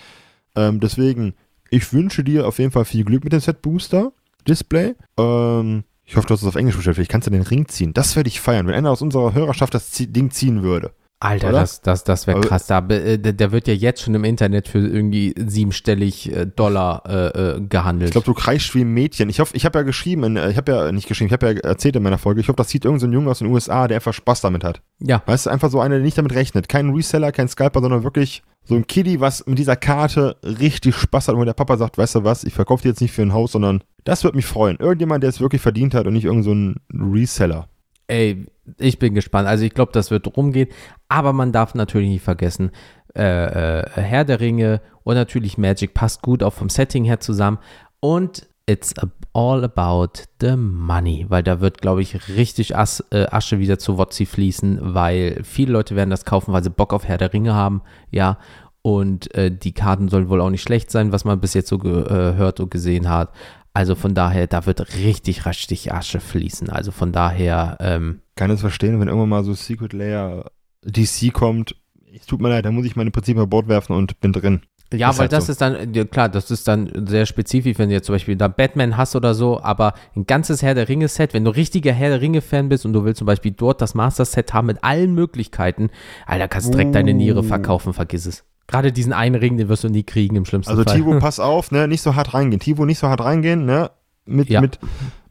Ähm, 0.55 0.79
deswegen, 0.79 1.33
ich 1.69 1.91
wünsche 1.91 2.23
dir 2.23 2.47
auf 2.47 2.59
jeden 2.59 2.71
Fall 2.71 2.85
viel 2.85 3.03
Glück 3.03 3.23
mit 3.23 3.33
dem 3.33 3.39
Set 3.39 3.61
Booster 3.61 4.13
Display. 4.47 4.95
Ähm, 5.17 5.83
ich 6.05 6.15
hoffe, 6.17 6.27
du 6.27 6.33
hast 6.33 6.41
es 6.41 6.47
auf 6.47 6.55
Englisch 6.55 6.75
bestellt. 6.75 6.95
Vielleicht 6.95 7.11
kannst 7.11 7.27
du 7.27 7.31
den 7.31 7.41
Ring 7.41 7.67
ziehen. 7.67 7.93
Das 7.93 8.15
werde 8.15 8.27
ich 8.27 8.41
feiern, 8.41 8.67
wenn 8.67 8.75
einer 8.75 8.91
aus 8.91 9.01
unserer 9.01 9.33
Hörerschaft 9.33 9.73
das 9.73 9.89
Ding 9.91 10.31
ziehen 10.31 10.63
würde. 10.63 10.93
Alter, 11.23 11.49
Oder? 11.49 11.59
das, 11.61 11.81
das, 11.81 12.03
das 12.03 12.27
wäre 12.27 12.41
krass. 12.41 12.67
Da, 12.67 12.81
be- 12.81 13.01
äh, 13.01 13.17
der, 13.17 13.33
der 13.33 13.51
wird 13.51 13.67
ja 13.67 13.73
jetzt 13.73 14.01
schon 14.01 14.13
im 14.13 14.23
Internet 14.23 14.67
für 14.67 14.79
irgendwie 14.79 15.33
siebenstellig 15.37 16.35
äh, 16.35 16.45
Dollar 16.45 17.03
äh, 17.07 17.55
äh, 17.57 17.61
gehandelt. 17.61 18.09
Ich 18.09 18.11
glaube, 18.13 18.25
du 18.25 18.33
kreischst 18.33 18.75
wie 18.75 18.81
ein 18.81 18.93
Mädchen. 18.93 19.29
Ich 19.29 19.39
hoffe, 19.39 19.55
ich 19.55 19.65
habe 19.65 19.79
ja 19.79 19.83
geschrieben, 19.83 20.23
in, 20.23 20.49
ich 20.49 20.57
habe 20.57 20.71
ja 20.71 20.91
nicht 20.91 21.07
geschrieben, 21.07 21.27
ich 21.27 21.33
habe 21.33 21.45
ja 21.53 21.59
erzählt 21.61 21.95
in 21.95 22.03
meiner 22.03 22.17
Folge, 22.17 22.41
ich 22.41 22.47
hoffe, 22.49 22.57
das 22.57 22.69
sieht 22.69 22.85
irgendein 22.85 23.09
so 23.11 23.13
Junge 23.13 23.31
aus 23.31 23.39
den 23.39 23.47
USA, 23.47 23.87
der 23.87 23.95
einfach 23.97 24.13
Spaß 24.13 24.41
damit 24.41 24.63
hat. 24.63 24.81
ja, 24.99 25.21
Weißt 25.25 25.45
du, 25.45 25.49
einfach 25.49 25.69
so 25.71 25.79
einer, 25.79 25.95
der 25.95 26.03
nicht 26.03 26.17
damit 26.17 26.33
rechnet. 26.35 26.67
Kein 26.67 26.89
Reseller, 26.89 27.31
kein 27.31 27.47
Scalper, 27.47 27.81
sondern 27.81 28.03
wirklich 28.03 28.43
so 28.65 28.75
ein 28.75 28.85
Kiddie, 28.87 29.19
was 29.19 29.45
mit 29.45 29.57
dieser 29.59 29.75
Karte 29.75 30.37
richtig 30.43 30.95
Spaß 30.95 31.27
hat 31.27 31.35
und 31.35 31.41
wo 31.41 31.45
der 31.45 31.53
Papa 31.53 31.77
sagt, 31.77 31.97
weißt 31.97 32.15
du 32.15 32.23
was, 32.23 32.43
ich 32.43 32.53
verkaufe 32.53 32.81
die 32.83 32.89
jetzt 32.89 33.01
nicht 33.01 33.11
für 33.13 33.21
ein 33.21 33.33
Haus, 33.33 33.51
sondern 33.53 33.81
das 34.03 34.23
wird 34.23 34.35
mich 34.35 34.45
freuen. 34.45 34.77
Irgendjemand, 34.77 35.23
der 35.23 35.29
es 35.29 35.39
wirklich 35.41 35.61
verdient 35.61 35.93
hat 35.93 36.05
und 36.07 36.13
nicht 36.13 36.25
irgend 36.25 36.43
so 36.43 36.53
ein 36.53 36.75
Reseller. 36.93 37.67
ey, 38.07 38.45
ich 38.77 38.99
bin 38.99 39.13
gespannt. 39.13 39.47
Also 39.47 39.65
ich 39.65 39.73
glaube, 39.73 39.91
das 39.91 40.11
wird 40.11 40.35
rumgehen. 40.37 40.69
Aber 41.09 41.33
man 41.33 41.51
darf 41.51 41.75
natürlich 41.75 42.09
nicht 42.09 42.23
vergessen, 42.23 42.71
äh, 43.15 43.79
äh, 43.79 43.85
Herr 43.95 44.25
der 44.25 44.39
Ringe 44.39 44.81
und 45.03 45.15
natürlich 45.15 45.57
Magic 45.57 45.93
passt 45.93 46.21
gut 46.21 46.43
auch 46.43 46.53
vom 46.53 46.69
Setting 46.69 47.03
her 47.03 47.19
zusammen. 47.19 47.59
Und 47.99 48.47
it's 48.65 48.93
all 49.33 49.63
about 49.63 50.23
the 50.39 50.55
money, 50.55 51.25
weil 51.27 51.43
da 51.43 51.59
wird, 51.59 51.81
glaube 51.81 52.01
ich, 52.01 52.27
richtig 52.29 52.75
As 52.75 53.03
äh, 53.11 53.25
Asche 53.29 53.59
wieder 53.59 53.79
zu 53.79 53.97
Wotzi 53.97 54.25
fließen, 54.25 54.79
weil 54.93 55.41
viele 55.43 55.73
Leute 55.73 55.95
werden 55.95 56.09
das 56.09 56.25
kaufen, 56.25 56.53
weil 56.53 56.63
sie 56.63 56.69
Bock 56.69 56.93
auf 56.93 57.05
Herr 57.05 57.17
der 57.17 57.33
Ringe 57.33 57.53
haben, 57.53 57.81
ja. 58.11 58.37
Und 58.81 59.33
äh, 59.35 59.49
die 59.49 59.71
Karten 59.71 60.09
sollen 60.09 60.27
wohl 60.27 60.41
auch 60.41 60.49
nicht 60.49 60.61
schlecht 60.61 60.91
sein, 60.91 61.13
was 61.13 61.23
man 61.23 61.39
bis 61.39 61.53
jetzt 61.53 61.69
so 61.69 61.77
gehört 61.77 62.59
und 62.59 62.69
gesehen 62.69 63.09
hat. 63.09 63.31
Also 63.73 63.95
von 63.95 64.13
daher, 64.13 64.47
da 64.47 64.65
wird 64.65 64.95
richtig, 64.97 65.45
richtig 65.45 65.91
Asche 65.91 66.19
fließen. 66.19 66.69
Also 66.69 66.91
von 66.91 67.11
daher, 67.11 67.77
ähm, 67.79 68.19
Kann 68.35 68.51
es 68.51 68.61
verstehen, 68.61 68.99
wenn 68.99 69.07
irgendwann 69.07 69.29
mal 69.29 69.43
so 69.43 69.53
Secret 69.53 69.93
Layer 69.93 70.51
DC 70.83 71.33
kommt. 71.33 71.75
Es 72.15 72.27
tut 72.27 72.39
mir 72.41 72.49
leid, 72.49 72.65
da 72.65 72.71
muss 72.71 72.85
ich 72.85 72.95
meine 72.95 73.09
Prinzipien 73.09 73.37
über 73.41 73.47
Bord 73.47 73.67
werfen 73.67 73.95
und 73.95 74.19
bin 74.19 74.31
drin. 74.33 74.61
Ja, 74.93 75.09
Ist 75.09 75.17
weil 75.17 75.23
halt 75.23 75.33
das 75.33 75.47
so. 75.47 75.53
ist 75.53 75.61
dann, 75.61 75.91
ja, 75.95 76.05
klar, 76.05 76.29
das 76.29 76.51
ist 76.51 76.67
dann 76.67 77.07
sehr 77.07 77.25
spezifisch, 77.25 77.79
wenn 77.79 77.89
du 77.89 77.95
jetzt 77.95 78.05
zum 78.05 78.13
Beispiel 78.13 78.35
da 78.35 78.47
Batman 78.47 78.95
hast 78.95 79.15
oder 79.15 79.33
so, 79.33 79.59
aber 79.59 79.93
ein 80.15 80.27
ganzes 80.27 80.61
Herr 80.61 80.75
der 80.75 80.87
Ringe-Set, 80.87 81.33
wenn 81.33 81.43
du 81.43 81.49
richtiger 81.49 81.91
Herr 81.93 82.09
der 82.09 82.21
Ringe-Fan 82.21 82.69
bist 82.69 82.85
und 82.85 82.93
du 82.93 83.03
willst 83.03 83.17
zum 83.17 83.25
Beispiel 83.25 83.53
dort 83.53 83.81
das 83.81 83.95
Master-Set 83.95 84.53
haben 84.53 84.67
mit 84.67 84.83
allen 84.83 85.15
Möglichkeiten, 85.15 85.89
Alter, 86.27 86.47
kannst 86.47 86.67
du 86.67 86.71
direkt 86.73 86.93
deine 86.93 87.15
Niere 87.15 87.39
Uh. 87.39 87.43
verkaufen, 87.43 87.93
vergiss 87.93 88.27
es. 88.27 88.43
Gerade 88.67 88.91
diesen 88.91 89.13
einen 89.13 89.35
Ring, 89.35 89.57
den 89.57 89.67
wirst 89.69 89.83
du 89.83 89.89
nie 89.89 90.03
kriegen 90.03 90.35
im 90.35 90.45
schlimmsten 90.45 90.71
Also 90.71 90.83
Fall. 90.83 90.95
Tivo, 90.95 91.19
pass 91.19 91.39
auf, 91.39 91.71
ne, 91.71 91.87
nicht 91.87 92.01
so 92.01 92.15
hart 92.15 92.33
reingehen. 92.33 92.59
Tivo, 92.59 92.85
nicht 92.85 92.99
so 92.99 93.07
hart 93.09 93.21
reingehen, 93.21 93.65
ne, 93.65 93.91
mit, 94.25 94.49
Ja. 94.49 94.61
mit, 94.61 94.79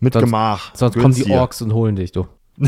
mit 0.01 0.13
Sonst- 0.13 0.25
Gemach. 0.27 0.75
Sonst 0.75 0.95
Gönn's 0.95 1.03
kommen 1.03 1.15
die 1.15 1.25
dir. 1.25 1.41
Orks 1.41 1.63
und 1.63 1.73
holen 1.73 1.97
dich, 1.97 2.13
du. 2.13 2.27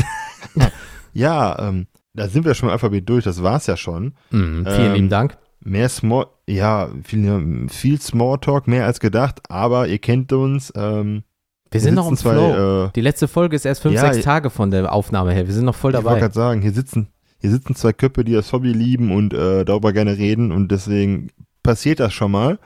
Ja, 1.13 1.57
ähm, 1.69 1.87
da 2.13 2.27
sind 2.27 2.45
wir 2.45 2.53
schon 2.55 2.69
im 2.69 2.73
Alphabet 2.73 3.07
durch, 3.07 3.23
das 3.23 3.41
war's 3.41 3.67
ja 3.67 3.77
schon. 3.77 4.13
Mhm, 4.31 4.65
vielen 4.65 4.85
Ähm, 4.87 4.93
lieben 4.93 5.09
Dank. 5.09 5.37
Mehr 5.61 5.89
Small, 5.89 6.27
ja, 6.47 6.89
viel, 7.03 7.67
viel 7.69 7.99
Smalltalk, 8.01 8.67
mehr 8.67 8.85
als 8.85 8.99
gedacht, 8.99 9.41
aber 9.49 9.87
ihr 9.87 9.97
kennt 9.99 10.31
uns. 10.33 10.71
Ähm, 10.75 11.23
Wir 11.71 11.79
sind 11.79 11.95
noch 11.95 12.07
im 12.09 12.15
sitzen 12.15 12.31
Flow. 12.33 12.85
Äh, 12.87 12.89
Die 12.95 13.01
letzte 13.01 13.27
Folge 13.27 13.55
ist 13.55 13.65
erst 13.65 13.81
fünf, 13.81 13.95
Ja, 13.95 14.11
sechs 14.13 14.25
Tage 14.25 14.49
von 14.49 14.71
der 14.71 14.91
Aufnahme 14.93 15.31
her. 15.33 15.47
Wir 15.47 15.53
sind 15.53 15.65
noch 15.65 15.73
voll 15.75 15.91
ich 15.91 15.95
wollte 15.97 16.07
dabei. 16.09 16.19
gerade 16.19 16.33
sagen, 16.33 16.61
hier 16.61 16.71
sitzen, 16.73 17.07
hier 17.45 17.53
sitzen 17.53 17.75
zwei 17.75 17.93
Köpfe, 17.93 18.23
die 18.23 18.33
das 18.33 18.51
Hobby 18.53 18.71
lieben 18.71 19.11
und 19.11 19.33
äh, 19.33 19.63
darüber 19.65 19.93
gerne 19.93 20.17
reden 20.17 20.51
und 20.51 20.71
deswegen 20.71 21.29
passiert 21.63 21.99
das 21.99 22.13
schon 22.13 22.31
mal. 22.31 22.57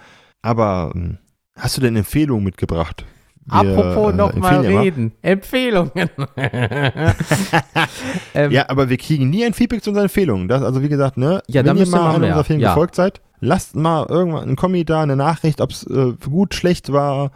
Aber 0.42 0.92
ähm, 0.96 1.18
hast 1.58 1.76
du 1.78 1.82
denn 1.82 1.96
Empfehlungen 1.96 2.44
mitgebracht? 2.46 3.06
Wir, 3.46 3.78
Apropos 3.78 4.14
äh, 4.14 4.16
nochmal 4.16 4.64
ja 4.64 4.72
mal. 4.72 4.82
reden. 4.84 5.12
Empfehlungen. 5.22 5.92
ähm, 8.34 8.52
Ja, 8.52 8.70
aber 8.70 8.90
wir 8.90 8.98
kriegen 8.98 9.30
nie 9.30 9.44
ein 9.46 9.54
Feedback 9.54 9.84
zu 9.84 9.90
unseren 9.90 10.06
Empfehlungen. 10.06 10.48
Das, 10.48 10.62
also 10.62 10.82
wie 10.82 10.90
gesagt, 10.90 11.18
ne, 11.18 11.42
Ja, 11.48 11.66
wenn 11.66 11.78
ihr 11.78 11.88
mal 11.88 12.16
an 12.16 12.24
unserer 12.24 12.44
Film 12.44 12.60
Ja. 12.60 12.70
gefolgt 12.70 12.96
seid, 12.96 13.22
lasst 13.40 13.76
mal 13.76 14.06
irgendwann 14.08 14.44
einen 14.44 14.56
Kommi 14.56 14.86
da, 14.86 15.02
eine 15.02 15.16
Nachricht, 15.16 15.62
ob 15.62 15.72
es 15.72 15.84
äh, 15.88 16.14
gut, 16.30 16.54
schlecht 16.54 16.92
war 16.92 17.32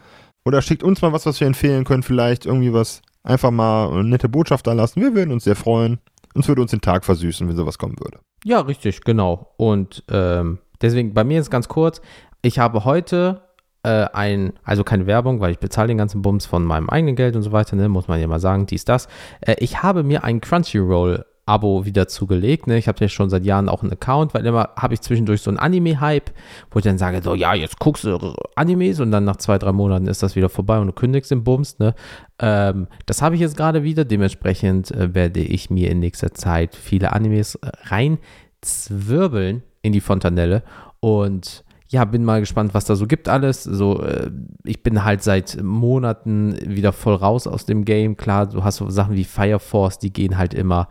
oder 0.46 0.62
schickt 0.62 0.84
uns 0.84 1.02
mal 1.02 1.14
was, 1.14 1.26
was 1.26 1.39
wir 1.39 1.48
empfehlen 1.48 1.84
können, 1.84 2.04
vielleicht 2.04 2.46
irgendwie 2.46 2.74
was, 2.74 3.02
einfach 3.24 3.52
mal 3.52 3.89
eine 3.91 4.04
nette 4.04 4.30
Botschaft 4.30 4.68
da 4.68 4.74
lassen. 4.74 5.02
Wir 5.02 5.16
würden 5.16 5.32
uns 5.32 5.46
sehr 5.46 5.56
freuen. 5.56 6.00
Uns 6.34 6.47
würde 6.47 6.61
uns 6.61 6.71
den 6.71 6.81
Tag 6.81 7.05
versüßen, 7.05 7.47
wenn 7.47 7.55
sowas 7.55 7.77
kommen 7.77 7.95
würde. 7.99 8.19
Ja, 8.43 8.61
richtig, 8.61 9.01
genau. 9.01 9.53
Und 9.57 10.03
ähm, 10.09 10.59
deswegen, 10.81 11.13
bei 11.13 11.23
mir 11.23 11.39
ist 11.39 11.49
ganz 11.49 11.67
kurz, 11.67 12.01
ich 12.41 12.59
habe 12.59 12.86
heute 12.86 13.41
äh, 13.84 14.07
ein, 14.13 14.53
also 14.63 14.84
keine 14.84 15.07
Werbung, 15.07 15.39
weil 15.39 15.51
ich 15.51 15.59
bezahle 15.59 15.89
den 15.89 15.97
ganzen 15.97 16.21
Bums 16.21 16.45
von 16.45 16.63
meinem 16.63 16.89
eigenen 16.89 17.15
Geld 17.15 17.36
und 17.36 17.43
so 17.43 17.51
weiter, 17.51 17.75
ne, 17.75 17.89
muss 17.89 18.07
man 18.07 18.19
ja 18.19 18.27
mal 18.27 18.39
sagen, 18.39 18.65
dies, 18.65 18.86
das. 18.86 19.07
Äh, 19.41 19.55
ich 19.59 19.84
habe 19.84 20.03
mir 20.03 20.23
ein 20.23 20.41
Crunchyroll 20.41 21.25
Abo 21.46 21.86
wieder 21.86 22.08
zugelegt. 22.08 22.68
Ne? 22.68 22.78
Ich 22.78 22.88
habe 22.88 23.00
ja 23.02 23.10
schon 23.10 23.30
seit 23.30 23.44
Jahren 23.44 23.68
auch 23.68 23.84
einen 23.84 23.91
Account, 23.91 24.34
weil 24.34 24.46
immer 24.46 24.70
habe 24.78 24.94
ich 24.94 25.02
zwischendurch 25.02 25.41
so 25.41 25.52
einen 25.52 25.60
Anime-Hype, 25.60 26.32
wo 26.72 26.80
ich 26.80 26.86
dann 26.86 26.98
sage, 26.98 27.22
so, 27.22 27.36
ja, 27.36 27.54
jetzt 27.54 27.80
guckst 27.80 28.06
du 28.06 28.36
Animes 28.56 29.00
und 29.02 29.12
dann 29.12 29.26
nach 29.26 29.36
zwei, 29.36 29.58
drei 29.58 29.74
Monaten 29.74 30.08
ist 30.08 30.24
das 30.24 30.36
wieder 30.36 30.50
vorbei 30.50 30.80
und 30.80 30.88
du 30.88 30.94
kündigst 30.94 31.32
den 31.32 31.44
Bums. 31.44 31.80
Ne? 31.80 31.96
Ähm, 32.39 32.88
das 33.06 33.22
habe 33.22 33.36
ich 33.36 33.41
jetzt 33.41 33.58
gerade 33.58 33.84
wieder. 33.84 34.06
Dementsprechend 34.06 34.91
äh, 34.91 35.14
werde 35.14 35.41
ich 35.41 35.70
mir 35.70 35.91
in 35.91 36.00
nächster 36.00 36.34
Zeit 36.34 36.76
viele 36.76 37.12
Animes 37.12 37.56
äh, 37.56 37.72
reinzwirbeln 37.84 39.64
in 39.82 39.91
die 39.91 40.02
Fontanelle 40.02 40.64
und 41.02 41.66
ja, 41.89 42.06
bin 42.06 42.26
mal 42.26 42.39
gespannt, 42.39 42.74
was 42.74 42.86
da 42.86 42.96
so 42.96 43.06
gibt 43.06 43.30
alles. 43.30 43.64
So, 43.64 44.02
äh, 44.02 44.32
ich 44.64 44.82
bin 44.82 45.04
halt 45.04 45.22
seit 45.22 45.62
Monaten 45.62 46.58
wieder 46.66 46.91
voll 46.91 47.14
raus 47.14 47.46
aus 47.46 47.68
dem 47.68 47.86
Game. 47.86 48.18
Klar, 48.18 48.48
du 48.48 48.64
hast 48.64 48.78
so 48.78 48.89
Sachen 48.89 49.16
wie 49.16 49.26
Fire 49.26 49.60
Force, 49.60 50.00
die 50.00 50.12
gehen 50.12 50.39
halt 50.39 50.56
immer. 50.56 50.88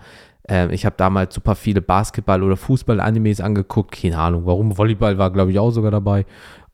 Ähm, 0.49 0.71
ich 0.71 0.85
habe 0.85 0.97
damals 0.97 1.35
super 1.35 1.55
viele 1.55 1.81
Basketball- 1.83 2.43
oder 2.43 2.57
Fußball-Animes 2.57 3.41
angeguckt. 3.41 3.93
Keine 3.93 4.19
Ahnung, 4.19 4.47
warum. 4.47 4.77
Volleyball 4.77 5.19
war, 5.19 5.31
glaube 5.31 5.51
ich, 5.51 5.59
auch 5.59 5.71
sogar 5.71 5.91
dabei. 5.91 6.27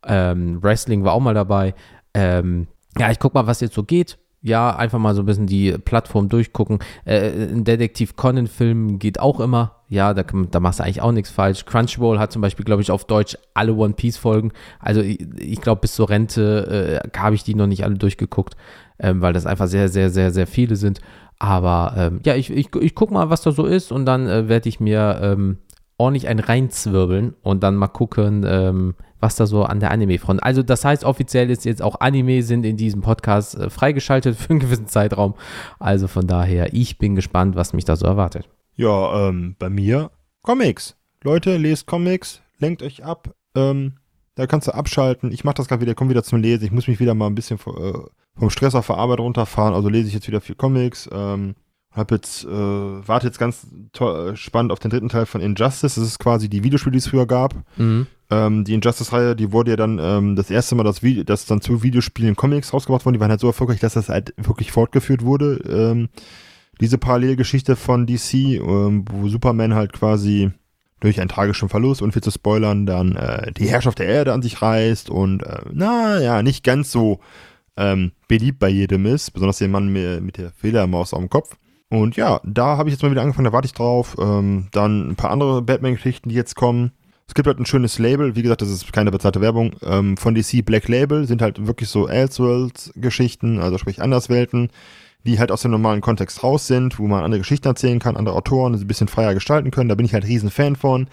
Ähm, 0.06 0.62
Wrestling 0.62 1.04
war 1.04 1.12
auch 1.12 1.20
mal 1.20 1.34
dabei. 1.34 1.74
Ähm, 2.14 2.68
ja, 2.98 3.10
ich 3.10 3.18
guck 3.18 3.34
mal, 3.34 3.46
was 3.46 3.60
jetzt 3.60 3.74
so 3.74 3.84
geht. 3.84 4.18
Ja, 4.40 4.76
einfach 4.76 5.00
mal 5.00 5.14
so 5.16 5.22
ein 5.22 5.26
bisschen 5.26 5.46
die 5.46 5.72
Plattform 5.72 6.28
durchgucken. 6.28 6.78
Äh, 7.04 7.30
ein 7.48 7.64
Detektiv 7.64 8.14
Conan-Film 8.14 8.98
geht 8.98 9.18
auch 9.18 9.40
immer. 9.40 9.82
Ja, 9.88 10.14
da, 10.14 10.22
da 10.22 10.60
machst 10.60 10.78
du 10.78 10.84
eigentlich 10.84 11.02
auch 11.02 11.12
nichts 11.12 11.30
falsch. 11.30 11.64
Crunchyroll 11.64 12.18
hat 12.18 12.30
zum 12.30 12.42
Beispiel, 12.42 12.64
glaube 12.64 12.82
ich, 12.82 12.90
auf 12.90 13.04
Deutsch 13.04 13.36
alle 13.54 13.74
One 13.74 13.94
Piece-Folgen. 13.94 14.52
Also 14.78 15.00
ich, 15.00 15.20
ich 15.38 15.60
glaube, 15.60 15.80
bis 15.80 15.94
zur 15.94 16.08
Rente 16.08 17.02
äh, 17.04 17.18
habe 17.18 17.34
ich 17.34 17.42
die 17.42 17.54
noch 17.54 17.66
nicht 17.66 17.84
alle 17.84 17.96
durchgeguckt, 17.96 18.54
ähm, 19.00 19.20
weil 19.20 19.32
das 19.32 19.44
einfach 19.44 19.66
sehr, 19.66 19.88
sehr, 19.88 20.10
sehr, 20.10 20.30
sehr 20.30 20.46
viele 20.46 20.76
sind. 20.76 21.00
Aber 21.39 21.95
ähm, 21.97 22.20
ja, 22.24 22.34
ich, 22.34 22.51
ich, 22.51 22.74
ich 22.74 22.95
guck 22.95 23.11
mal, 23.11 23.30
was 23.30 23.43
da 23.43 23.53
so 23.53 23.64
ist 23.64 23.93
und 23.93 24.07
dann 24.07 24.26
äh, 24.26 24.49
werde 24.49 24.68
ich 24.68 24.80
mir 24.80 25.20
ähm, 25.22 25.59
ordentlich 25.97 26.28
einen 26.28 26.41
reinzwirbeln 26.41 27.34
und 27.43 27.62
dann 27.62 27.76
mal 27.76 27.89
gucken, 27.89 28.45
ähm, 28.47 28.95
was 29.20 29.36
da 29.36 29.47
so 29.47 29.64
an 29.64 29.80
der 29.80 29.91
Anime-Front. 29.91 30.43
Also 30.43 30.62
das 30.62 30.84
heißt, 30.84 31.05
offiziell 31.05 31.51
ist 31.51 31.64
jetzt 31.64 31.82
auch 31.82 32.01
Anime 32.01 32.43
sind 32.43 32.64
in 32.64 32.76
diesem 32.76 33.03
Podcast 33.03 33.57
äh, 33.57 33.70
freigeschaltet 33.70 34.36
für 34.39 34.51
einen 34.51 34.61
gewissen 34.61 34.86
Zeitraum. 34.86 35.34
Also 35.78 36.09
von 36.09 36.26
daher, 36.26 36.72
ich 36.72 36.99
bin 36.99 37.14
gespannt, 37.14 37.57
was 37.57 37.72
mich 37.72 37.84
da 37.84 37.97
so 37.97 38.07
erwartet. 38.07 38.49
Ja, 38.76 39.28
ähm, 39.28 39.57
bei 39.59 39.68
mir 39.68 40.11
Comics. 40.43 40.97
Leute, 41.24 41.57
lest 41.57 41.86
Comics, 41.86 42.41
lenkt 42.59 42.82
euch 42.82 43.05
ab. 43.05 43.34
Ähm, 43.57 43.95
da 44.36 44.47
kannst 44.47 44.68
du 44.68 44.74
abschalten. 44.74 45.32
Ich 45.32 45.43
mache 45.43 45.57
das 45.57 45.66
gerade 45.66 45.82
wieder, 45.82 45.97
komme 45.97 46.11
wieder 46.11 46.22
zum 46.22 46.41
Lesen. 46.41 46.64
Ich 46.64 46.70
muss 46.70 46.86
mich 46.86 47.01
wieder 47.01 47.14
mal 47.14 47.26
ein 47.26 47.34
bisschen 47.34 47.59
äh, 47.59 47.93
vom 48.39 48.51
Stress 48.51 48.74
auf 48.74 48.86
der 48.86 48.97
Arbeit 48.97 49.20
runterfahren. 49.20 49.74
Also 49.74 49.89
lese 49.89 50.09
ich 50.09 50.14
jetzt 50.14 50.28
wieder 50.28 50.41
viel 50.41 50.55
Comics. 50.55 51.09
Ähm, 51.12 51.55
hab 51.93 52.11
jetzt, 52.11 52.45
äh, 52.45 52.49
warte 52.49 53.26
jetzt 53.26 53.39
ganz 53.39 53.66
äh, 53.99 54.36
spannend 54.36 54.72
auf 54.72 54.78
den 54.78 54.91
dritten 54.91 55.09
Teil 55.09 55.26
von 55.26 55.41
Injustice. 55.41 55.97
Das 55.97 56.05
ist 56.05 56.18
quasi 56.18 56.49
die 56.49 56.62
Videospiele, 56.62 56.93
die 56.93 56.99
es 56.99 57.09
früher 57.09 57.26
gab. 57.26 57.55
Mhm. 57.76 58.07
Ähm, 58.30 58.64
die 58.64 58.74
Injustice-Reihe, 58.74 59.34
die 59.34 59.53
wurde 59.53 59.72
ja 59.72 59.76
dann 59.76 59.99
ähm, 60.01 60.36
das 60.36 60.51
erste 60.51 60.74
Mal, 60.74 60.84
das, 60.84 61.03
Video, 61.03 61.24
das 61.24 61.47
dann 61.47 61.61
zu 61.61 61.82
Videospielen 61.82 62.36
Comics 62.36 62.72
rausgebracht 62.72 63.05
worden. 63.05 63.14
Die 63.14 63.20
waren 63.20 63.30
halt 63.30 63.41
so 63.41 63.47
erfolgreich, 63.47 63.80
dass 63.80 63.95
das 63.95 64.09
halt 64.09 64.34
wirklich 64.36 64.70
fortgeführt 64.70 65.24
wurde. 65.24 65.61
Ähm, 65.68 66.09
diese 66.80 66.99
Parallelgeschichte 66.99 67.74
von 67.74 68.07
DC, 68.07 68.34
ähm, 68.34 69.05
wo 69.11 69.28
Superman 69.28 69.74
halt 69.74 69.93
quasi 69.93 70.51
durch 71.01 71.20
einen 71.20 71.28
tragischen 71.28 71.68
Verlust, 71.68 72.03
und 72.03 72.12
viel 72.12 72.22
zu 72.22 72.30
spoilern, 72.30 72.84
dann 72.84 73.16
äh, 73.16 73.53
die 73.53 73.68
Herrschaft 73.68 73.99
der 73.99 74.07
Erde 74.07 74.32
an 74.32 74.43
sich 74.43 74.61
reißt 74.61 75.11
und 75.11 75.43
äh, 75.43 75.61
na 75.72 76.20
ja, 76.20 76.43
nicht 76.43 76.64
ganz 76.64 76.91
so 76.91 77.20
ähm, 77.79 78.12
beliebt 78.26 78.59
bei 78.59 78.68
jedem 78.68 79.07
ist, 79.07 79.31
besonders 79.31 79.59
der 79.59 79.68
Mann 79.68 79.89
mit, 79.89 80.37
der 80.37 80.51
Fehlermaus 80.51 81.14
auf 81.14 81.20
dem 81.20 81.31
Kopf. 81.31 81.57
Und 81.89 82.16
ja, 82.16 82.41
da 82.45 82.76
habe 82.76 82.89
ich 82.89 82.95
jetzt 82.95 83.03
mal 83.03 83.11
wieder 83.11 83.22
angefangen, 83.22 83.47
da 83.47 83.53
warte 83.53 83.66
ich 83.66 83.72
drauf. 83.72 84.16
Ähm, 84.20 84.66
dann 84.72 85.11
ein 85.11 85.16
paar 85.16 85.31
andere 85.31 85.62
Batman-Geschichten, 85.62 86.29
die 86.29 86.35
jetzt 86.35 86.57
kommen. 86.57 86.91
Es 87.29 87.35
gibt 87.35 87.47
halt 87.47 87.59
ein 87.59 87.66
schönes 87.66 87.99
Label, 87.99 88.37
wie 88.37 88.43
gesagt, 88.43 88.62
das 88.62 88.70
ist 88.70 88.93
keine 88.93 89.11
bezahlte 89.11 89.41
Werbung, 89.41 89.76
ähm, 89.83 90.16
von 90.16 90.35
DC 90.35 90.64
Black 90.64 90.89
Label, 90.89 91.26
sind 91.26 91.43
halt 91.43 91.66
wirklich 91.66 91.89
so 91.91 92.09
Elseworlds-Geschichten, 92.09 93.61
also 93.61 93.76
sprich 93.76 94.01
Anderswelten, 94.01 94.70
die 95.24 95.39
halt 95.39 95.53
aus 95.53 95.62
dem 95.62 95.70
normalen 95.70 96.01
Kontext 96.01 96.43
raus 96.43 96.66
sind, 96.66 96.99
wo 96.99 97.07
man 97.07 97.24
andere 97.24 97.41
Geschichten 97.41 97.68
erzählen 97.68 97.99
kann, 97.99 98.16
andere 98.16 98.35
Autoren, 98.35 98.74
ein 98.74 98.87
bisschen 98.87 99.09
freier 99.09 99.35
gestalten 99.35 99.70
können. 99.70 99.91
Da 99.91 99.95
bin 99.95 100.07
ich 100.07 100.14
halt 100.14 100.24
riesen 100.24 100.51
Fan 100.51 100.74
von. 100.74 101.07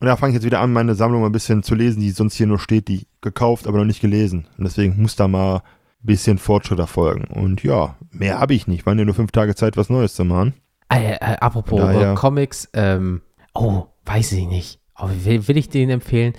Und 0.00 0.06
da 0.06 0.16
fange 0.16 0.30
ich 0.30 0.34
jetzt 0.34 0.46
wieder 0.46 0.60
an, 0.60 0.72
meine 0.72 0.94
Sammlung 0.94 1.24
ein 1.24 1.32
bisschen 1.32 1.62
zu 1.62 1.74
lesen, 1.74 2.00
die 2.00 2.10
sonst 2.10 2.34
hier 2.34 2.46
nur 2.46 2.58
steht, 2.58 2.88
die 2.88 3.06
gekauft, 3.20 3.66
aber 3.66 3.78
noch 3.78 3.84
nicht 3.84 4.00
gelesen. 4.00 4.46
Und 4.58 4.64
deswegen 4.64 5.00
muss 5.00 5.14
da 5.14 5.28
mal 5.28 5.62
bisschen 6.02 6.38
Fortschritt 6.38 6.78
erfolgen. 6.78 7.24
Und 7.32 7.62
ja, 7.62 7.96
mehr 8.10 8.38
habe 8.38 8.54
ich 8.54 8.66
nicht. 8.66 8.86
Waren 8.86 8.98
ja 8.98 9.04
nur 9.04 9.14
fünf 9.14 9.32
Tage 9.32 9.54
Zeit, 9.54 9.76
was 9.76 9.90
Neues 9.90 10.14
zu 10.14 10.24
machen. 10.24 10.54
Äh, 10.92 11.12
äh, 11.14 11.36
apropos 11.40 11.78
Daher- 11.80 12.14
Comics, 12.14 12.68
ähm, 12.72 13.22
oh, 13.54 13.84
weiß 14.04 14.32
ich 14.32 14.46
nicht. 14.46 14.80
Aber 14.94 15.12
will, 15.24 15.46
will 15.48 15.56
ich 15.56 15.68
den 15.68 15.90
empfehlen? 15.90 16.34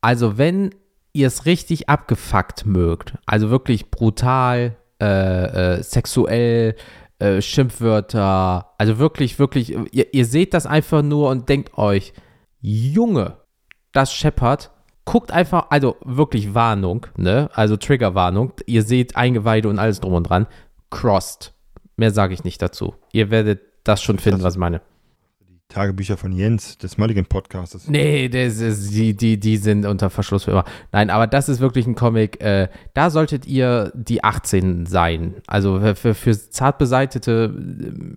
Also, 0.00 0.38
wenn 0.38 0.74
ihr 1.12 1.26
es 1.26 1.46
richtig 1.46 1.88
abgefuckt 1.88 2.66
mögt, 2.66 3.14
also 3.26 3.50
wirklich 3.50 3.90
brutal, 3.90 4.76
äh, 5.00 5.76
äh, 5.76 5.82
sexuell, 5.82 6.76
äh, 7.18 7.40
Schimpfwörter, 7.40 8.74
also 8.78 8.98
wirklich, 8.98 9.38
wirklich, 9.38 9.74
ihr, 9.92 10.14
ihr 10.14 10.24
seht 10.26 10.54
das 10.54 10.66
einfach 10.66 11.02
nur 11.02 11.30
und 11.30 11.48
denkt 11.48 11.76
euch, 11.78 12.12
Junge, 12.60 13.38
das 13.92 14.12
scheppert. 14.12 14.70
Guckt 15.06 15.30
einfach, 15.30 15.68
also 15.70 15.96
wirklich 16.04 16.52
Warnung, 16.52 17.06
ne? 17.16 17.48
Also 17.54 17.76
Triggerwarnung. 17.76 18.52
Ihr 18.66 18.82
seht 18.82 19.16
Eingeweide 19.16 19.68
und 19.68 19.78
alles 19.78 20.00
drum 20.00 20.12
und 20.12 20.24
dran. 20.24 20.46
Crossed. 20.90 21.54
Mehr 21.96 22.10
sage 22.10 22.34
ich 22.34 22.44
nicht 22.44 22.60
dazu. 22.60 22.94
Ihr 23.12 23.30
werdet 23.30 23.60
das 23.84 24.02
schon 24.02 24.18
finden, 24.18 24.42
was 24.42 24.54
ich 24.54 24.60
meine. 24.60 24.82
Tagebücher 25.68 26.16
von 26.16 26.32
Jens, 26.32 26.78
des 26.78 26.96
Mulligan 26.96 27.26
Podcasts. 27.26 27.88
Nee, 27.88 28.28
das 28.28 28.60
ist, 28.60 28.94
die, 28.94 29.16
die, 29.16 29.38
die 29.38 29.56
sind 29.56 29.84
unter 29.84 30.10
Verschluss 30.10 30.44
für 30.44 30.52
immer. 30.52 30.64
Nein, 30.92 31.10
aber 31.10 31.26
das 31.26 31.48
ist 31.48 31.60
wirklich 31.60 31.86
ein 31.86 31.96
Comic, 31.96 32.40
äh, 32.40 32.68
da 32.94 33.10
solltet 33.10 33.46
ihr 33.46 33.92
die 33.94 34.22
18 34.22 34.86
sein. 34.86 35.34
Also 35.46 35.80
für, 35.94 36.14
für, 36.14 36.50
zart 36.50 36.78
beseitete 36.78 37.52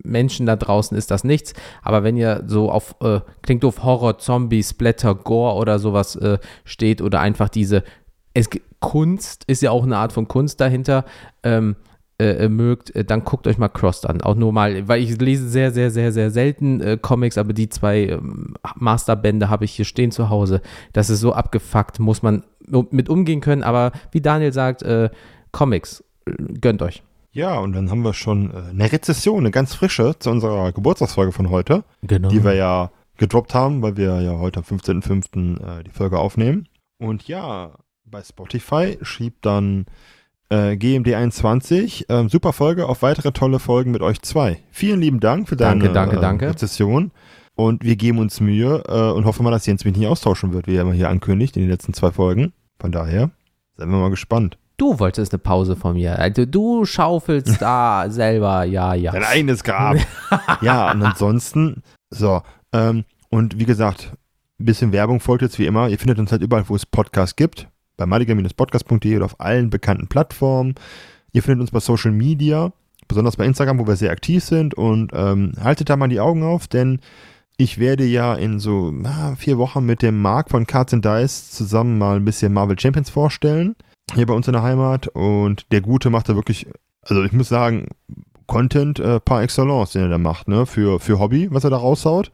Menschen 0.04 0.46
da 0.46 0.54
draußen 0.56 0.96
ist 0.96 1.10
das 1.10 1.24
nichts. 1.24 1.52
Aber 1.82 2.04
wenn 2.04 2.16
ihr 2.16 2.44
so 2.46 2.70
auf, 2.70 2.94
äh, 3.00 3.20
klingt 3.42 3.64
doof, 3.64 3.82
Horror, 3.82 4.18
Zombie, 4.18 4.62
Splatter, 4.62 5.14
Gore 5.16 5.56
oder 5.56 5.78
sowas 5.80 6.14
äh, 6.16 6.38
steht 6.64 7.02
oder 7.02 7.20
einfach 7.20 7.48
diese, 7.48 7.82
es, 8.32 8.48
Kunst 8.78 9.44
ist 9.46 9.60
ja 9.60 9.70
auch 9.70 9.82
eine 9.82 9.96
Art 9.96 10.12
von 10.12 10.28
Kunst 10.28 10.60
dahinter, 10.60 11.04
ähm, 11.42 11.76
äh, 12.20 12.44
äh, 12.44 12.48
mögt, 12.50 12.94
äh, 12.94 13.02
dann 13.02 13.24
guckt 13.24 13.46
euch 13.46 13.56
mal 13.56 13.70
Crossed 13.70 14.04
an. 14.08 14.20
Auch 14.20 14.34
nur 14.34 14.52
mal, 14.52 14.86
weil 14.86 15.02
ich 15.02 15.18
lese 15.18 15.48
sehr, 15.48 15.72
sehr, 15.72 15.90
sehr, 15.90 16.12
sehr 16.12 16.30
selten 16.30 16.80
äh, 16.82 16.98
Comics, 17.00 17.38
aber 17.38 17.54
die 17.54 17.70
zwei 17.70 18.08
ähm, 18.08 18.54
Masterbände 18.76 19.48
habe 19.48 19.64
ich 19.64 19.72
hier 19.72 19.86
stehen 19.86 20.10
zu 20.10 20.28
Hause. 20.28 20.60
Das 20.92 21.08
ist 21.08 21.20
so 21.20 21.32
abgefuckt, 21.32 21.98
muss 21.98 22.22
man 22.22 22.44
mit 22.90 23.08
umgehen 23.08 23.40
können. 23.40 23.62
Aber 23.62 23.92
wie 24.12 24.20
Daniel 24.20 24.52
sagt, 24.52 24.82
äh, 24.82 25.08
Comics, 25.50 26.04
äh, 26.26 26.32
gönnt 26.60 26.82
euch. 26.82 27.02
Ja, 27.32 27.58
und 27.58 27.72
dann 27.72 27.90
haben 27.90 28.02
wir 28.02 28.12
schon 28.12 28.52
eine 28.52 28.92
Rezession, 28.92 29.38
eine 29.38 29.50
ganz 29.50 29.72
frische 29.74 30.18
zu 30.18 30.30
unserer 30.30 30.72
Geburtstagsfolge 30.72 31.32
von 31.32 31.48
heute, 31.48 31.84
Genau. 32.02 32.28
die 32.28 32.44
wir 32.44 32.54
ja 32.54 32.90
gedroppt 33.16 33.54
haben, 33.54 33.80
weil 33.80 33.96
wir 33.96 34.20
ja 34.20 34.38
heute 34.38 34.60
am 34.60 34.64
15.05. 34.64 35.80
Äh, 35.80 35.84
die 35.84 35.90
Folge 35.90 36.18
aufnehmen. 36.18 36.68
Und 36.98 37.28
ja, 37.28 37.72
bei 38.04 38.22
Spotify 38.22 38.98
schrieb 39.02 39.40
dann 39.42 39.86
äh, 40.50 40.72
GMD21, 40.72 42.06
ähm, 42.08 42.28
super 42.28 42.52
Folge, 42.52 42.86
auf 42.86 43.02
weitere 43.02 43.32
tolle 43.32 43.58
Folgen 43.58 43.92
mit 43.92 44.02
euch 44.02 44.20
zwei. 44.22 44.58
Vielen 44.70 45.00
lieben 45.00 45.20
Dank 45.20 45.48
für 45.48 45.56
deine 45.56 45.80
Danke, 45.80 45.94
danke, 45.94 46.16
äh, 46.16 46.20
danke. 46.20 46.48
Rezession. 46.50 47.12
Und 47.54 47.84
wir 47.84 47.96
geben 47.96 48.18
uns 48.18 48.40
Mühe 48.40 48.82
äh, 48.88 49.12
und 49.12 49.24
hoffen 49.24 49.44
mal, 49.44 49.50
dass 49.50 49.66
Jens 49.66 49.84
mich 49.84 49.96
nicht 49.96 50.06
austauschen 50.06 50.52
wird, 50.52 50.66
wie 50.66 50.76
er 50.76 50.82
immer 50.82 50.92
hier 50.92 51.08
ankündigt 51.08 51.56
in 51.56 51.62
den 51.62 51.70
letzten 51.70 51.94
zwei 51.94 52.10
Folgen. 52.10 52.52
Von 52.80 52.92
daher, 52.92 53.30
seien 53.76 53.90
wir 53.90 53.98
mal 53.98 54.10
gespannt. 54.10 54.56
Du 54.76 54.98
wolltest 54.98 55.32
eine 55.32 55.40
Pause 55.40 55.76
von 55.76 55.94
mir. 55.94 56.18
Also 56.18 56.46
du 56.46 56.86
schaufelst 56.86 57.56
da 57.60 58.06
selber, 58.08 58.64
ja, 58.64 58.94
ja. 58.94 59.12
Dein 59.12 59.24
eigenes 59.24 59.62
Grab. 59.62 59.98
ja, 60.62 60.90
und 60.90 61.02
ansonsten, 61.02 61.82
so, 62.08 62.40
ähm, 62.72 63.04
und 63.28 63.58
wie 63.58 63.66
gesagt, 63.66 64.14
ein 64.58 64.64
bisschen 64.64 64.92
Werbung 64.92 65.20
folgt 65.20 65.42
jetzt 65.42 65.58
wie 65.58 65.66
immer. 65.66 65.88
Ihr 65.88 65.98
findet 65.98 66.18
uns 66.18 66.32
halt 66.32 66.42
überall, 66.42 66.68
wo 66.68 66.74
es 66.74 66.86
Podcasts 66.86 67.36
gibt. 67.36 67.68
Bei 68.00 68.06
maliger-podcast.de 68.06 69.14
oder 69.14 69.26
auf 69.26 69.38
allen 69.40 69.68
bekannten 69.68 70.08
Plattformen. 70.08 70.74
Ihr 71.32 71.42
findet 71.42 71.60
uns 71.60 71.70
bei 71.70 71.80
Social 71.80 72.12
Media, 72.12 72.72
besonders 73.08 73.36
bei 73.36 73.44
Instagram, 73.44 73.78
wo 73.78 73.86
wir 73.86 73.96
sehr 73.96 74.10
aktiv 74.10 74.42
sind. 74.42 74.72
Und 74.72 75.12
ähm, 75.14 75.52
haltet 75.62 75.90
da 75.90 75.96
mal 75.96 76.08
die 76.08 76.18
Augen 76.18 76.42
auf, 76.42 76.66
denn 76.66 77.00
ich 77.58 77.76
werde 77.76 78.06
ja 78.06 78.34
in 78.34 78.58
so 78.58 78.90
na, 78.90 79.36
vier 79.36 79.58
Wochen 79.58 79.84
mit 79.84 80.00
dem 80.00 80.22
Marc 80.22 80.48
von 80.48 80.66
Cards 80.66 80.94
and 80.94 81.04
Dice 81.04 81.50
zusammen 81.50 81.98
mal 81.98 82.16
ein 82.16 82.24
bisschen 82.24 82.54
Marvel 82.54 82.80
Champions 82.80 83.10
vorstellen. 83.10 83.76
Hier 84.14 84.24
bei 84.24 84.32
uns 84.32 84.46
in 84.46 84.54
der 84.54 84.62
Heimat. 84.62 85.08
Und 85.08 85.70
der 85.70 85.82
Gute 85.82 86.08
macht 86.08 86.30
da 86.30 86.36
wirklich, 86.36 86.66
also 87.02 87.22
ich 87.22 87.32
muss 87.32 87.50
sagen, 87.50 87.88
Content 88.46 88.98
äh, 88.98 89.20
par 89.20 89.42
excellence, 89.42 89.92
den 89.92 90.04
er 90.04 90.08
da 90.08 90.18
macht, 90.18 90.48
ne? 90.48 90.64
Für, 90.64 91.00
für 91.00 91.18
Hobby, 91.18 91.48
was 91.52 91.64
er 91.64 91.70
da 91.70 91.76
raushaut. 91.76 92.32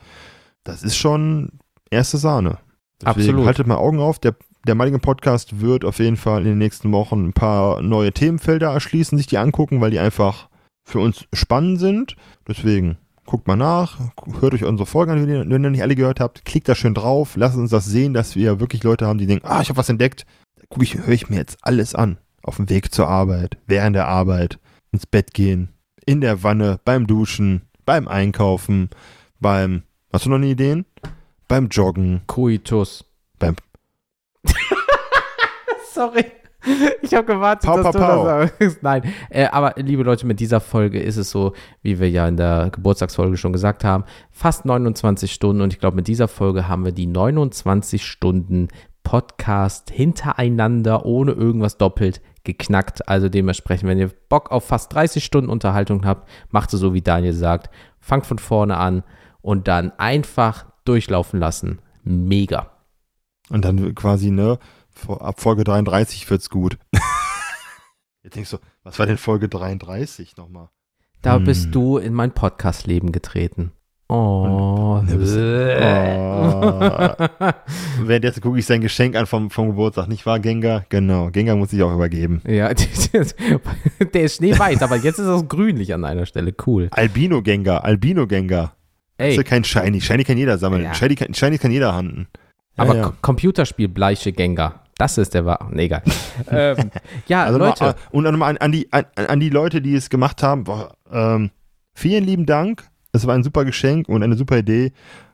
Das 0.63 0.85
ist 0.85 0.97
schon 0.97 1.59
erste 1.91 2.19
Sahne. 2.19 2.59
Absolut. 3.05 3.47
Haltet 3.47 3.67
mal 3.67 3.77
Augen 3.77 3.99
auf. 3.99 4.21
Der, 4.21 4.37
der 4.67 4.75
Mulligan 4.75 5.01
Podcast 5.01 5.61
wird 5.61 5.85
auf 5.85 5.99
jeden 6.01 6.17
Fall 6.17 6.41
in 6.41 6.49
den 6.49 6.59
nächsten 6.59 6.93
Wochen 6.93 7.29
ein 7.29 7.33
paar 7.33 7.81
neue 7.83 8.13
Themenfelder 8.13 8.73
erschließen, 8.73 9.17
sich 9.17 9.27
die 9.27 9.39
angucken, 9.39 9.81
weil 9.81 9.93
die 9.93 10.01
einfach 10.01 10.49
für 10.85 10.99
uns 10.99 11.27
spannend 11.33 11.79
sind. 11.79 12.17
Deswegen 12.49 12.99
guckt 13.25 13.47
mal 13.47 13.57
nach, 13.57 14.01
hört 14.41 14.55
euch 14.55 14.65
unsere 14.65 14.87
Folgen 14.87 15.13
an, 15.13 15.23
wenn 15.23 15.29
ihr, 15.29 15.49
wenn 15.49 15.65
ihr 15.65 15.71
nicht 15.71 15.83
alle 15.83 15.95
gehört 15.95 16.21
habt. 16.21 16.45
Klickt 16.45 16.69
da 16.69 16.75
schön 16.75 16.95
drauf, 16.95 17.37
lasst 17.37 17.57
uns 17.57 17.71
das 17.71 17.87
sehen, 17.87 18.13
dass 18.13 18.35
wir 18.35 18.61
wirklich 18.61 18.83
Leute 18.83 19.07
haben, 19.07 19.19
die 19.19 19.27
denken, 19.27 19.47
ah, 19.47 19.61
ich 19.63 19.69
habe 19.69 19.79
was 19.79 19.89
entdeckt. 19.89 20.27
Da 20.57 20.65
gucke 20.69 20.85
ich, 20.85 20.97
höre 20.97 21.09
ich 21.09 21.31
mir 21.31 21.37
jetzt 21.37 21.59
alles 21.63 21.95
an. 21.95 22.19
Auf 22.43 22.57
dem 22.57 22.69
Weg 22.69 22.93
zur 22.93 23.09
Arbeit, 23.09 23.59
während 23.67 23.97
der 23.97 24.09
Arbeit, 24.09 24.59
ins 24.93 25.07
Bett 25.07 25.35
gehen, 25.35 25.71
in 26.05 26.21
der 26.21 26.43
Wanne, 26.43 26.79
beim 26.85 27.07
Duschen, 27.07 27.63
beim 27.85 28.07
Einkaufen, 28.09 28.91
beim, 29.41 29.83
hast 30.13 30.27
du 30.27 30.31
noch 30.31 30.37
eine 30.37 30.47
Ideen? 30.47 30.87
Beim 31.49 31.69
Joggen, 31.69 32.23
Coitus. 32.27 33.05
beim 33.39 33.57
Sorry. 35.93 36.25
Ich 37.01 37.15
habe 37.15 37.25
gewartet, 37.25 37.69
Pau, 37.69 37.77
dass 37.77 37.85
pau, 37.85 37.93
du 37.93 37.99
pau. 37.99 38.25
das 38.25 38.51
sagst. 38.59 38.83
Nein, 38.83 39.03
äh, 39.31 39.47
aber 39.47 39.75
liebe 39.77 40.03
Leute, 40.03 40.27
mit 40.27 40.41
dieser 40.41 40.61
Folge 40.61 41.01
ist 41.01 41.17
es 41.17 41.31
so, 41.31 41.53
wie 41.83 42.01
wir 42.01 42.11
ja 42.11 42.27
in 42.27 42.37
der 42.37 42.71
Geburtstagsfolge 42.73 43.37
schon 43.37 43.53
gesagt 43.53 43.85
haben, 43.85 44.05
fast 44.33 44.65
29 44.65 45.33
Stunden 45.33 45.63
und 45.63 45.73
ich 45.73 45.79
glaube, 45.79 45.97
mit 45.97 46.09
dieser 46.09 46.27
Folge 46.27 46.67
haben 46.67 46.85
wir 46.85 46.93
die 46.93 47.07
29 47.07 48.05
Stunden 48.05 48.69
Podcast 49.05 49.91
hintereinander, 49.91 51.07
ohne 51.07 51.31
irgendwas 51.31 51.79
doppelt 51.79 52.21
geknackt. 52.43 53.09
Also 53.09 53.29
dementsprechend, 53.29 53.89
wenn 53.89 53.99
ihr 53.99 54.11
Bock 54.29 54.51
auf 54.51 54.67
fast 54.67 54.93
30 54.93 55.25
Stunden 55.25 55.49
Unterhaltung 55.49 56.05
habt, 56.05 56.29
macht 56.51 56.75
es 56.75 56.81
so, 56.81 56.93
wie 56.93 57.03
Daniel 57.03 57.33
sagt. 57.33 57.71
Fangt 58.01 58.27
von 58.27 58.39
vorne 58.39 58.77
an 58.77 59.05
und 59.43 59.69
dann 59.69 59.93
einfach 59.99 60.67
durchlaufen 60.85 61.39
lassen. 61.39 61.79
Mega. 62.03 62.76
Und 63.51 63.65
dann 63.65 63.95
quasi, 63.95 64.31
ne, 64.31 64.59
ab 65.09 65.41
Folge 65.41 65.65
33 65.65 66.29
wird's 66.31 66.51
gut. 66.51 66.79
Jetzt 68.23 68.35
denkst 68.37 68.51
du, 68.51 68.59
was 68.83 68.99
war 68.99 69.07
denn 69.07 69.19
Folge 69.19 69.49
33 69.49 70.37
nochmal? 70.37 70.69
Da 71.23 71.37
Hm. 71.37 71.45
bist 71.45 71.75
du 71.75 71.99
in 71.99 72.13
mein 72.13 72.33
Podcast-Leben 72.33 73.13
getreten. 73.13 73.73
Oh. 74.09 74.99
Und- 75.01 75.09
ne, 75.09 75.17
bist- 75.17 75.37
Oh. 76.39 78.07
Währenddessen 78.07 78.41
gucke 78.41 78.59
ich 78.59 78.67
sein 78.67 78.81
Geschenk 78.81 79.17
an 79.17 79.27
vom, 79.27 79.51
vom 79.51 79.69
Geburtstag, 79.69 80.09
nicht 80.09 80.27
wahr, 80.27 80.39
Gengar? 80.39 80.85
Genau, 80.89 81.31
Gengar 81.31 81.57
muss 81.57 81.73
ich 81.73 81.83
auch 81.83 81.93
übergeben. 81.95 82.43
Ja, 82.47 82.73
der 84.15 84.23
ist 84.23 84.37
schneeweiß, 84.37 84.83
aber 84.83 84.97
jetzt 84.97 85.19
ist 85.19 85.27
es 85.27 85.49
grünlich 85.49 85.93
an 85.95 86.05
einer 86.05 86.27
Stelle. 86.27 86.55
Cool. 86.67 86.89
Albino 86.91 87.43
Gengar, 87.43 87.85
Albino 87.85 88.27
Gengar. 88.27 88.77
Das 89.17 89.29
ist 89.29 89.35
ja 89.37 89.41
Ey, 89.43 89.45
kein 89.49 89.65
Shiny. 89.65 90.01
Shiny 90.01 90.25
kann 90.25 90.37
jeder 90.37 90.59
sammeln. 90.59 90.85
Ja. 90.85 90.95
Shiny, 90.95 91.15
kann, 91.15 91.33
Shiny 91.35 91.59
kann 91.59 91.71
jeder 91.73 91.95
handen. 91.95 92.29
Aber 92.77 92.97
ja. 92.97 93.05
Ko- 93.05 93.13
Computerspiel 93.23 93.89
bleiche 93.89 94.33
Gengar. 94.33 94.83
Das 94.99 95.19
ist 95.19 95.35
der 95.35 95.45
war. 95.45 95.69
Nee, 95.73 95.85
egal. 95.85 96.03
ähm, 96.51 96.91
ja, 97.27 97.45
Also 97.45 97.59
Leute. 97.59 97.85
Mal, 97.85 97.95
und 98.13 98.25
dann 98.25 98.39
mal 98.39 98.49
an, 98.49 98.57
an, 98.59 98.73
die, 98.73 98.91
an, 98.93 99.05
an 99.15 99.41
die 99.41 99.51
Leute, 99.51 99.83
die 99.83 99.95
es 99.95 100.09
gemacht 100.11 100.43
haben, 100.43 100.65
boah, 100.65 100.95
ähm, 101.11 101.51
vielen 101.95 102.25
lieben 102.25 102.47
Dank. 102.47 102.85
Es 103.13 103.27
war 103.27 103.35
ein 103.35 103.43
super 103.45 103.65
Geschenk 103.65 104.09
und 104.09 104.23
eine 104.23 104.37
super 104.37 104.59
Idee. 104.59 104.93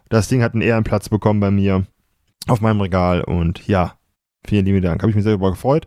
Das 0.08 0.28
Ding 0.28 0.42
hat 0.42 0.52
einen 0.54 0.62
Ehrenplatz 0.62 1.08
bekommen 1.08 1.40
bei 1.40 1.50
mir 1.50 1.84
auf 2.48 2.60
meinem 2.60 2.80
Regal 2.80 3.22
und 3.22 3.66
ja, 3.68 3.94
vielen 4.46 4.64
lieben 4.66 4.82
Dank. 4.82 5.00
Habe 5.02 5.10
ich 5.10 5.16
mich 5.16 5.24
sehr 5.24 5.32
darüber 5.34 5.50
gefreut. 5.52 5.86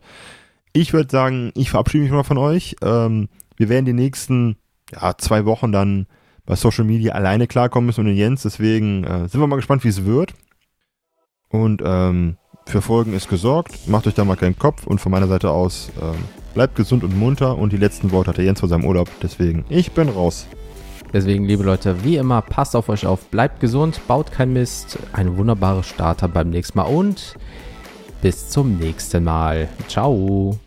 Ich 0.74 0.94
würde 0.94 1.10
sagen, 1.12 1.52
ich 1.56 1.70
verabschiede 1.70 2.04
mich 2.04 2.12
mal 2.14 2.24
von 2.24 2.38
euch. 2.38 2.76
Ähm, 2.82 3.28
wir 3.58 3.70
werden 3.70 3.86
die 3.86 3.94
nächsten 3.94 4.58
ja, 4.92 5.18
zwei 5.18 5.46
Wochen 5.46 5.72
dann 5.72 6.08
bei 6.46 6.56
Social 6.56 6.84
Media 6.86 7.14
alleine 7.14 7.48
klarkommen 7.48 7.88
müssen 7.88 8.02
und 8.02 8.08
den 8.08 8.18
Jens. 8.18 8.44
Deswegen 8.44 9.04
äh, 9.04 9.28
sind 9.28 9.40
wir 9.42 9.48
mal 9.48 9.56
gespannt, 9.58 9.84
wie 9.84 9.90
es 9.90 10.06
wird. 10.06 10.34
Und 11.64 11.82
ähm, 11.86 12.38
für 12.66 12.82
Folgen 12.82 13.14
ist 13.14 13.30
gesorgt. 13.30 13.88
Macht 13.88 14.08
euch 14.08 14.14
da 14.14 14.26
mal 14.26 14.36
keinen 14.36 14.58
Kopf. 14.58 14.86
Und 14.88 15.00
von 15.00 15.12
meiner 15.12 15.28
Seite 15.28 15.52
aus, 15.52 15.90
ähm, 16.02 16.18
bleibt 16.54 16.76
gesund 16.76 17.04
und 17.04 17.18
munter. 17.18 17.58
Und 17.58 17.74
die 17.74 17.78
letzten 17.78 18.12
Worte 18.12 18.30
hat 18.30 18.38
der 18.38 18.46
Jens 18.46 18.60
vor 18.60 18.70
seinem 18.70 18.86
Urlaub. 18.86 19.10
Deswegen, 19.22 19.66
ich 19.70 19.92
bin 19.92 20.10
raus. 20.10 20.48
Deswegen, 21.14 21.46
liebe 21.46 21.64
Leute, 21.64 22.04
wie 22.04 22.18
immer, 22.18 22.42
passt 22.42 22.76
auf 22.76 22.90
euch 22.90 23.06
auf, 23.06 23.28
bleibt 23.28 23.62
gesund, 23.62 24.02
baut 24.08 24.32
kein 24.32 24.52
Mist. 24.52 25.00
Eine 25.14 25.38
wunderbare 25.38 25.84
Starter 25.84 26.28
beim 26.28 26.50
nächsten 26.50 26.78
Mal 26.78 26.84
und 26.86 27.36
bis 28.22 28.50
zum 28.50 28.78
nächsten 28.78 29.24
Mal. 29.24 29.70
Ciao. 29.88 30.60